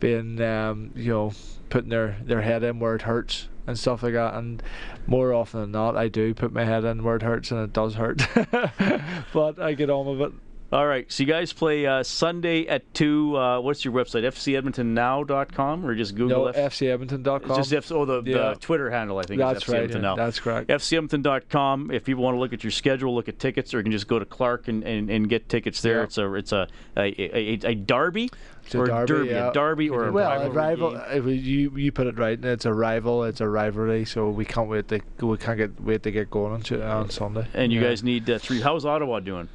being 0.00 0.40
um, 0.40 0.92
you 0.94 1.12
know 1.12 1.32
putting 1.68 1.90
their, 1.90 2.16
their 2.22 2.42
head 2.42 2.62
in 2.62 2.78
where 2.78 2.94
it 2.94 3.02
hurts 3.02 3.48
and 3.66 3.78
stuff 3.78 4.02
like 4.02 4.14
that. 4.14 4.34
And 4.34 4.62
more 5.06 5.32
often 5.32 5.60
than 5.60 5.72
not, 5.72 5.96
I 5.96 6.08
do 6.08 6.32
put 6.34 6.52
my 6.52 6.64
head 6.64 6.84
in 6.84 7.02
where 7.02 7.16
it 7.16 7.22
hurts, 7.22 7.50
and 7.50 7.60
it 7.60 7.72
does 7.72 7.94
hurt. 7.94 8.22
but 9.32 9.58
I 9.58 9.74
get 9.74 9.90
on 9.90 10.06
with 10.06 10.20
it. 10.28 10.32
All 10.74 10.88
right, 10.88 11.10
so 11.10 11.22
you 11.22 11.28
guys 11.28 11.52
play 11.52 11.86
uh, 11.86 12.02
Sunday 12.02 12.66
at 12.66 12.92
two. 12.94 13.36
Uh, 13.38 13.60
what's 13.60 13.84
your 13.84 13.94
website? 13.94 14.24
FCEdmontonNow.com 14.24 15.86
or 15.86 15.94
just 15.94 16.16
Google 16.16 16.46
No, 16.46 16.48
F- 16.48 16.72
FCEdmonton.com. 16.72 17.56
Just 17.56 17.72
F- 17.72 17.92
oh, 17.92 18.04
the, 18.04 18.22
Yeah. 18.28 18.54
the 18.54 18.54
Twitter 18.56 18.90
handle, 18.90 19.18
I 19.18 19.22
think. 19.22 19.38
That's 19.38 19.62
is 19.62 19.68
right. 19.68 19.88
Now. 19.88 20.16
That's 20.16 20.40
correct. 20.40 20.70
FCEdmonton.com. 20.70 21.92
If 21.92 22.02
people 22.02 22.24
want 22.24 22.34
to 22.34 22.40
look 22.40 22.52
at 22.52 22.64
your 22.64 22.72
schedule, 22.72 23.14
look 23.14 23.28
at 23.28 23.38
tickets, 23.38 23.72
or 23.72 23.76
you 23.78 23.82
can 23.84 23.92
just 23.92 24.08
go 24.08 24.18
to 24.18 24.24
Clark 24.24 24.66
and, 24.66 24.82
and, 24.82 25.08
and 25.10 25.28
get 25.28 25.48
tickets 25.48 25.80
there. 25.80 25.98
Yeah. 25.98 26.02
It's 26.02 26.18
a 26.18 26.34
it's 26.34 26.50
a 26.50 26.66
a, 26.96 27.02
a, 27.02 27.70
a 27.70 27.74
derby 27.76 28.30
It's 28.64 28.74
a 28.74 28.78
or 28.80 28.86
derby, 28.86 29.06
derby, 29.06 29.28
yeah. 29.30 29.50
a 29.50 29.52
derby 29.52 29.90
or 29.90 30.08
a 30.08 30.12
well, 30.12 30.42
a 30.42 30.50
rival. 30.50 31.00
You 31.14 31.70
you 31.76 31.92
put 31.92 32.08
it 32.08 32.18
right. 32.18 32.44
It's 32.44 32.64
a 32.64 32.74
rival. 32.74 33.22
It's 33.22 33.40
a 33.40 33.48
rivalry. 33.48 34.06
So 34.06 34.28
we 34.28 34.44
can't 34.44 34.68
wait 34.68 34.88
to 34.88 35.00
we 35.24 35.36
can't 35.38 35.56
get 35.56 35.80
wait 35.80 36.02
to 36.02 36.10
get 36.10 36.32
going 36.32 36.52
on, 36.52 36.82
on 36.82 37.10
Sunday. 37.10 37.46
And 37.54 37.72
you 37.72 37.80
Yeah. 37.80 37.90
guys 37.90 38.02
need 38.02 38.28
uh, 38.28 38.40
three. 38.40 38.60
How's 38.60 38.84
Ottawa 38.84 39.20
doing? 39.20 39.48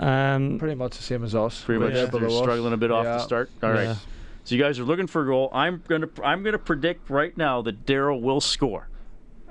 Um, 0.00 0.58
pretty 0.58 0.74
much 0.74 0.96
the 0.96 1.02
same 1.02 1.24
as 1.24 1.34
us. 1.34 1.62
Pretty 1.62 1.80
much 1.80 1.92
there 1.92 2.06
they're 2.06 2.30
struggling 2.30 2.72
a 2.72 2.76
bit 2.76 2.90
off 2.90 3.04
the 3.04 3.18
start. 3.20 3.50
All 3.62 3.70
right. 3.70 3.82
Yeah. 3.84 3.96
So 4.44 4.54
you 4.54 4.62
guys 4.62 4.78
are 4.78 4.84
looking 4.84 5.06
for 5.06 5.22
a 5.22 5.26
goal. 5.26 5.50
I'm 5.52 5.82
gonna 5.88 6.08
I'm 6.24 6.42
gonna 6.42 6.58
predict 6.58 7.10
right 7.10 7.36
now 7.36 7.60
that 7.62 7.84
Daryl 7.84 8.20
will 8.20 8.40
score. 8.40 8.88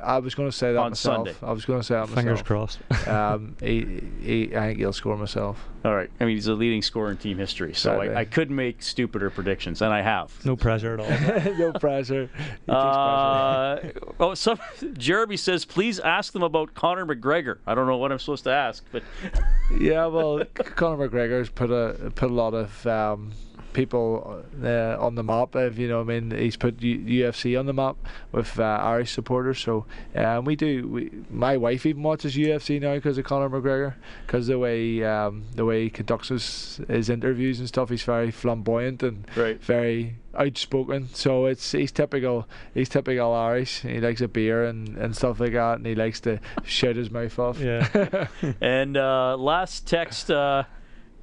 I 0.02 0.20
was 0.20 0.36
going 0.36 0.50
to 0.50 0.56
say 0.56 0.74
that 0.74 0.80
On 0.80 0.92
myself. 0.92 1.28
Sunday. 1.28 1.36
I 1.42 1.52
was 1.52 1.66
going 1.66 1.80
to 1.80 1.84
say 1.84 1.96
that 1.96 2.08
fingers 2.10 2.44
myself. 2.44 2.46
crossed. 2.46 2.80
Um, 3.08 3.56
he, 3.62 4.04
he, 4.22 4.56
I 4.56 4.68
think 4.68 4.80
he'll 4.80 4.92
score 4.94 5.16
myself. 5.18 5.64
All 5.86 5.96
right. 5.96 6.10
I 6.20 6.26
mean, 6.26 6.36
he's 6.36 6.48
a 6.48 6.54
leading 6.54 6.82
scorer 6.82 7.10
in 7.12 7.18
team 7.18 7.38
history, 7.38 7.74
so 7.74 8.02
I. 8.02 8.20
I 8.20 8.26
could 8.26 8.52
make 8.52 8.84
stupider 8.84 9.30
predictions, 9.30 9.82
and 9.82 9.94
I 9.94 10.02
have. 10.02 10.34
no 10.46 10.56
pressure 10.58 10.96
at 10.96 11.00
all. 11.00 11.54
no 11.58 11.72
pressure. 11.74 12.30
He 12.36 12.44
takes 12.44 12.66
pressure. 12.66 12.70
Uh, 12.70 13.80
oh, 14.20 14.34
some 14.34 14.60
Jeremy 14.98 15.38
says, 15.38 15.64
please 15.66 16.00
ask 16.00 16.34
them 16.34 16.44
about 16.44 16.74
Conor 16.74 17.06
McGregor. 17.06 17.60
I 17.66 17.74
don't 17.76 17.88
know 17.88 17.98
what 17.98 18.12
I'm 18.12 18.20
supposed 18.20 18.44
to 18.44 18.52
ask, 18.52 18.84
but 18.92 19.04
Yeah, 19.80 20.08
well, 20.08 20.44
Conor 20.54 21.08
McGregor's 21.10 21.50
put 21.50 21.72
a 21.72 22.12
put 22.12 22.30
a 22.30 22.34
lot 22.34 22.54
of 22.54 22.86
um, 22.88 23.32
people 23.78 24.44
uh, 24.64 24.98
on 25.00 25.16
the 25.16 25.24
map. 25.24 25.56
If 25.56 25.78
you 25.78 25.88
know, 25.88 26.04
what 26.04 26.14
I 26.14 26.20
mean, 26.20 26.32
he's 26.32 26.58
put 26.58 26.82
U- 26.82 27.00
UFC 27.24 27.58
on 27.58 27.66
the 27.68 27.74
map 27.74 27.96
with 28.32 28.60
uh, 28.60 28.64
Irish 28.64 29.12
supporters. 29.14 29.60
So 29.60 29.86
um, 30.16 30.44
we 30.46 30.56
do. 30.56 30.88
We, 30.88 31.12
my 31.30 31.56
wife 31.58 31.86
even 31.86 32.04
watches 32.04 32.36
UFC 32.36 32.82
now 32.82 32.96
because 32.96 33.18
of 33.18 33.26
Conor 33.26 33.50
McGregor, 33.50 33.94
because 34.26 34.48
the 34.48 34.58
way 34.60 35.04
um, 35.04 35.46
the 35.56 35.64
way 35.64 35.84
he 35.84 35.90
conducts 35.90 36.30
his, 36.30 36.82
his 36.90 37.10
interviews 37.10 37.60
and 37.60 37.68
stuff, 37.68 37.90
he's 37.90 38.04
very 38.04 38.32
flamboyant 38.32 39.04
and 39.04 39.26
Right. 39.36 39.62
very 39.62 40.16
outspoken. 40.36 41.10
So 41.14 41.46
it's 41.46 41.72
he's 41.72 41.92
typical. 41.92 42.48
He's 42.74 42.90
typical 42.90 43.34
Irish. 43.34 43.82
He 43.82 44.00
likes 44.00 44.22
a 44.22 44.28
beer 44.28 44.64
and, 44.66 44.98
and 44.98 45.16
stuff 45.16 45.40
like 45.40 45.54
that, 45.54 45.78
and 45.78 45.86
he 45.86 45.96
likes 45.96 46.20
to 46.22 46.40
shout 46.64 46.96
his 46.96 47.12
mouth 47.12 47.38
off. 47.40 47.60
Yeah. 47.60 48.28
And 48.62 48.98
uh, 48.98 49.36
last 49.38 49.88
text 49.88 50.32
uh, 50.32 50.64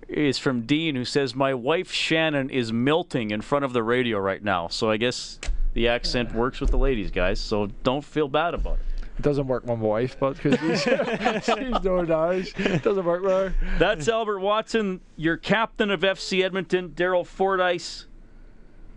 is 0.08 0.38
from 0.38 0.62
Dean, 0.62 0.94
who 0.94 1.04
says, 1.04 1.34
"My 1.34 1.54
wife 1.54 1.92
Shannon 1.92 2.50
is 2.50 2.72
melting 2.72 3.30
in 3.30 3.40
front 3.40 3.64
of 3.64 3.72
the 3.72 3.82
radio 3.82 4.18
right 4.18 4.42
now." 4.42 4.68
So 4.68 4.90
I 4.90 4.96
guess 4.96 5.38
the 5.74 5.88
accent 5.88 6.34
works 6.34 6.60
with 6.60 6.70
the 6.70 6.78
ladies, 6.78 7.10
guys. 7.10 7.40
So 7.40 7.66
don't 7.82 8.04
feel 8.04 8.28
bad 8.28 8.54
about 8.54 8.74
it. 8.74 9.04
It 9.18 9.22
doesn't 9.22 9.46
work 9.46 9.64
with 9.64 9.78
my 9.78 9.86
wife, 9.86 10.16
but 10.18 10.40
because 10.42 10.58
she's, 10.58 10.82
she's 11.44 11.82
Northern 11.84 12.10
Irish, 12.10 12.58
it 12.58 12.82
doesn't 12.82 13.04
work 13.04 13.22
with 13.22 13.30
her. 13.30 13.54
That's 13.78 14.08
Albert 14.08 14.40
Watson, 14.40 15.00
your 15.16 15.36
captain 15.36 15.90
of 15.90 16.00
FC 16.00 16.42
Edmonton, 16.44 16.90
Daryl 16.90 17.24
Fordyce, 17.24 18.06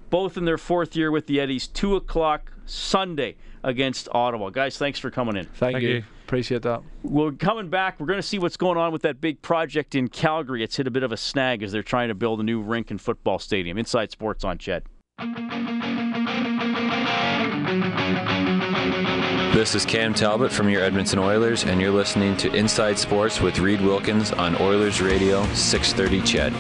both 0.10 0.36
in 0.36 0.46
their 0.46 0.58
fourth 0.58 0.96
year 0.96 1.12
with 1.12 1.28
the 1.28 1.40
Eddies. 1.40 1.68
Two 1.68 1.96
o'clock 1.96 2.52
Sunday 2.66 3.36
against 3.68 4.08
Ottawa. 4.14 4.50
Guys, 4.50 4.78
thanks 4.78 4.98
for 4.98 5.12
coming 5.12 5.36
in. 5.36 5.46
Thank, 5.46 5.74
Thank 5.74 5.82
you. 5.84 5.90
you. 5.90 6.04
Appreciate 6.26 6.62
that. 6.62 6.82
We're 7.04 7.34
coming 7.34 7.70
back. 7.70 8.00
We're 8.00 8.08
going 8.08 8.18
to 8.18 8.28
see 8.28 8.40
what's 8.40 8.58
going 8.58 8.78
on 8.78 8.92
with 8.94 9.02
that 9.04 9.20
big 9.22 9.42
project 9.42 9.94
in 9.94 10.08
Calgary. 10.08 10.64
It's 10.64 10.78
hit 10.78 10.88
a 10.88 10.92
bit 10.92 11.04
of 11.04 11.12
a 11.12 11.18
snag 11.18 11.62
as 11.62 11.74
they're 11.74 11.84
trying 11.84 12.08
to 12.08 12.16
build 12.16 12.40
a 12.40 12.44
new 12.44 12.62
rink 12.62 12.92
and 12.92 13.00
football 13.00 13.40
stadium. 13.40 13.78
Inside 13.78 14.10
Sports 14.12 14.44
on 14.46 14.58
CHED. 14.58 14.84
This 19.54 19.76
is 19.76 19.86
Cam 19.86 20.14
Talbot 20.14 20.52
from 20.52 20.70
your 20.70 20.82
Edmonton 20.82 21.20
Oilers, 21.20 21.66
and 21.66 21.82
you're 21.82 21.92
listening 21.92 22.38
to 22.38 22.54
Inside 22.54 22.98
Sports 22.98 23.42
with 23.42 23.60
Reed 23.60 23.82
Wilkins 23.82 24.32
on 24.32 24.56
Oilers 24.62 25.02
Radio 25.02 25.44
630 25.54 26.22
CHED. 26.22 26.54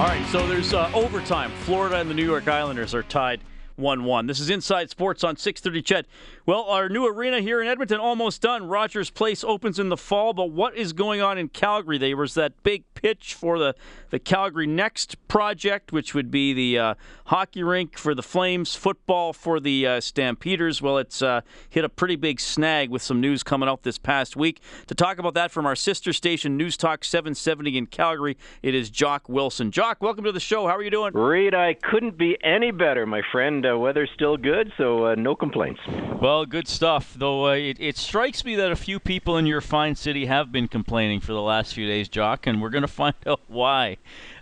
All 0.00 0.06
right, 0.06 0.26
so 0.30 0.46
there's 0.46 0.72
uh, 0.72 0.90
overtime. 0.94 1.50
Florida 1.64 1.96
and 1.96 2.08
the 2.08 2.14
New 2.14 2.24
York 2.24 2.48
Islanders 2.48 2.94
are 2.94 3.02
tied 3.02 3.40
1 3.76 4.04
1. 4.04 4.26
This 4.26 4.40
is 4.40 4.50
Inside 4.50 4.90
Sports 4.90 5.24
on 5.24 5.36
630 5.36 5.82
CHED. 5.82 6.06
Well, 6.46 6.64
our 6.64 6.90
new 6.90 7.06
arena 7.06 7.40
here 7.40 7.62
in 7.62 7.68
Edmonton 7.68 7.98
almost 7.98 8.42
done. 8.42 8.68
Rogers 8.68 9.08
Place 9.08 9.42
opens 9.42 9.78
in 9.78 9.88
the 9.88 9.96
fall, 9.96 10.34
but 10.34 10.50
what 10.50 10.76
is 10.76 10.92
going 10.92 11.22
on 11.22 11.38
in 11.38 11.48
Calgary? 11.48 11.96
There 11.96 12.18
was 12.18 12.34
that 12.34 12.62
big 12.62 12.84
pitch 12.92 13.32
for 13.32 13.58
the, 13.58 13.74
the 14.10 14.18
Calgary 14.18 14.66
Next 14.66 15.16
project, 15.26 15.90
which 15.90 16.12
would 16.12 16.30
be 16.30 16.52
the 16.52 16.78
uh, 16.78 16.94
hockey 17.24 17.62
rink 17.62 17.96
for 17.96 18.14
the 18.14 18.22
Flames, 18.22 18.74
football 18.74 19.32
for 19.32 19.58
the 19.58 19.86
uh, 19.86 20.00
Stampeders. 20.02 20.82
Well, 20.82 20.98
it's 20.98 21.22
uh, 21.22 21.40
hit 21.70 21.82
a 21.82 21.88
pretty 21.88 22.16
big 22.16 22.38
snag 22.38 22.90
with 22.90 23.00
some 23.00 23.22
news 23.22 23.42
coming 23.42 23.66
out 23.66 23.82
this 23.82 23.96
past 23.96 24.36
week. 24.36 24.60
To 24.88 24.94
talk 24.94 25.18
about 25.18 25.32
that 25.32 25.50
from 25.50 25.64
our 25.64 25.74
sister 25.74 26.12
station, 26.12 26.58
News 26.58 26.76
Talk 26.76 27.04
770 27.04 27.78
in 27.78 27.86
Calgary, 27.86 28.36
it 28.62 28.74
is 28.74 28.90
Jock 28.90 29.30
Wilson. 29.30 29.70
Jock, 29.70 30.02
welcome 30.02 30.24
to 30.24 30.32
the 30.32 30.40
show. 30.40 30.66
How 30.66 30.76
are 30.76 30.82
you 30.82 30.90
doing? 30.90 31.14
Reed, 31.14 31.54
I 31.54 31.72
couldn't 31.72 32.18
be 32.18 32.36
any 32.44 32.70
better, 32.70 33.06
my 33.06 33.22
friend. 33.32 33.64
Uh, 33.64 33.78
weather's 33.78 34.10
still 34.14 34.36
good, 34.36 34.70
so 34.76 35.06
uh, 35.06 35.14
no 35.14 35.34
complaints. 35.34 35.80
Well, 36.20 36.33
good 36.42 36.66
stuff. 36.66 37.14
Though 37.16 37.46
uh, 37.46 37.52
it, 37.52 37.76
it 37.78 37.96
strikes 37.96 38.44
me 38.44 38.56
that 38.56 38.72
a 38.72 38.76
few 38.76 38.98
people 38.98 39.36
in 39.36 39.46
your 39.46 39.60
fine 39.60 39.94
city 39.94 40.26
have 40.26 40.50
been 40.50 40.66
complaining 40.66 41.20
for 41.20 41.32
the 41.32 41.40
last 41.40 41.74
few 41.74 41.86
days, 41.86 42.08
Jock, 42.08 42.48
and 42.48 42.60
we're 42.60 42.70
going 42.70 42.82
to 42.82 42.88
find 42.88 43.14
out 43.26 43.42
why. 43.46 43.98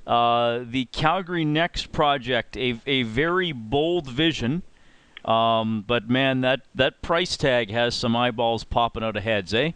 Uh, 0.06 0.60
the 0.64 0.86
Calgary 0.86 1.44
Next 1.44 1.92
project, 1.92 2.56
a, 2.56 2.80
a 2.86 3.02
very 3.02 3.52
bold 3.52 4.08
vision, 4.08 4.62
um, 5.26 5.84
but 5.86 6.08
man, 6.08 6.40
that, 6.40 6.62
that 6.74 7.02
price 7.02 7.36
tag 7.36 7.70
has 7.70 7.94
some 7.94 8.16
eyeballs 8.16 8.64
popping 8.64 9.04
out 9.04 9.16
of 9.16 9.22
heads, 9.22 9.52
eh? 9.52 9.72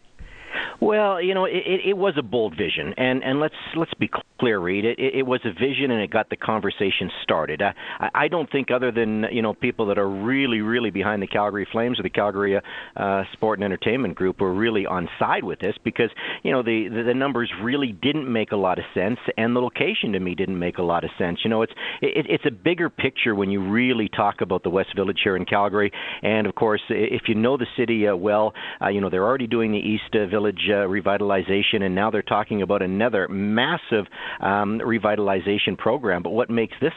Well, 0.80 1.20
you 1.20 1.34
know, 1.34 1.44
it, 1.44 1.80
it 1.84 1.96
was 1.96 2.14
a 2.18 2.22
bold 2.22 2.56
vision, 2.56 2.94
and 2.96 3.22
and 3.22 3.40
let's 3.40 3.54
let's 3.76 3.94
be 3.94 4.10
clear, 4.38 4.58
Reed. 4.58 4.84
It, 4.84 4.98
it 4.98 5.26
was 5.26 5.40
a 5.44 5.52
vision, 5.52 5.90
and 5.90 6.00
it 6.02 6.10
got 6.10 6.30
the 6.30 6.36
conversation 6.36 7.10
started. 7.22 7.62
I, 7.62 8.10
I 8.14 8.28
don't 8.28 8.50
think, 8.50 8.70
other 8.70 8.92
than 8.92 9.26
you 9.32 9.42
know, 9.42 9.54
people 9.54 9.86
that 9.86 9.98
are 9.98 10.08
really, 10.08 10.60
really 10.60 10.90
behind 10.90 11.22
the 11.22 11.26
Calgary 11.26 11.66
Flames 11.70 11.98
or 11.98 12.02
the 12.02 12.10
Calgary 12.10 12.60
uh, 12.96 13.22
Sport 13.32 13.58
and 13.58 13.64
Entertainment 13.64 14.14
Group 14.14 14.40
were 14.40 14.52
really 14.52 14.86
on 14.86 15.08
side 15.18 15.44
with 15.44 15.58
this 15.60 15.74
because 15.84 16.10
you 16.42 16.52
know 16.52 16.62
the, 16.62 16.88
the 16.88 17.02
the 17.02 17.14
numbers 17.14 17.50
really 17.62 17.92
didn't 17.92 18.30
make 18.30 18.52
a 18.52 18.56
lot 18.56 18.78
of 18.78 18.84
sense, 18.94 19.18
and 19.36 19.54
the 19.54 19.60
location 19.60 20.12
to 20.12 20.20
me 20.20 20.34
didn't 20.34 20.58
make 20.58 20.78
a 20.78 20.82
lot 20.82 21.04
of 21.04 21.10
sense. 21.18 21.40
You 21.44 21.50
know, 21.50 21.62
it's 21.62 21.72
it, 22.02 22.26
it's 22.28 22.44
a 22.46 22.50
bigger 22.50 22.90
picture 22.90 23.34
when 23.34 23.50
you 23.50 23.60
really 23.60 24.08
talk 24.08 24.40
about 24.40 24.62
the 24.62 24.70
West 24.70 24.94
Village 24.94 25.20
here 25.22 25.36
in 25.36 25.44
Calgary, 25.44 25.90
and 26.22 26.46
of 26.46 26.54
course, 26.54 26.82
if 26.88 27.22
you 27.28 27.34
know 27.34 27.56
the 27.56 27.66
city 27.76 28.06
uh, 28.06 28.14
well, 28.14 28.54
uh, 28.80 28.88
you 28.88 29.00
know 29.00 29.10
they're 29.10 29.24
already 29.24 29.46
doing 29.46 29.72
the 29.72 29.78
East 29.78 30.14
uh, 30.14 30.26
Village 30.26 30.45
uh, 30.54 30.86
revitalization, 30.88 31.82
and 31.82 31.94
now 31.94 32.10
they're 32.10 32.22
talking 32.22 32.62
about 32.62 32.82
another 32.82 33.28
massive 33.28 34.06
um, 34.40 34.80
revitalization 34.80 35.76
program. 35.76 36.22
But 36.22 36.30
what 36.30 36.50
makes 36.50 36.74
this 36.80 36.92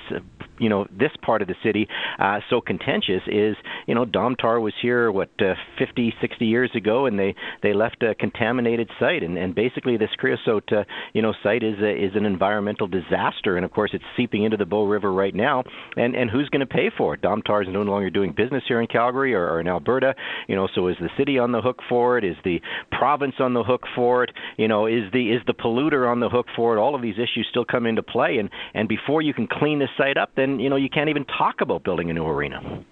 you 0.60 0.70
know 0.70 0.86
this 0.92 1.12
part 1.22 1.42
of 1.42 1.48
the 1.48 1.56
city 1.64 1.88
uh, 2.20 2.40
so 2.50 2.62
contentious 2.62 3.22
is 3.28 3.56
you 3.88 3.96
know 3.96 4.06
Domtar 4.06 4.62
was 4.62 4.74
here 4.82 5.12
what 5.12 5.30
uh, 5.40 5.54
50 5.78 6.14
60 6.22 6.46
years 6.46 6.72
ago 6.76 7.06
and 7.06 7.18
they 7.18 7.36
they 7.62 7.74
left 7.74 8.04
a 8.04 8.16
contaminated 8.16 8.90
site. 9.00 9.24
And, 9.24 9.38
and 9.38 9.56
basically 9.56 9.98
this 9.98 10.10
creosote 10.18 10.72
uh, 10.72 10.84
you 11.14 11.22
know 11.22 11.34
site 11.44 11.64
is 11.64 11.80
a, 11.82 11.92
is 11.92 12.12
an 12.16 12.26
environmental 12.26 12.88
disaster. 12.88 13.56
And 13.56 13.66
of 13.66 13.72
course 13.72 13.92
it's 13.94 14.04
seeping 14.18 14.44
into 14.44 14.58
the 14.58 14.66
Bow 14.66 14.86
River 14.86 15.12
right 15.12 15.34
now. 15.34 15.64
And 15.96 16.16
and 16.16 16.30
who's 16.30 16.50
going 16.50 16.62
to 16.62 16.66
pay 16.66 16.90
for 16.96 17.14
it? 17.14 17.22
Domtar 17.22 17.64
is 17.64 17.70
no 17.72 17.82
longer 17.82 18.10
doing 18.10 18.34
business 18.36 18.64
here 18.68 18.82
in 18.82 18.88
Calgary 18.88 19.34
or, 19.34 19.48
or 19.50 19.60
in 19.60 19.68
Alberta. 19.68 20.16
You 20.48 20.56
know 20.56 20.68
so 20.74 20.88
is 20.88 20.98
the 21.00 21.10
city 21.18 21.40
on 21.40 21.52
the 21.52 21.62
hook 21.62 21.80
for 21.88 22.18
it? 22.18 22.24
Is 22.24 22.36
the 22.44 22.62
province 22.92 23.36
on 23.40 23.54
the 23.54 23.64
hook 23.64 23.84
for 23.96 24.24
it? 24.24 24.32
You 24.58 24.68
know 24.68 24.86
is 24.86 25.12
the 25.14 25.32
is 25.32 25.42
the 25.48 25.54
polluter 25.54 26.10
on 26.10 26.20
the 26.20 26.30
hook 26.30 26.48
for 26.56 26.76
it? 26.76 26.80
All 26.80 26.96
of 26.96 27.02
these 27.02 27.16
issues 27.16 27.48
still 27.50 27.66
come 27.66 27.86
into 27.86 28.04
play. 28.04 28.38
And 28.38 28.50
and 28.74 28.88
before 28.88 29.22
you 29.22 29.34
can 29.34 29.48
clean 29.48 29.80
this 29.80 29.90
site 29.98 30.18
up 30.18 30.32
then 30.36 30.49
you 30.58 30.70
know 30.70 30.78
you 30.78 30.90
can't 30.90 31.10
even 31.10 31.26
talk 31.26 31.62
about 31.62 31.84
building 31.84 32.10
a 32.10 32.14
new 32.14 32.26
arena. 32.26 32.84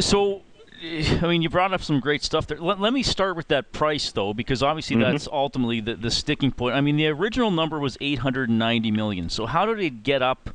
So 0.00 0.42
I 0.82 1.26
mean, 1.26 1.42
you 1.42 1.48
brought 1.48 1.72
up 1.72 1.82
some 1.82 1.98
great 2.00 2.22
stuff 2.22 2.46
there. 2.46 2.58
Let, 2.58 2.80
let 2.80 2.92
me 2.92 3.02
start 3.02 3.36
with 3.36 3.48
that 3.48 3.72
price, 3.72 4.12
though, 4.12 4.32
because 4.32 4.62
obviously 4.62 4.96
mm-hmm. 4.96 5.10
that's 5.10 5.26
ultimately 5.26 5.80
the, 5.80 5.96
the 5.96 6.10
sticking 6.10 6.52
point. 6.52 6.76
I 6.76 6.80
mean, 6.80 6.96
the 6.96 7.08
original 7.08 7.50
number 7.50 7.78
was 7.78 7.96
890 8.00 8.90
million. 8.92 9.28
So 9.28 9.46
how 9.46 9.66
did 9.66 9.80
it 9.80 10.02
get 10.02 10.22
up 10.22 10.50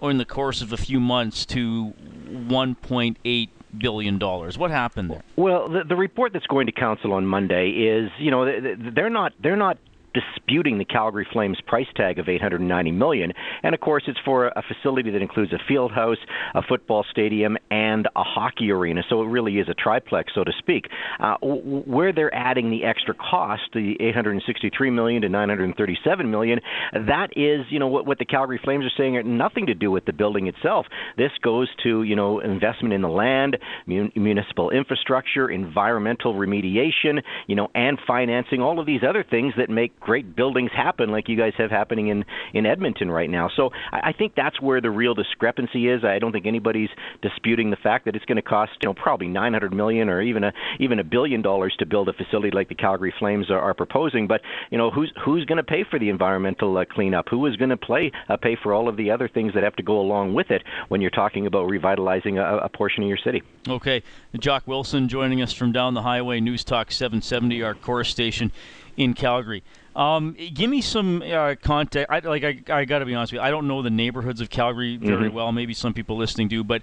or 0.00 0.10
in 0.10 0.18
the 0.18 0.24
course 0.24 0.60
of 0.60 0.72
a 0.72 0.76
few 0.76 1.00
months 1.00 1.46
to 1.46 1.94
1.8 2.30 3.48
billion 3.78 4.18
dollars? 4.18 4.58
What 4.58 4.70
happened 4.70 5.10
there? 5.10 5.22
Well, 5.36 5.68
the, 5.68 5.84
the 5.84 5.96
report 5.96 6.32
that's 6.32 6.46
going 6.46 6.66
to 6.66 6.72
council 6.72 7.12
on 7.14 7.26
Monday 7.26 7.70
is, 7.70 8.10
you 8.18 8.30
know, 8.30 8.44
they're 8.44 9.10
not 9.10 9.32
they're 9.42 9.56
not 9.56 9.78
disputing 10.14 10.78
the 10.78 10.84
Calgary 10.84 11.26
Flames 11.32 11.58
price 11.66 11.86
tag 11.96 12.18
of 12.18 12.28
890 12.28 12.92
million. 12.92 13.32
And 13.62 13.74
of 13.74 13.80
course, 13.80 14.04
it's 14.06 14.18
for 14.24 14.46
a 14.46 14.62
facility 14.62 15.10
that 15.10 15.20
includes 15.20 15.52
a 15.52 15.58
field 15.68 15.92
house, 15.92 16.18
a 16.54 16.62
football 16.62 17.04
stadium, 17.10 17.56
and 17.70 18.06
a 18.16 18.22
hockey 18.22 18.70
arena. 18.70 19.02
So 19.08 19.22
it 19.22 19.26
really 19.26 19.58
is 19.58 19.68
a 19.68 19.74
triplex, 19.74 20.32
so 20.34 20.44
to 20.44 20.52
speak. 20.58 20.86
Uh, 21.20 21.36
where 21.42 22.12
they're 22.12 22.34
adding 22.34 22.70
the 22.70 22.84
extra 22.84 23.14
cost, 23.14 23.62
the 23.72 23.96
863 24.00 24.90
million 24.90 25.22
to 25.22 25.28
937 25.28 26.30
million, 26.30 26.60
that 26.92 27.28
is, 27.36 27.66
you 27.70 27.78
know, 27.78 27.88
what, 27.88 28.06
what 28.06 28.18
the 28.18 28.24
Calgary 28.24 28.60
Flames 28.62 28.84
are 28.84 28.92
saying, 28.96 29.20
nothing 29.36 29.66
to 29.66 29.74
do 29.74 29.90
with 29.90 30.04
the 30.04 30.12
building 30.12 30.46
itself. 30.46 30.86
This 31.16 31.32
goes 31.42 31.68
to, 31.82 32.02
you 32.02 32.16
know, 32.16 32.40
investment 32.40 32.94
in 32.94 33.02
the 33.02 33.08
land, 33.08 33.58
mun- 33.86 34.12
municipal 34.14 34.70
infrastructure, 34.70 35.50
environmental 35.50 36.34
remediation, 36.34 37.22
you 37.46 37.56
know, 37.56 37.68
and 37.74 37.98
financing, 38.06 38.60
all 38.60 38.78
of 38.78 38.86
these 38.86 39.00
other 39.08 39.24
things 39.28 39.54
that 39.56 39.70
make 39.70 39.98
great 40.04 40.36
buildings 40.36 40.70
happen 40.70 41.10
like 41.10 41.28
you 41.28 41.36
guys 41.36 41.54
have 41.56 41.70
happening 41.70 42.08
in 42.08 42.24
in 42.52 42.66
Edmonton 42.66 43.10
right 43.10 43.28
now. 43.28 43.48
So 43.48 43.70
I, 43.90 44.10
I 44.10 44.12
think 44.12 44.34
that's 44.36 44.60
where 44.60 44.80
the 44.80 44.90
real 44.90 45.14
discrepancy 45.14 45.88
is. 45.88 46.04
I 46.04 46.18
don't 46.18 46.30
think 46.30 46.46
anybody's 46.46 46.90
disputing 47.22 47.70
the 47.70 47.76
fact 47.76 48.04
that 48.04 48.14
it's 48.14 48.24
going 48.26 48.36
to 48.36 48.42
cost 48.42 48.72
you 48.82 48.88
know 48.88 48.94
probably 48.94 49.28
900 49.28 49.72
million 49.72 50.08
or 50.08 50.20
even 50.20 50.44
a 50.44 50.52
even 50.78 50.98
a 50.98 51.04
billion 51.04 51.42
dollars 51.42 51.74
to 51.78 51.86
build 51.86 52.08
a 52.08 52.12
facility 52.12 52.50
like 52.50 52.68
the 52.68 52.74
Calgary 52.74 53.14
Flames 53.18 53.50
are, 53.50 53.58
are 53.58 53.74
proposing. 53.74 54.26
But 54.26 54.42
you 54.70 54.78
know 54.78 54.90
who's 54.90 55.12
who's 55.24 55.44
going 55.46 55.56
to 55.56 55.64
pay 55.64 55.84
for 55.90 55.98
the 55.98 56.10
environmental 56.10 56.76
uh, 56.76 56.84
cleanup? 56.84 57.28
Who 57.30 57.44
is 57.46 57.56
going 57.56 57.70
to 57.70 57.76
play 57.76 58.12
uh, 58.28 58.36
pay 58.36 58.56
for 58.62 58.74
all 58.74 58.88
of 58.88 58.96
the 58.96 59.10
other 59.10 59.26
things 59.26 59.54
that 59.54 59.62
have 59.62 59.76
to 59.76 59.82
go 59.82 59.98
along 59.98 60.34
with 60.34 60.50
it 60.50 60.62
when 60.88 61.00
you're 61.00 61.10
talking 61.10 61.46
about 61.46 61.68
revitalizing 61.68 62.38
a, 62.38 62.58
a 62.58 62.68
portion 62.68 63.02
of 63.02 63.08
your 63.08 63.18
city? 63.18 63.42
Okay, 63.66 64.02
Jock 64.38 64.66
Wilson 64.66 65.08
joining 65.08 65.40
us 65.40 65.54
from 65.54 65.72
down 65.72 65.94
the 65.94 66.02
highway, 66.02 66.40
News 66.40 66.62
Talk 66.62 66.92
770, 66.92 67.62
our 67.62 67.74
core 67.74 68.04
station 68.04 68.52
in 68.96 69.14
Calgary. 69.14 69.62
Um, 69.96 70.36
give 70.52 70.68
me 70.68 70.80
some 70.80 71.22
uh, 71.22 71.54
context. 71.62 72.10
I, 72.10 72.18
like 72.18 72.42
I, 72.42 72.60
I 72.68 72.84
got 72.84 72.98
to 72.98 73.06
be 73.06 73.14
honest 73.14 73.32
with 73.32 73.40
you. 73.40 73.46
I 73.46 73.50
don't 73.50 73.68
know 73.68 73.82
the 73.82 73.90
neighborhoods 73.90 74.40
of 74.40 74.50
Calgary 74.50 74.96
very 74.96 75.28
mm-hmm. 75.28 75.36
well. 75.36 75.52
Maybe 75.52 75.72
some 75.72 75.94
people 75.94 76.16
listening 76.16 76.48
do, 76.48 76.64
but 76.64 76.82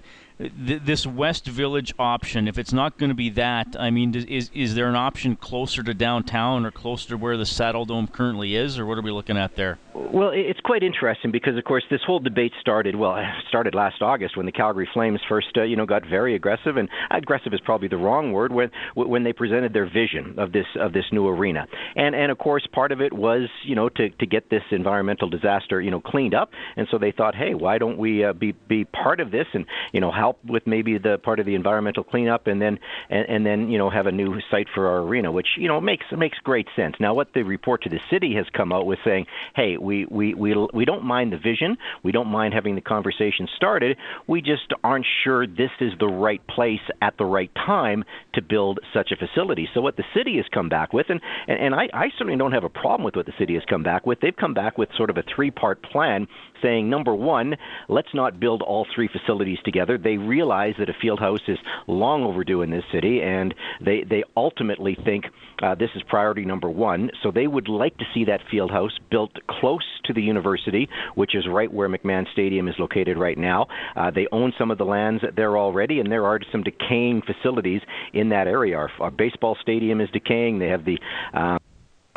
th- 0.66 0.82
this 0.84 1.06
West 1.06 1.46
Village 1.46 1.94
option, 1.98 2.48
if 2.48 2.58
it's 2.58 2.72
not 2.72 2.98
going 2.98 3.10
to 3.10 3.14
be 3.14 3.30
that, 3.30 3.76
I 3.78 3.90
mean, 3.90 4.14
is 4.14 4.50
is 4.54 4.74
there 4.74 4.88
an 4.88 4.96
option 4.96 5.36
closer 5.36 5.82
to 5.82 5.94
downtown 5.94 6.66
or 6.66 6.70
closer 6.70 7.10
to 7.10 7.16
where 7.16 7.36
the 7.36 7.44
Saddledome 7.44 8.12
currently 8.12 8.54
is, 8.54 8.78
or 8.78 8.86
what 8.86 8.98
are 8.98 9.02
we 9.02 9.10
looking 9.10 9.36
at 9.36 9.56
there? 9.56 9.78
Well, 9.94 10.30
it's 10.34 10.60
quite 10.60 10.82
interesting 10.82 11.30
because, 11.30 11.56
of 11.56 11.64
course, 11.64 11.84
this 11.90 12.00
whole 12.06 12.18
debate 12.18 12.52
started 12.60 12.96
well 12.96 13.16
started 13.48 13.74
last 13.74 14.02
August 14.02 14.36
when 14.36 14.46
the 14.46 14.52
Calgary 14.52 14.88
Flames 14.92 15.20
first, 15.28 15.48
uh, 15.56 15.62
you 15.62 15.76
know, 15.76 15.86
got 15.86 16.04
very 16.06 16.34
aggressive, 16.34 16.76
and 16.76 16.88
aggressive 17.10 17.52
is 17.52 17.60
probably 17.60 17.88
the 17.88 17.96
wrong 17.96 18.32
word 18.32 18.52
when 18.52 18.70
when 18.94 19.24
they 19.24 19.32
presented 19.32 19.72
their 19.72 19.86
vision 19.86 20.38
of 20.38 20.52
this 20.52 20.66
of 20.76 20.92
this 20.92 21.04
new 21.12 21.28
arena, 21.28 21.66
and 21.96 22.14
and 22.14 22.30
of 22.30 22.38
course, 22.38 22.66
part 22.72 22.92
of 22.92 23.00
it 23.00 23.12
was, 23.12 23.48
you 23.64 23.74
know, 23.74 23.88
to 23.90 24.10
to 24.10 24.26
get 24.26 24.50
this 24.50 24.62
environmental 24.70 25.28
disaster, 25.28 25.80
you 25.80 25.90
know, 25.90 26.00
cleaned 26.00 26.34
up, 26.34 26.50
and 26.76 26.86
so 26.90 26.98
they 26.98 27.12
thought, 27.12 27.34
hey, 27.34 27.54
why 27.54 27.78
don't 27.78 27.98
we 27.98 28.24
uh, 28.24 28.32
be 28.32 28.52
be 28.68 28.84
part 28.84 29.20
of 29.20 29.30
this 29.30 29.46
and 29.52 29.66
you 29.92 30.00
know 30.00 30.10
help 30.10 30.31
with 30.44 30.66
maybe 30.66 30.98
the 30.98 31.18
part 31.18 31.40
of 31.40 31.46
the 31.46 31.54
environmental 31.54 32.04
cleanup, 32.04 32.46
and 32.46 32.60
then 32.60 32.78
and, 33.10 33.28
and 33.28 33.46
then 33.46 33.68
you 33.68 33.78
know 33.78 33.90
have 33.90 34.06
a 34.06 34.12
new 34.12 34.40
site 34.50 34.68
for 34.74 34.88
our 34.88 35.00
arena, 35.00 35.32
which 35.32 35.48
you 35.56 35.68
know 35.68 35.80
makes 35.80 36.06
makes 36.16 36.38
great 36.38 36.68
sense. 36.76 36.96
Now, 37.00 37.14
what 37.14 37.32
the 37.34 37.42
report 37.42 37.82
to 37.82 37.88
the 37.88 38.00
city 38.10 38.34
has 38.34 38.46
come 38.52 38.72
out 38.72 38.86
with 38.86 38.98
saying, 39.04 39.26
hey, 39.54 39.76
we 39.76 40.06
we 40.06 40.34
we 40.34 40.54
we 40.72 40.84
don't 40.84 41.04
mind 41.04 41.32
the 41.32 41.38
vision, 41.38 41.76
we 42.02 42.12
don't 42.12 42.28
mind 42.28 42.54
having 42.54 42.74
the 42.74 42.80
conversation 42.80 43.48
started, 43.56 43.96
we 44.26 44.40
just 44.40 44.72
aren't 44.84 45.06
sure 45.24 45.46
this 45.46 45.70
is 45.80 45.92
the 45.98 46.06
right 46.06 46.44
place 46.46 46.80
at 47.00 47.16
the 47.18 47.24
right 47.24 47.50
time 47.54 48.04
to 48.34 48.42
build 48.42 48.80
such 48.92 49.12
a 49.12 49.16
facility. 49.16 49.68
So 49.74 49.80
what 49.80 49.96
the 49.96 50.04
city 50.14 50.36
has 50.36 50.46
come 50.52 50.68
back 50.68 50.92
with, 50.92 51.06
and 51.08 51.20
and, 51.48 51.58
and 51.58 51.74
I, 51.74 51.88
I 51.92 52.08
certainly 52.18 52.36
don't 52.36 52.52
have 52.52 52.64
a 52.64 52.68
problem 52.68 53.04
with 53.04 53.16
what 53.16 53.26
the 53.26 53.32
city 53.38 53.54
has 53.54 53.62
come 53.68 53.82
back 53.82 54.06
with. 54.06 54.20
They've 54.20 54.36
come 54.36 54.54
back 54.54 54.78
with 54.78 54.88
sort 54.96 55.10
of 55.10 55.16
a 55.16 55.22
three-part 55.34 55.82
plan 55.82 56.26
saying, 56.62 56.88
number 56.88 57.14
one, 57.14 57.56
let's 57.88 58.14
not 58.14 58.40
build 58.40 58.62
all 58.62 58.86
three 58.94 59.08
facilities 59.08 59.58
together. 59.64 59.98
They 59.98 60.16
realize 60.16 60.74
that 60.78 60.88
a 60.88 60.94
field 61.00 61.18
house 61.18 61.40
is 61.48 61.58
long 61.86 62.22
overdue 62.24 62.62
in 62.62 62.70
this 62.70 62.84
city, 62.92 63.20
and 63.22 63.54
they, 63.84 64.04
they 64.08 64.24
ultimately 64.36 64.96
think 65.04 65.24
uh, 65.62 65.74
this 65.74 65.90
is 65.94 66.02
priority 66.08 66.44
number 66.44 66.70
one. 66.70 67.10
So 67.22 67.30
they 67.30 67.46
would 67.46 67.68
like 67.68 67.96
to 67.98 68.04
see 68.14 68.24
that 68.26 68.40
field 68.50 68.70
house 68.70 68.92
built 69.10 69.32
close 69.48 69.84
to 70.04 70.12
the 70.12 70.22
university, 70.22 70.88
which 71.14 71.34
is 71.34 71.46
right 71.48 71.72
where 71.72 71.88
McMahon 71.88 72.30
Stadium 72.32 72.68
is 72.68 72.74
located 72.78 73.16
right 73.16 73.38
now. 73.38 73.66
Uh, 73.96 74.10
they 74.10 74.26
own 74.32 74.52
some 74.58 74.70
of 74.70 74.78
the 74.78 74.84
lands 74.84 75.22
there 75.36 75.56
already, 75.56 76.00
and 76.00 76.10
there 76.10 76.26
are 76.26 76.40
some 76.50 76.62
decaying 76.62 77.22
facilities 77.22 77.80
in 78.12 78.28
that 78.30 78.46
area. 78.46 78.76
Our, 78.76 78.90
our 79.00 79.10
baseball 79.10 79.56
stadium 79.60 80.00
is 80.00 80.08
decaying. 80.10 80.58
They 80.58 80.68
have 80.68 80.84
the 80.84 80.98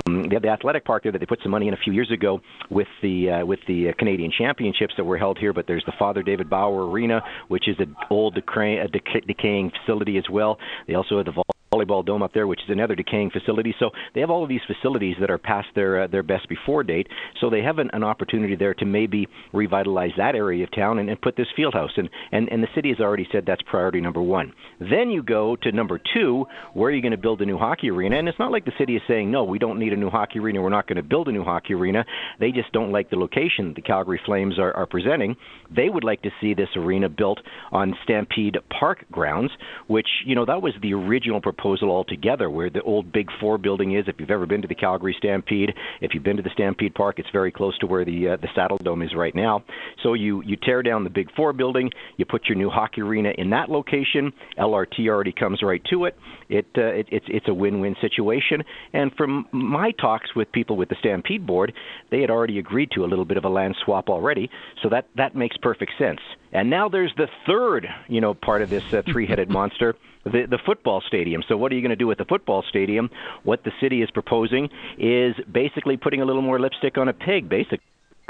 um, 0.08 0.24
they 0.30 0.36
have 0.36 0.44
the 0.44 0.50
athletic 0.50 0.86
park 0.86 1.04
there 1.04 1.12
that 1.12 1.20
they 1.20 1.26
put 1.26 1.40
some 1.42 1.52
money 1.52 1.68
in 1.68 1.74
a 1.74 1.78
few 1.78 1.94
years 1.94 2.12
ago 2.12 2.42
with 2.70 2.88
the 3.02 3.30
uh, 3.30 3.46
with 3.46 3.60
the 3.68 3.90
uh, 3.90 3.94
Canadian 3.98 4.32
Championships 4.32 4.94
that 4.98 5.04
were 5.04 5.18
held 5.18 5.38
here. 5.38 5.54
But 5.54 5.66
there's 5.68 5.84
the 5.86 5.94
Father 5.98 6.22
David 6.24 6.50
Bauer 6.50 6.90
Arena, 6.90 7.22
which 7.48 7.68
is 7.68 7.76
an 7.80 7.96
old 8.10 8.36
decay, 8.36 8.86
decaying 9.28 9.72
facility 9.82 10.18
as 10.18 10.26
well. 10.30 10.60
They 10.88 10.94
also 10.94 11.18
have 11.18 11.26
the 11.26 11.55
volleyball 11.76 12.06
dome 12.06 12.24
up 12.24 12.34
there, 12.34 12.48
which 12.48 12.62
is 12.64 12.70
another 12.70 12.96
decaying 12.96 13.32
facility. 13.32 13.74
So 13.80 13.92
they 14.14 14.22
have 14.22 14.30
all 14.30 14.44
of 14.44 14.50
these 14.50 14.62
facilities 14.68 15.16
that 15.20 15.30
are 15.30 15.38
past 15.38 15.68
their 15.76 16.04
uh, 16.04 16.08
their 16.08 16.24
best 16.24 16.48
before 16.50 16.84
date. 16.84 17.08
So 17.42 17.50
they 17.50 17.62
have 17.62 17.80
an, 17.80 17.90
an 17.94 18.04
opportunity 18.04 18.56
there 18.56 18.74
to 18.76 18.86
maybe 18.86 19.28
revitalize 19.54 20.12
that 20.18 20.36
area 20.36 20.64
of 20.64 20.72
town 20.72 21.00
and, 21.00 21.10
and 21.10 21.22
put 21.22 21.36
this 21.36 21.48
field 21.56 21.74
house. 21.74 21.92
And, 21.98 22.10
and 22.32 22.50
and 22.50 22.64
the 22.64 22.68
city 22.76 22.90
has 22.90 23.00
already 23.00 23.28
said 23.32 23.46
that's 23.46 23.62
priority 23.64 24.02
number 24.02 24.22
one. 24.22 24.54
Then 24.80 25.10
you 25.10 25.24
go 25.24 25.56
to 25.58 25.72
number 25.72 26.00
two, 26.14 26.46
where 26.74 26.90
are 26.90 26.94
you 26.94 27.02
going 27.02 27.12
to 27.12 27.18
build 27.18 27.42
a 27.42 27.46
new 27.46 27.58
hockey 27.58 27.90
arena? 27.90 28.18
And 28.18 28.28
it's 28.28 28.40
not 28.40 28.52
like 28.52 28.66
the 28.66 28.72
city 28.78 28.96
is 28.96 29.02
saying 29.08 29.32
no, 29.32 29.44
we 29.44 29.60
don't 29.60 29.80
need 29.80 29.94
a 29.94 29.98
new 29.98 30.10
hockey 30.10 30.40
arena. 30.40 30.62
We're 30.62 30.70
not 30.70 30.88
going 30.88 30.98
to 30.98 31.04
build 31.04 31.28
a 31.28 31.32
new 31.32 31.44
hockey 31.44 31.74
arena. 31.74 32.06
They 32.40 32.52
just 32.52 32.72
don't 32.72 32.92
like 32.92 33.10
the 33.10 33.18
location 33.18 33.74
the 33.76 33.82
Calgary 33.82 34.22
Flames 34.26 34.60
are, 34.60 34.74
are 34.74 34.86
presenting. 34.86 35.36
They 35.76 35.90
would 35.90 36.04
like 36.04 36.22
to 36.24 36.30
see 36.42 36.54
this 36.54 36.70
arena 36.76 37.10
built 37.10 37.40
on 37.72 37.96
Stampede 38.04 38.58
Park 38.70 39.06
grounds, 39.12 39.52
which 39.88 40.08
you 40.26 40.36
know 40.36 40.46
that 40.46 40.62
was 40.62 40.74
the 40.82 40.94
original 40.94 41.42
proposal 41.42 41.65
proposal 41.66 41.90
altogether, 41.90 42.48
where 42.50 42.70
the 42.70 42.82
old 42.82 43.12
Big 43.12 43.28
Four 43.40 43.58
building 43.58 43.96
is. 43.96 44.06
If 44.08 44.16
you've 44.20 44.30
ever 44.30 44.46
been 44.46 44.62
to 44.62 44.68
the 44.68 44.76
Calgary 44.76 45.16
Stampede, 45.18 45.74
if 46.00 46.12
you've 46.14 46.24
been 46.24 46.38
to 46.38 46.44
the 46.44 46.52
Stampede 46.54 46.94
Park, 46.94 47.18
it's 47.18 47.30
very 47.34 47.52
close 47.52 47.76
to 47.80 47.88
where 47.88 48.06
the 48.06 48.30
uh, 48.30 48.38
the 48.38 48.48
Saddledome 48.56 49.04
is 49.04 49.16
right 49.16 49.34
now. 49.34 49.64
So 50.04 50.14
you 50.14 50.44
you 50.44 50.58
tear 50.58 50.84
down 50.84 51.04
the 51.04 51.10
Big 51.10 51.34
Four 51.36 51.54
building, 51.54 51.90
you 52.18 52.26
put 52.26 52.46
your 52.48 52.56
new 52.56 52.70
hockey 52.70 53.02
arena 53.02 53.32
in 53.36 53.50
that 53.50 53.70
location. 53.70 54.32
LRT 54.60 55.08
already 55.08 55.32
comes 55.32 55.64
right 55.64 55.82
to 55.90 56.06
it. 56.06 56.16
It, 56.50 56.68
uh, 56.78 56.82
it 56.84 57.08
it's 57.12 57.26
it's 57.30 57.48
a 57.48 57.54
win-win 57.54 57.96
situation. 58.00 58.62
And 58.94 59.12
from 59.16 59.48
my 59.52 59.92
talks 60.00 60.36
with 60.36 60.52
people 60.52 60.78
with 60.78 60.90
the 60.90 60.96
Stampede 61.00 61.48
board, 61.48 61.74
they 62.12 62.22
had 62.22 62.30
already 62.30 62.60
agreed 62.60 62.92
to 62.92 63.04
a 63.04 63.08
little 63.08 63.26
bit 63.26 63.38
of 63.38 63.44
a 63.44 63.50
land 63.50 63.76
swap 63.84 64.08
already. 64.10 64.52
So 64.84 64.90
that 64.90 65.08
that 65.16 65.36
makes 65.36 65.58
perfect 65.58 65.94
sense. 65.98 66.20
And 66.56 66.70
now 66.70 66.88
there's 66.88 67.14
the 67.18 67.28
third, 67.46 67.86
you 68.08 68.22
know, 68.22 68.34
part 68.34 68.62
of 68.62 68.70
this 68.70 68.84
uh, 68.94 69.02
three-headed 69.12 69.50
monster 69.50 69.96
the, 70.24 70.48
the 70.50 70.58
football 70.66 71.04
stadium. 71.06 71.44
So, 71.48 71.56
what 71.56 71.72
are 71.72 71.76
you 71.76 71.82
going 71.82 71.92
to 71.92 71.96
do 71.96 72.08
with 72.08 72.18
the 72.18 72.26
football 72.26 72.64
stadium? 72.68 73.10
What 73.44 73.64
the 73.64 73.72
city 73.80 74.02
is 74.02 74.10
proposing 74.10 74.70
is 74.98 75.36
basically 75.52 75.98
putting 75.98 76.22
a 76.22 76.26
little 76.26 76.42
more 76.42 76.60
lipstick 76.60 76.98
on 76.98 77.08
a 77.08 77.14
pig, 77.14 77.48
basically 77.48 77.82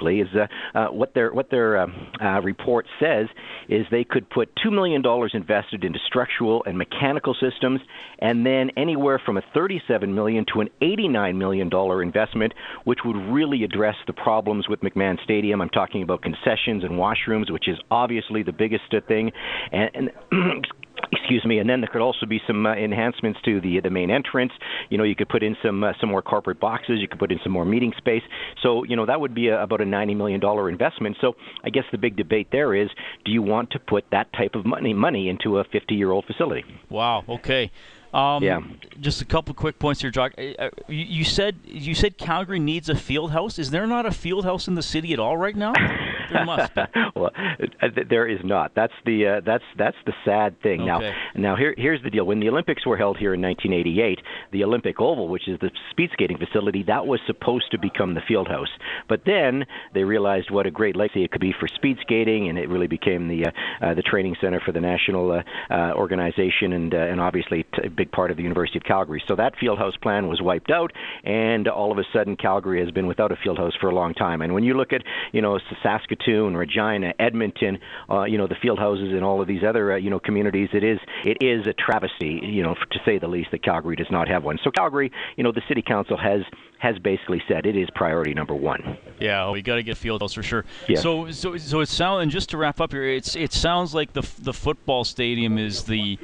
is 0.03 0.27
uh, 0.35 0.77
uh, 0.77 0.87
what 0.87 1.13
their 1.13 1.33
what 1.33 1.49
their 1.49 1.77
uh, 1.77 1.87
uh, 2.21 2.41
report 2.41 2.85
says 2.99 3.27
is 3.69 3.85
they 3.91 4.03
could 4.03 4.29
put 4.29 4.49
two 4.61 4.69
million 4.69 5.01
dollars 5.01 5.31
invested 5.33 5.83
into 5.83 5.99
structural 6.05 6.63
and 6.65 6.77
mechanical 6.77 7.33
systems, 7.33 7.79
and 8.19 8.45
then 8.45 8.69
anywhere 8.77 9.21
from 9.25 9.37
a 9.37 9.41
thirty-seven 9.53 10.13
million 10.13 10.45
to 10.53 10.61
an 10.61 10.69
eighty-nine 10.81 11.37
million 11.37 11.69
dollar 11.69 12.03
investment, 12.03 12.53
which 12.83 12.99
would 13.05 13.15
really 13.15 13.63
address 13.63 13.95
the 14.05 14.13
problems 14.13 14.67
with 14.67 14.81
McMahon 14.81 15.21
Stadium. 15.23 15.61
I'm 15.61 15.69
talking 15.69 16.03
about 16.03 16.21
concessions 16.21 16.83
and 16.83 16.93
washrooms, 16.93 17.49
which 17.51 17.67
is 17.67 17.77
obviously 17.89 18.43
the 18.43 18.53
biggest 18.53 18.93
uh, 18.93 18.99
thing, 19.07 19.31
and, 19.71 20.11
and 20.31 20.67
excuse 21.11 21.43
me 21.45 21.59
and 21.59 21.69
then 21.69 21.81
there 21.81 21.89
could 21.91 22.01
also 22.01 22.25
be 22.25 22.41
some 22.47 22.65
uh, 22.65 22.73
enhancements 22.73 23.39
to 23.43 23.61
the 23.61 23.79
the 23.79 23.89
main 23.89 24.09
entrance 24.09 24.51
you 24.89 24.97
know 24.97 25.03
you 25.03 25.15
could 25.15 25.29
put 25.29 25.43
in 25.43 25.55
some 25.63 25.83
uh, 25.83 25.93
some 25.99 26.09
more 26.09 26.21
corporate 26.21 26.59
boxes 26.59 26.99
you 26.99 27.07
could 27.07 27.19
put 27.19 27.31
in 27.31 27.39
some 27.43 27.51
more 27.51 27.65
meeting 27.65 27.93
space 27.97 28.23
so 28.61 28.83
you 28.83 28.95
know 28.95 29.05
that 29.05 29.19
would 29.19 29.33
be 29.33 29.47
a, 29.47 29.61
about 29.61 29.81
a 29.81 29.85
90 29.85 30.15
million 30.15 30.39
dollar 30.39 30.69
investment 30.69 31.15
so 31.21 31.35
i 31.63 31.69
guess 31.69 31.83
the 31.91 31.97
big 31.97 32.15
debate 32.15 32.47
there 32.51 32.73
is 32.73 32.89
do 33.23 33.31
you 33.31 33.41
want 33.41 33.69
to 33.71 33.79
put 33.79 34.05
that 34.11 34.31
type 34.33 34.55
of 34.55 34.65
money 34.65 34.93
money 34.93 35.29
into 35.29 35.59
a 35.59 35.63
50 35.63 35.95
year 35.95 36.11
old 36.11 36.25
facility 36.25 36.63
wow 36.89 37.23
okay 37.27 37.71
um, 38.13 38.41
yeah. 38.43 38.61
Just 39.01 39.21
a 39.21 39.25
couple 39.25 39.53
quick 39.53 39.77
points 39.77 39.99
here, 39.99 40.09
Jock. 40.09 40.31
Uh, 40.37 40.41
uh, 40.57 40.69
you, 40.87 41.03
you 41.03 41.23
said 41.25 41.57
you 41.65 41.93
said 41.93 42.17
Calgary 42.17 42.59
needs 42.59 42.87
a 42.87 42.95
field 42.95 43.31
house. 43.31 43.59
Is 43.59 43.71
there 43.71 43.85
not 43.85 44.05
a 44.05 44.11
field 44.11 44.45
house 44.45 44.69
in 44.69 44.75
the 44.75 44.81
city 44.81 45.11
at 45.11 45.19
all 45.19 45.35
right 45.35 45.55
now? 45.55 45.73
There 46.31 46.45
must 46.45 46.75
be. 46.75 46.81
well, 47.15 47.31
uh, 47.35 47.87
there 48.09 48.27
is 48.27 48.39
not. 48.43 48.71
That's 48.75 48.93
the 49.05 49.37
uh, 49.37 49.41
that's 49.45 49.63
that's 49.77 49.97
the 50.05 50.13
sad 50.23 50.61
thing. 50.61 50.81
Okay. 50.81 51.13
Now, 51.35 51.51
now 51.51 51.55
here 51.55 51.73
here's 51.77 52.01
the 52.03 52.09
deal. 52.09 52.25
When 52.25 52.39
the 52.39 52.49
Olympics 52.49 52.85
were 52.85 52.97
held 52.97 53.17
here 53.17 53.33
in 53.33 53.41
1988, 53.41 54.19
the 54.51 54.63
Olympic 54.63 54.99
Oval, 54.99 55.27
which 55.27 55.47
is 55.47 55.59
the 55.59 55.71
speed 55.91 56.09
skating 56.13 56.37
facility, 56.37 56.83
that 56.87 57.05
was 57.05 57.19
supposed 57.27 57.71
to 57.71 57.77
become 57.77 58.13
the 58.13 58.21
field 58.27 58.47
house. 58.47 58.69
But 59.07 59.21
then 59.25 59.65
they 59.93 60.03
realized 60.03 60.51
what 60.51 60.65
a 60.65 60.71
great 60.71 60.95
legacy 60.95 61.23
it 61.23 61.31
could 61.31 61.41
be 61.41 61.53
for 61.59 61.67
speed 61.67 61.97
skating, 62.01 62.49
and 62.49 62.57
it 62.57 62.69
really 62.69 62.87
became 62.87 63.27
the 63.27 63.45
uh, 63.45 63.85
uh, 63.85 63.93
the 63.93 64.01
training 64.01 64.35
center 64.41 64.59
for 64.59 64.71
the 64.71 64.81
national 64.81 65.31
uh, 65.31 65.73
uh, 65.73 65.93
organization, 65.93 66.73
and 66.73 66.93
uh, 66.93 66.97
and 66.97 67.19
obviously 67.19 67.63
t- 67.63 67.85
a 67.85 67.89
big 67.89 68.11
part 68.11 68.31
of 68.31 68.37
the 68.37 68.43
University 68.43 68.79
of 68.79 68.83
Calgary. 68.83 69.23
So 69.27 69.35
that 69.35 69.53
field 69.59 69.79
house 69.79 69.95
plan 70.01 70.27
was 70.27 70.41
wiped 70.41 70.71
out, 70.71 70.91
and 71.23 71.67
all 71.67 71.91
of 71.91 71.97
a 71.97 72.03
sudden 72.13 72.35
Calgary 72.35 72.79
has 72.83 72.91
been 72.91 73.07
without 73.07 73.31
a 73.31 73.35
field 73.43 73.57
house 73.57 73.73
for 73.79 73.89
a 73.89 73.95
long 73.95 74.13
time. 74.13 74.41
And 74.41 74.53
when 74.53 74.63
you 74.63 74.73
look 74.73 74.93
at 74.93 75.03
you 75.31 75.41
know 75.41 75.59
Saskatchewan 75.83 76.14
Saskatoon, 76.15 76.55
Regina, 76.55 77.13
Edmonton, 77.19 77.79
uh, 78.09 78.23
you 78.23 78.37
know 78.37 78.47
the 78.47 78.55
field 78.61 78.79
houses 78.79 79.11
and 79.11 79.23
all 79.23 79.41
of 79.41 79.47
these 79.47 79.63
other 79.63 79.93
uh, 79.93 79.95
you 79.97 80.09
know 80.09 80.19
communities. 80.19 80.69
It 80.73 80.83
is 80.83 80.99
it 81.23 81.37
is 81.41 81.67
a 81.67 81.73
travesty, 81.73 82.39
you 82.43 82.63
know, 82.63 82.75
to 82.75 82.99
say 83.05 83.17
the 83.17 83.27
least, 83.27 83.51
that 83.51 83.63
Calgary 83.63 83.95
does 83.95 84.09
not 84.09 84.27
have 84.27 84.43
one. 84.43 84.57
So 84.63 84.71
Calgary, 84.71 85.11
you 85.37 85.43
know, 85.43 85.51
the 85.51 85.61
city 85.67 85.81
council 85.81 86.17
has 86.17 86.41
has 86.79 86.97
basically 86.99 87.41
said 87.47 87.65
it 87.65 87.75
is 87.75 87.89
priority 87.95 88.33
number 88.33 88.53
one. 88.53 88.97
Yeah, 89.19 89.51
we 89.51 89.61
got 89.61 89.75
to 89.75 89.83
get 89.83 89.97
field 89.97 90.21
house 90.21 90.33
for 90.33 90.43
sure. 90.43 90.65
Yeah. 90.87 90.99
So 90.99 91.31
so 91.31 91.57
so 91.57 91.79
it 91.81 91.89
sounds 91.89 92.23
and 92.23 92.31
just 92.31 92.49
to 92.49 92.57
wrap 92.57 92.81
up 92.81 92.91
here, 92.91 93.05
it's 93.05 93.35
it 93.35 93.53
sounds 93.53 93.93
like 93.93 94.13
the 94.13 94.27
the 94.39 94.53
football 94.53 95.03
stadium 95.03 95.57
is 95.57 95.83
the 95.83 96.17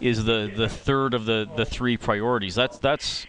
is 0.00 0.24
the 0.24 0.52
the 0.54 0.68
third 0.68 1.14
of 1.14 1.24
the 1.24 1.48
the 1.56 1.64
three 1.64 1.96
priorities. 1.96 2.54
That's 2.54 2.78
that's 2.78 3.26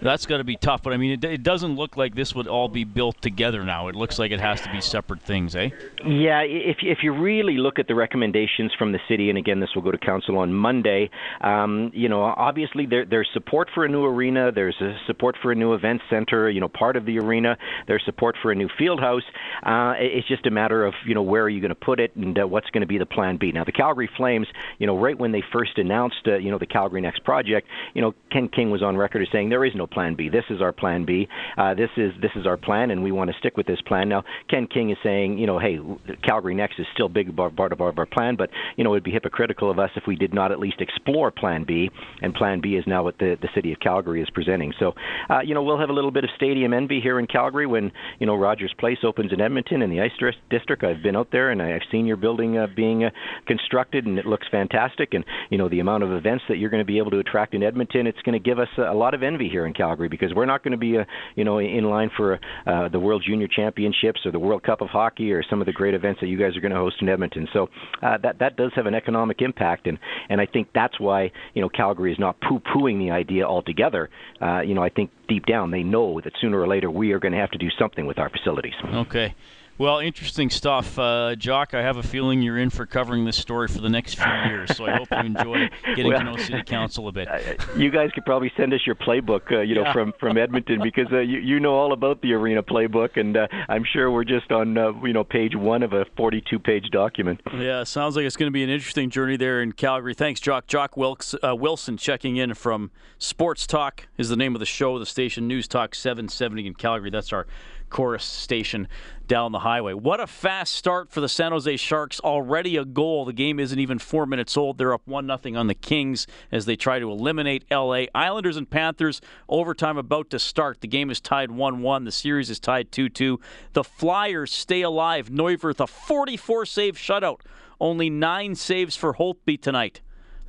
that's 0.00 0.26
got 0.26 0.38
to 0.38 0.44
be 0.44 0.56
tough. 0.56 0.82
But 0.82 0.92
I 0.92 0.96
mean, 0.96 1.12
it, 1.12 1.24
it, 1.24 1.42
doesn't 1.42 1.76
look 1.76 1.96
like 1.96 2.14
this 2.14 2.34
would 2.34 2.46
all 2.46 2.68
be 2.68 2.84
built 2.84 3.20
together 3.20 3.64
now. 3.64 3.88
It 3.88 3.94
looks 3.94 4.18
like 4.18 4.30
it 4.30 4.40
has 4.40 4.60
to 4.62 4.70
be 4.70 4.80
separate 4.80 5.22
things, 5.22 5.54
eh? 5.56 5.70
Yeah. 6.04 6.42
If 6.42 6.78
if 6.82 6.98
you 7.02 7.12
really 7.12 7.58
look 7.58 7.78
at 7.78 7.88
the 7.88 7.94
recommendations 7.94 8.72
from 8.78 8.92
the 8.92 9.00
city, 9.08 9.28
and 9.28 9.38
again, 9.38 9.60
this 9.60 9.70
will 9.74 9.82
go 9.82 9.90
to 9.90 9.98
council 9.98 10.38
on 10.38 10.52
Monday. 10.52 11.10
Um, 11.40 11.90
you 11.94 12.08
know, 12.08 12.22
obviously 12.22 12.86
there, 12.86 13.04
there's 13.04 13.28
support 13.32 13.68
for 13.74 13.84
a 13.84 13.88
new 13.88 14.04
arena. 14.04 14.52
There's 14.52 14.76
support 15.06 15.36
for 15.40 15.52
a 15.52 15.54
new 15.54 15.74
event 15.74 16.02
center. 16.10 16.50
You 16.50 16.60
know, 16.60 16.68
part 16.68 16.96
of 16.96 17.04
the 17.04 17.18
arena. 17.18 17.56
There's 17.86 18.04
support 18.04 18.36
for 18.42 18.52
a 18.52 18.54
new 18.54 18.68
field 18.78 19.00
house. 19.00 19.24
Uh, 19.62 19.94
it's 19.98 20.28
just 20.28 20.46
a 20.46 20.50
matter 20.50 20.84
of 20.84 20.94
you 21.06 21.14
know 21.14 21.22
where 21.22 21.42
are 21.42 21.48
you 21.48 21.60
going 21.60 21.70
to 21.70 21.74
put 21.74 22.00
it 22.00 22.14
and 22.16 22.38
uh, 22.38 22.46
what's 22.46 22.70
going 22.70 22.82
to 22.82 22.86
be 22.86 22.98
the 22.98 23.06
plan 23.06 23.36
B. 23.36 23.52
Now, 23.52 23.64
the 23.64 23.72
Calgary 23.72 24.10
Flames, 24.16 24.46
you 24.78 24.86
know, 24.86 24.98
right 24.98 25.18
when 25.18 25.32
they 25.32 25.42
first 25.52 25.78
announced 25.78 26.26
uh, 26.26 26.36
you 26.36 26.50
know 26.50 26.58
the 26.58 26.66
Calgary 26.66 27.00
Next 27.00 27.24
project, 27.24 27.68
you 27.94 28.02
know, 28.02 28.14
Ken 28.30 28.48
King 28.48 28.70
was 28.70 28.82
on 28.82 28.96
record 28.96 29.22
as 29.22 29.28
saying 29.32 29.48
there 29.48 29.64
is 29.64 29.71
no 29.74 29.86
plan 29.86 30.14
B. 30.14 30.28
This 30.28 30.44
is 30.50 30.60
our 30.60 30.72
plan 30.72 31.04
B. 31.04 31.28
Uh, 31.56 31.74
this 31.74 31.90
is 31.96 32.12
this 32.20 32.30
is 32.36 32.46
our 32.46 32.56
plan, 32.56 32.90
and 32.90 33.02
we 33.02 33.12
want 33.12 33.30
to 33.30 33.36
stick 33.38 33.56
with 33.56 33.66
this 33.66 33.80
plan. 33.86 34.08
Now, 34.08 34.24
Ken 34.48 34.66
King 34.66 34.90
is 34.90 34.98
saying, 35.02 35.38
you 35.38 35.46
know, 35.46 35.58
hey, 35.58 35.78
Calgary 36.24 36.54
Next 36.54 36.78
is 36.78 36.86
still 36.94 37.08
big 37.08 37.34
part 37.36 37.72
of 37.72 37.80
our, 37.80 37.92
our 37.96 38.06
plan, 38.06 38.36
but 38.36 38.50
you 38.76 38.84
know, 38.84 38.90
it 38.90 38.94
would 38.94 39.04
be 39.04 39.10
hypocritical 39.10 39.70
of 39.70 39.78
us 39.78 39.90
if 39.96 40.04
we 40.06 40.16
did 40.16 40.34
not 40.34 40.52
at 40.52 40.58
least 40.58 40.80
explore 40.80 41.30
Plan 41.30 41.64
B. 41.64 41.90
And 42.20 42.34
Plan 42.34 42.60
B 42.60 42.76
is 42.76 42.84
now 42.86 43.02
what 43.02 43.18
the 43.18 43.36
the 43.40 43.48
city 43.54 43.72
of 43.72 43.80
Calgary 43.80 44.22
is 44.22 44.30
presenting. 44.30 44.72
So, 44.78 44.92
uh, 45.30 45.40
you 45.44 45.54
know, 45.54 45.62
we'll 45.62 45.78
have 45.78 45.90
a 45.90 45.94
little 45.94 46.10
bit 46.10 46.24
of 46.24 46.30
stadium 46.36 46.72
envy 46.72 47.00
here 47.00 47.18
in 47.18 47.26
Calgary 47.26 47.66
when 47.66 47.92
you 48.18 48.26
know 48.26 48.36
Rogers 48.36 48.74
Place 48.78 48.98
opens 49.04 49.32
in 49.32 49.40
Edmonton 49.40 49.82
in 49.82 49.90
the 49.90 50.00
Ice 50.00 50.12
District. 50.50 50.84
I've 50.84 51.02
been 51.02 51.16
out 51.16 51.28
there 51.32 51.50
and 51.50 51.62
I've 51.62 51.82
seen 51.90 52.06
your 52.06 52.16
building 52.16 52.58
uh, 52.58 52.66
being 52.74 53.04
uh, 53.04 53.10
constructed, 53.46 54.06
and 54.06 54.18
it 54.18 54.26
looks 54.26 54.46
fantastic. 54.50 55.14
And 55.14 55.24
you 55.50 55.58
know, 55.58 55.68
the 55.68 55.80
amount 55.80 56.04
of 56.04 56.12
events 56.12 56.44
that 56.48 56.56
you're 56.56 56.70
going 56.70 56.82
to 56.82 56.86
be 56.86 56.98
able 56.98 57.10
to 57.12 57.18
attract 57.18 57.54
in 57.54 57.62
Edmonton, 57.62 58.06
it's 58.06 58.20
going 58.22 58.40
to 58.40 58.44
give 58.44 58.58
us 58.58 58.68
a 58.78 58.94
lot 58.94 59.14
of 59.14 59.22
envy 59.22 59.48
here 59.48 59.61
in 59.66 59.74
Calgary 59.74 60.08
because 60.08 60.34
we're 60.34 60.46
not 60.46 60.62
going 60.62 60.72
to 60.72 60.78
be, 60.78 60.98
uh, 60.98 61.04
you 61.34 61.44
know, 61.44 61.58
in 61.58 61.84
line 61.84 62.10
for 62.16 62.38
uh, 62.66 62.88
the 62.88 62.98
World 62.98 63.24
Junior 63.26 63.48
Championships 63.48 64.20
or 64.24 64.30
the 64.30 64.38
World 64.38 64.62
Cup 64.62 64.80
of 64.80 64.88
Hockey 64.88 65.32
or 65.32 65.42
some 65.48 65.60
of 65.60 65.66
the 65.66 65.72
great 65.72 65.94
events 65.94 66.20
that 66.20 66.28
you 66.28 66.38
guys 66.38 66.56
are 66.56 66.60
going 66.60 66.72
to 66.72 66.78
host 66.78 66.96
in 67.00 67.08
Edmonton. 67.08 67.48
So 67.52 67.68
uh, 68.02 68.18
that 68.22 68.38
that 68.38 68.56
does 68.56 68.72
have 68.74 68.86
an 68.86 68.94
economic 68.94 69.40
impact, 69.40 69.86
and 69.86 69.98
and 70.28 70.40
I 70.40 70.46
think 70.46 70.68
that's 70.74 70.98
why 70.98 71.32
you 71.54 71.62
know 71.62 71.68
Calgary 71.68 72.12
is 72.12 72.18
not 72.18 72.36
poo-pooing 72.40 72.98
the 72.98 73.10
idea 73.10 73.46
altogether. 73.46 74.10
Uh, 74.40 74.60
you 74.60 74.74
know, 74.74 74.82
I 74.82 74.88
think 74.88 75.10
deep 75.28 75.46
down 75.46 75.70
they 75.70 75.82
know 75.82 76.20
that 76.20 76.32
sooner 76.40 76.60
or 76.60 76.68
later 76.68 76.90
we 76.90 77.12
are 77.12 77.18
going 77.18 77.32
to 77.32 77.38
have 77.38 77.50
to 77.52 77.58
do 77.58 77.68
something 77.78 78.06
with 78.06 78.18
our 78.18 78.30
facilities. 78.30 78.74
Okay. 78.84 79.34
Well, 79.82 79.98
interesting 79.98 80.48
stuff, 80.48 80.96
uh, 80.96 81.34
Jock. 81.34 81.74
I 81.74 81.82
have 81.82 81.96
a 81.96 82.04
feeling 82.04 82.40
you're 82.40 82.56
in 82.56 82.70
for 82.70 82.86
covering 82.86 83.24
this 83.24 83.36
story 83.36 83.66
for 83.66 83.80
the 83.80 83.88
next 83.88 84.14
few 84.14 84.32
years. 84.46 84.76
So 84.76 84.86
I 84.86 84.92
hope 84.92 85.08
you 85.10 85.16
enjoy 85.18 85.70
getting 85.96 86.06
Well, 86.06 86.20
to 86.20 86.24
know 86.24 86.36
City 86.36 86.62
Council 86.62 87.08
a 87.08 87.12
bit. 87.12 87.26
you 87.76 87.90
guys 87.90 88.12
could 88.14 88.24
probably 88.24 88.52
send 88.56 88.72
us 88.72 88.86
your 88.86 88.94
playbook, 88.94 89.50
uh, 89.50 89.62
you 89.62 89.74
know, 89.74 89.80
Yeah. 89.80 89.92
from 89.92 90.12
from 90.20 90.38
Edmonton 90.38 90.80
because 90.84 91.08
uh, 91.10 91.18
you 91.18 91.40
you 91.40 91.58
know 91.58 91.74
all 91.74 91.92
about 91.92 92.22
the 92.22 92.32
arena 92.32 92.62
playbook, 92.62 93.16
and 93.16 93.36
uh, 93.36 93.48
I'm 93.68 93.82
sure 93.82 94.08
we're 94.08 94.22
just 94.22 94.52
on 94.52 94.78
uh, 94.78 94.92
you 95.02 95.12
know 95.12 95.24
page 95.24 95.56
one 95.56 95.82
of 95.82 95.92
a 95.92 96.04
42 96.16 96.60
page 96.60 96.88
document. 96.92 97.40
Yeah, 97.52 97.82
sounds 97.82 98.14
like 98.14 98.24
it's 98.24 98.36
going 98.36 98.52
to 98.52 98.54
be 98.54 98.62
an 98.62 98.70
interesting 98.70 99.10
journey 99.10 99.36
there 99.36 99.60
in 99.62 99.72
Calgary. 99.72 100.14
Thanks, 100.14 100.38
Jock. 100.38 100.68
Jock 100.68 100.96
Wilkes, 100.96 101.34
uh, 101.42 101.56
Wilson 101.56 101.96
checking 101.96 102.36
in 102.36 102.54
from 102.54 102.92
Sports 103.18 103.66
Talk 103.66 104.06
is 104.16 104.28
the 104.28 104.36
name 104.36 104.54
of 104.54 104.60
the 104.60 104.64
show. 104.66 105.00
The 105.00 105.06
station 105.06 105.48
News 105.48 105.66
Talk 105.66 105.96
770 105.96 106.68
in 106.68 106.74
Calgary. 106.74 107.10
That's 107.10 107.32
our 107.32 107.48
chorus 107.92 108.24
station 108.24 108.88
down 109.28 109.52
the 109.52 109.60
highway. 109.60 109.92
What 109.92 110.18
a 110.18 110.26
fast 110.26 110.74
start 110.74 111.10
for 111.10 111.20
the 111.20 111.28
San 111.28 111.52
Jose 111.52 111.76
Sharks. 111.76 112.18
Already 112.20 112.76
a 112.76 112.84
goal. 112.84 113.26
The 113.26 113.34
game 113.34 113.60
isn't 113.60 113.78
even 113.78 113.98
four 113.98 114.24
minutes 114.26 114.56
old. 114.56 114.78
They're 114.78 114.94
up 114.94 115.06
one 115.06 115.26
nothing 115.26 115.56
on 115.56 115.66
the 115.66 115.74
Kings 115.74 116.26
as 116.50 116.64
they 116.64 116.74
try 116.74 116.98
to 116.98 117.10
eliminate 117.10 117.64
LA. 117.70 118.04
Islanders 118.14 118.56
and 118.56 118.68
Panthers 118.68 119.20
overtime 119.48 119.98
about 119.98 120.30
to 120.30 120.38
start. 120.38 120.80
The 120.80 120.88
game 120.88 121.10
is 121.10 121.20
tied 121.20 121.50
1-1. 121.50 122.06
The 122.06 122.12
series 122.12 122.48
is 122.48 122.58
tied 122.58 122.90
2-2. 122.90 123.38
The 123.74 123.84
Flyers 123.84 124.52
stay 124.52 124.80
alive. 124.82 125.28
Neuvirth 125.28 125.80
a 125.80 125.86
44 125.86 126.64
save 126.66 126.96
shutout. 126.96 127.40
Only 127.78 128.08
nine 128.08 128.54
saves 128.54 128.96
for 128.96 129.14
Holtby 129.14 129.60
tonight. 129.60 130.00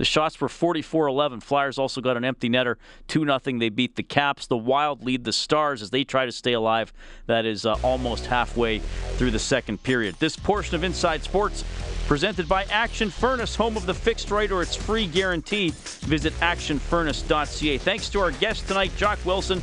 The 0.03 0.07
shots 0.07 0.41
were 0.41 0.49
44 0.49 1.07
11. 1.07 1.39
Flyers 1.39 1.77
also 1.77 2.01
got 2.01 2.17
an 2.17 2.25
empty 2.25 2.49
netter. 2.49 2.75
2 3.07 3.23
0. 3.23 3.39
They 3.57 3.69
beat 3.69 3.95
the 3.95 4.03
Caps. 4.03 4.47
The 4.47 4.57
Wild 4.57 5.01
lead 5.01 5.23
the 5.23 5.31
Stars 5.31 5.81
as 5.81 5.91
they 5.91 6.03
try 6.03 6.25
to 6.25 6.31
stay 6.33 6.51
alive. 6.51 6.91
That 7.27 7.45
is 7.45 7.65
uh, 7.65 7.77
almost 7.83 8.25
halfway 8.25 8.79
through 8.79 9.31
the 9.31 9.39
second 9.39 9.81
period. 9.81 10.15
This 10.19 10.35
portion 10.35 10.75
of 10.75 10.83
Inside 10.83 11.23
Sports 11.23 11.63
presented 12.05 12.49
by 12.49 12.65
Action 12.65 13.09
Furnace, 13.09 13.55
home 13.55 13.77
of 13.77 13.85
the 13.85 13.93
fixed 13.93 14.29
right 14.29 14.51
or 14.51 14.61
its 14.61 14.75
free 14.75 15.07
guarantee. 15.07 15.69
Visit 15.69 16.33
actionfurnace.ca. 16.41 17.77
Thanks 17.77 18.09
to 18.09 18.19
our 18.19 18.31
guest 18.31 18.67
tonight, 18.67 18.91
Jock 18.97 19.19
Wilson, 19.23 19.61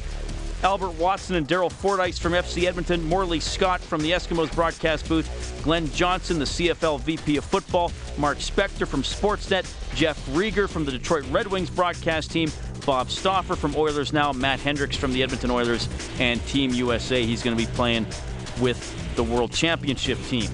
Albert 0.63 0.93
Watson 0.93 1.37
and 1.37 1.49
Daryl 1.49 1.73
Fordyce 1.73 2.19
from 2.19 2.33
FC 2.35 2.65
Edmonton, 2.65 3.03
Morley 3.05 3.41
Scott 3.41 3.81
from 3.81 4.03
the 4.03 4.11
Eskimos 4.11 4.55
broadcast 4.55 5.09
booth, 5.09 5.61
Glenn 5.65 5.91
Johnson, 5.93 6.39
the 6.39 6.45
CFL 6.45 7.01
VP 7.01 7.39
of 7.39 7.45
Football, 7.45 7.91
Mark 8.19 8.39
Spector 8.39 8.87
from 8.87 9.03
Sportsnet, 9.03 9.65
Jeff 9.95 10.19
Rieger 10.29 10.69
from 10.69 10.85
the 10.85 10.93
Detroit 10.93 11.25
Red 11.31 11.47
Wings 11.47 11.71
broadcast 11.71 12.31
team, 12.31 12.51
Bob 12.85 13.11
Stauffer 13.11 13.57
from 13.57 13.75
Oilers 13.75 14.13
Now, 14.13 14.33
Matt 14.33 14.61
Hendricks 14.61 14.97
from 14.97 15.13
the 15.15 15.23
Edmonton 15.23 15.51
Oilers, 15.51 15.89
and 16.19 16.45
Team 16.47 16.73
USA. 16.73 17.25
He's 17.25 17.43
going 17.43 17.57
to 17.57 17.67
be 17.67 17.71
playing 17.73 18.07
with 18.61 19.15
the 19.17 19.25
World 19.25 19.53
Championship 19.53 20.19
team. 20.25 20.51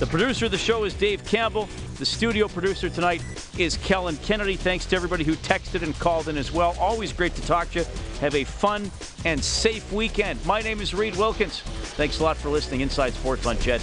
The 0.00 0.06
producer 0.06 0.46
of 0.46 0.50
the 0.50 0.56
show 0.56 0.84
is 0.84 0.94
Dave 0.94 1.22
Campbell. 1.26 1.68
The 1.98 2.06
studio 2.06 2.48
producer 2.48 2.88
tonight 2.88 3.22
is 3.58 3.76
Kellen 3.76 4.16
Kennedy. 4.22 4.56
Thanks 4.56 4.86
to 4.86 4.96
everybody 4.96 5.24
who 5.24 5.34
texted 5.34 5.82
and 5.82 5.94
called 5.98 6.28
in 6.28 6.38
as 6.38 6.50
well. 6.50 6.74
Always 6.80 7.12
great 7.12 7.34
to 7.34 7.42
talk 7.42 7.70
to 7.72 7.80
you. 7.80 7.84
Have 8.22 8.34
a 8.34 8.44
fun 8.44 8.90
and 9.26 9.44
safe 9.44 9.92
weekend. 9.92 10.42
My 10.46 10.62
name 10.62 10.80
is 10.80 10.94
Reed 10.94 11.16
Wilkins. 11.16 11.60
Thanks 11.98 12.18
a 12.18 12.22
lot 12.22 12.38
for 12.38 12.48
listening. 12.48 12.80
Inside 12.80 13.12
Sports 13.12 13.44
on 13.44 13.58
CHED. 13.58 13.82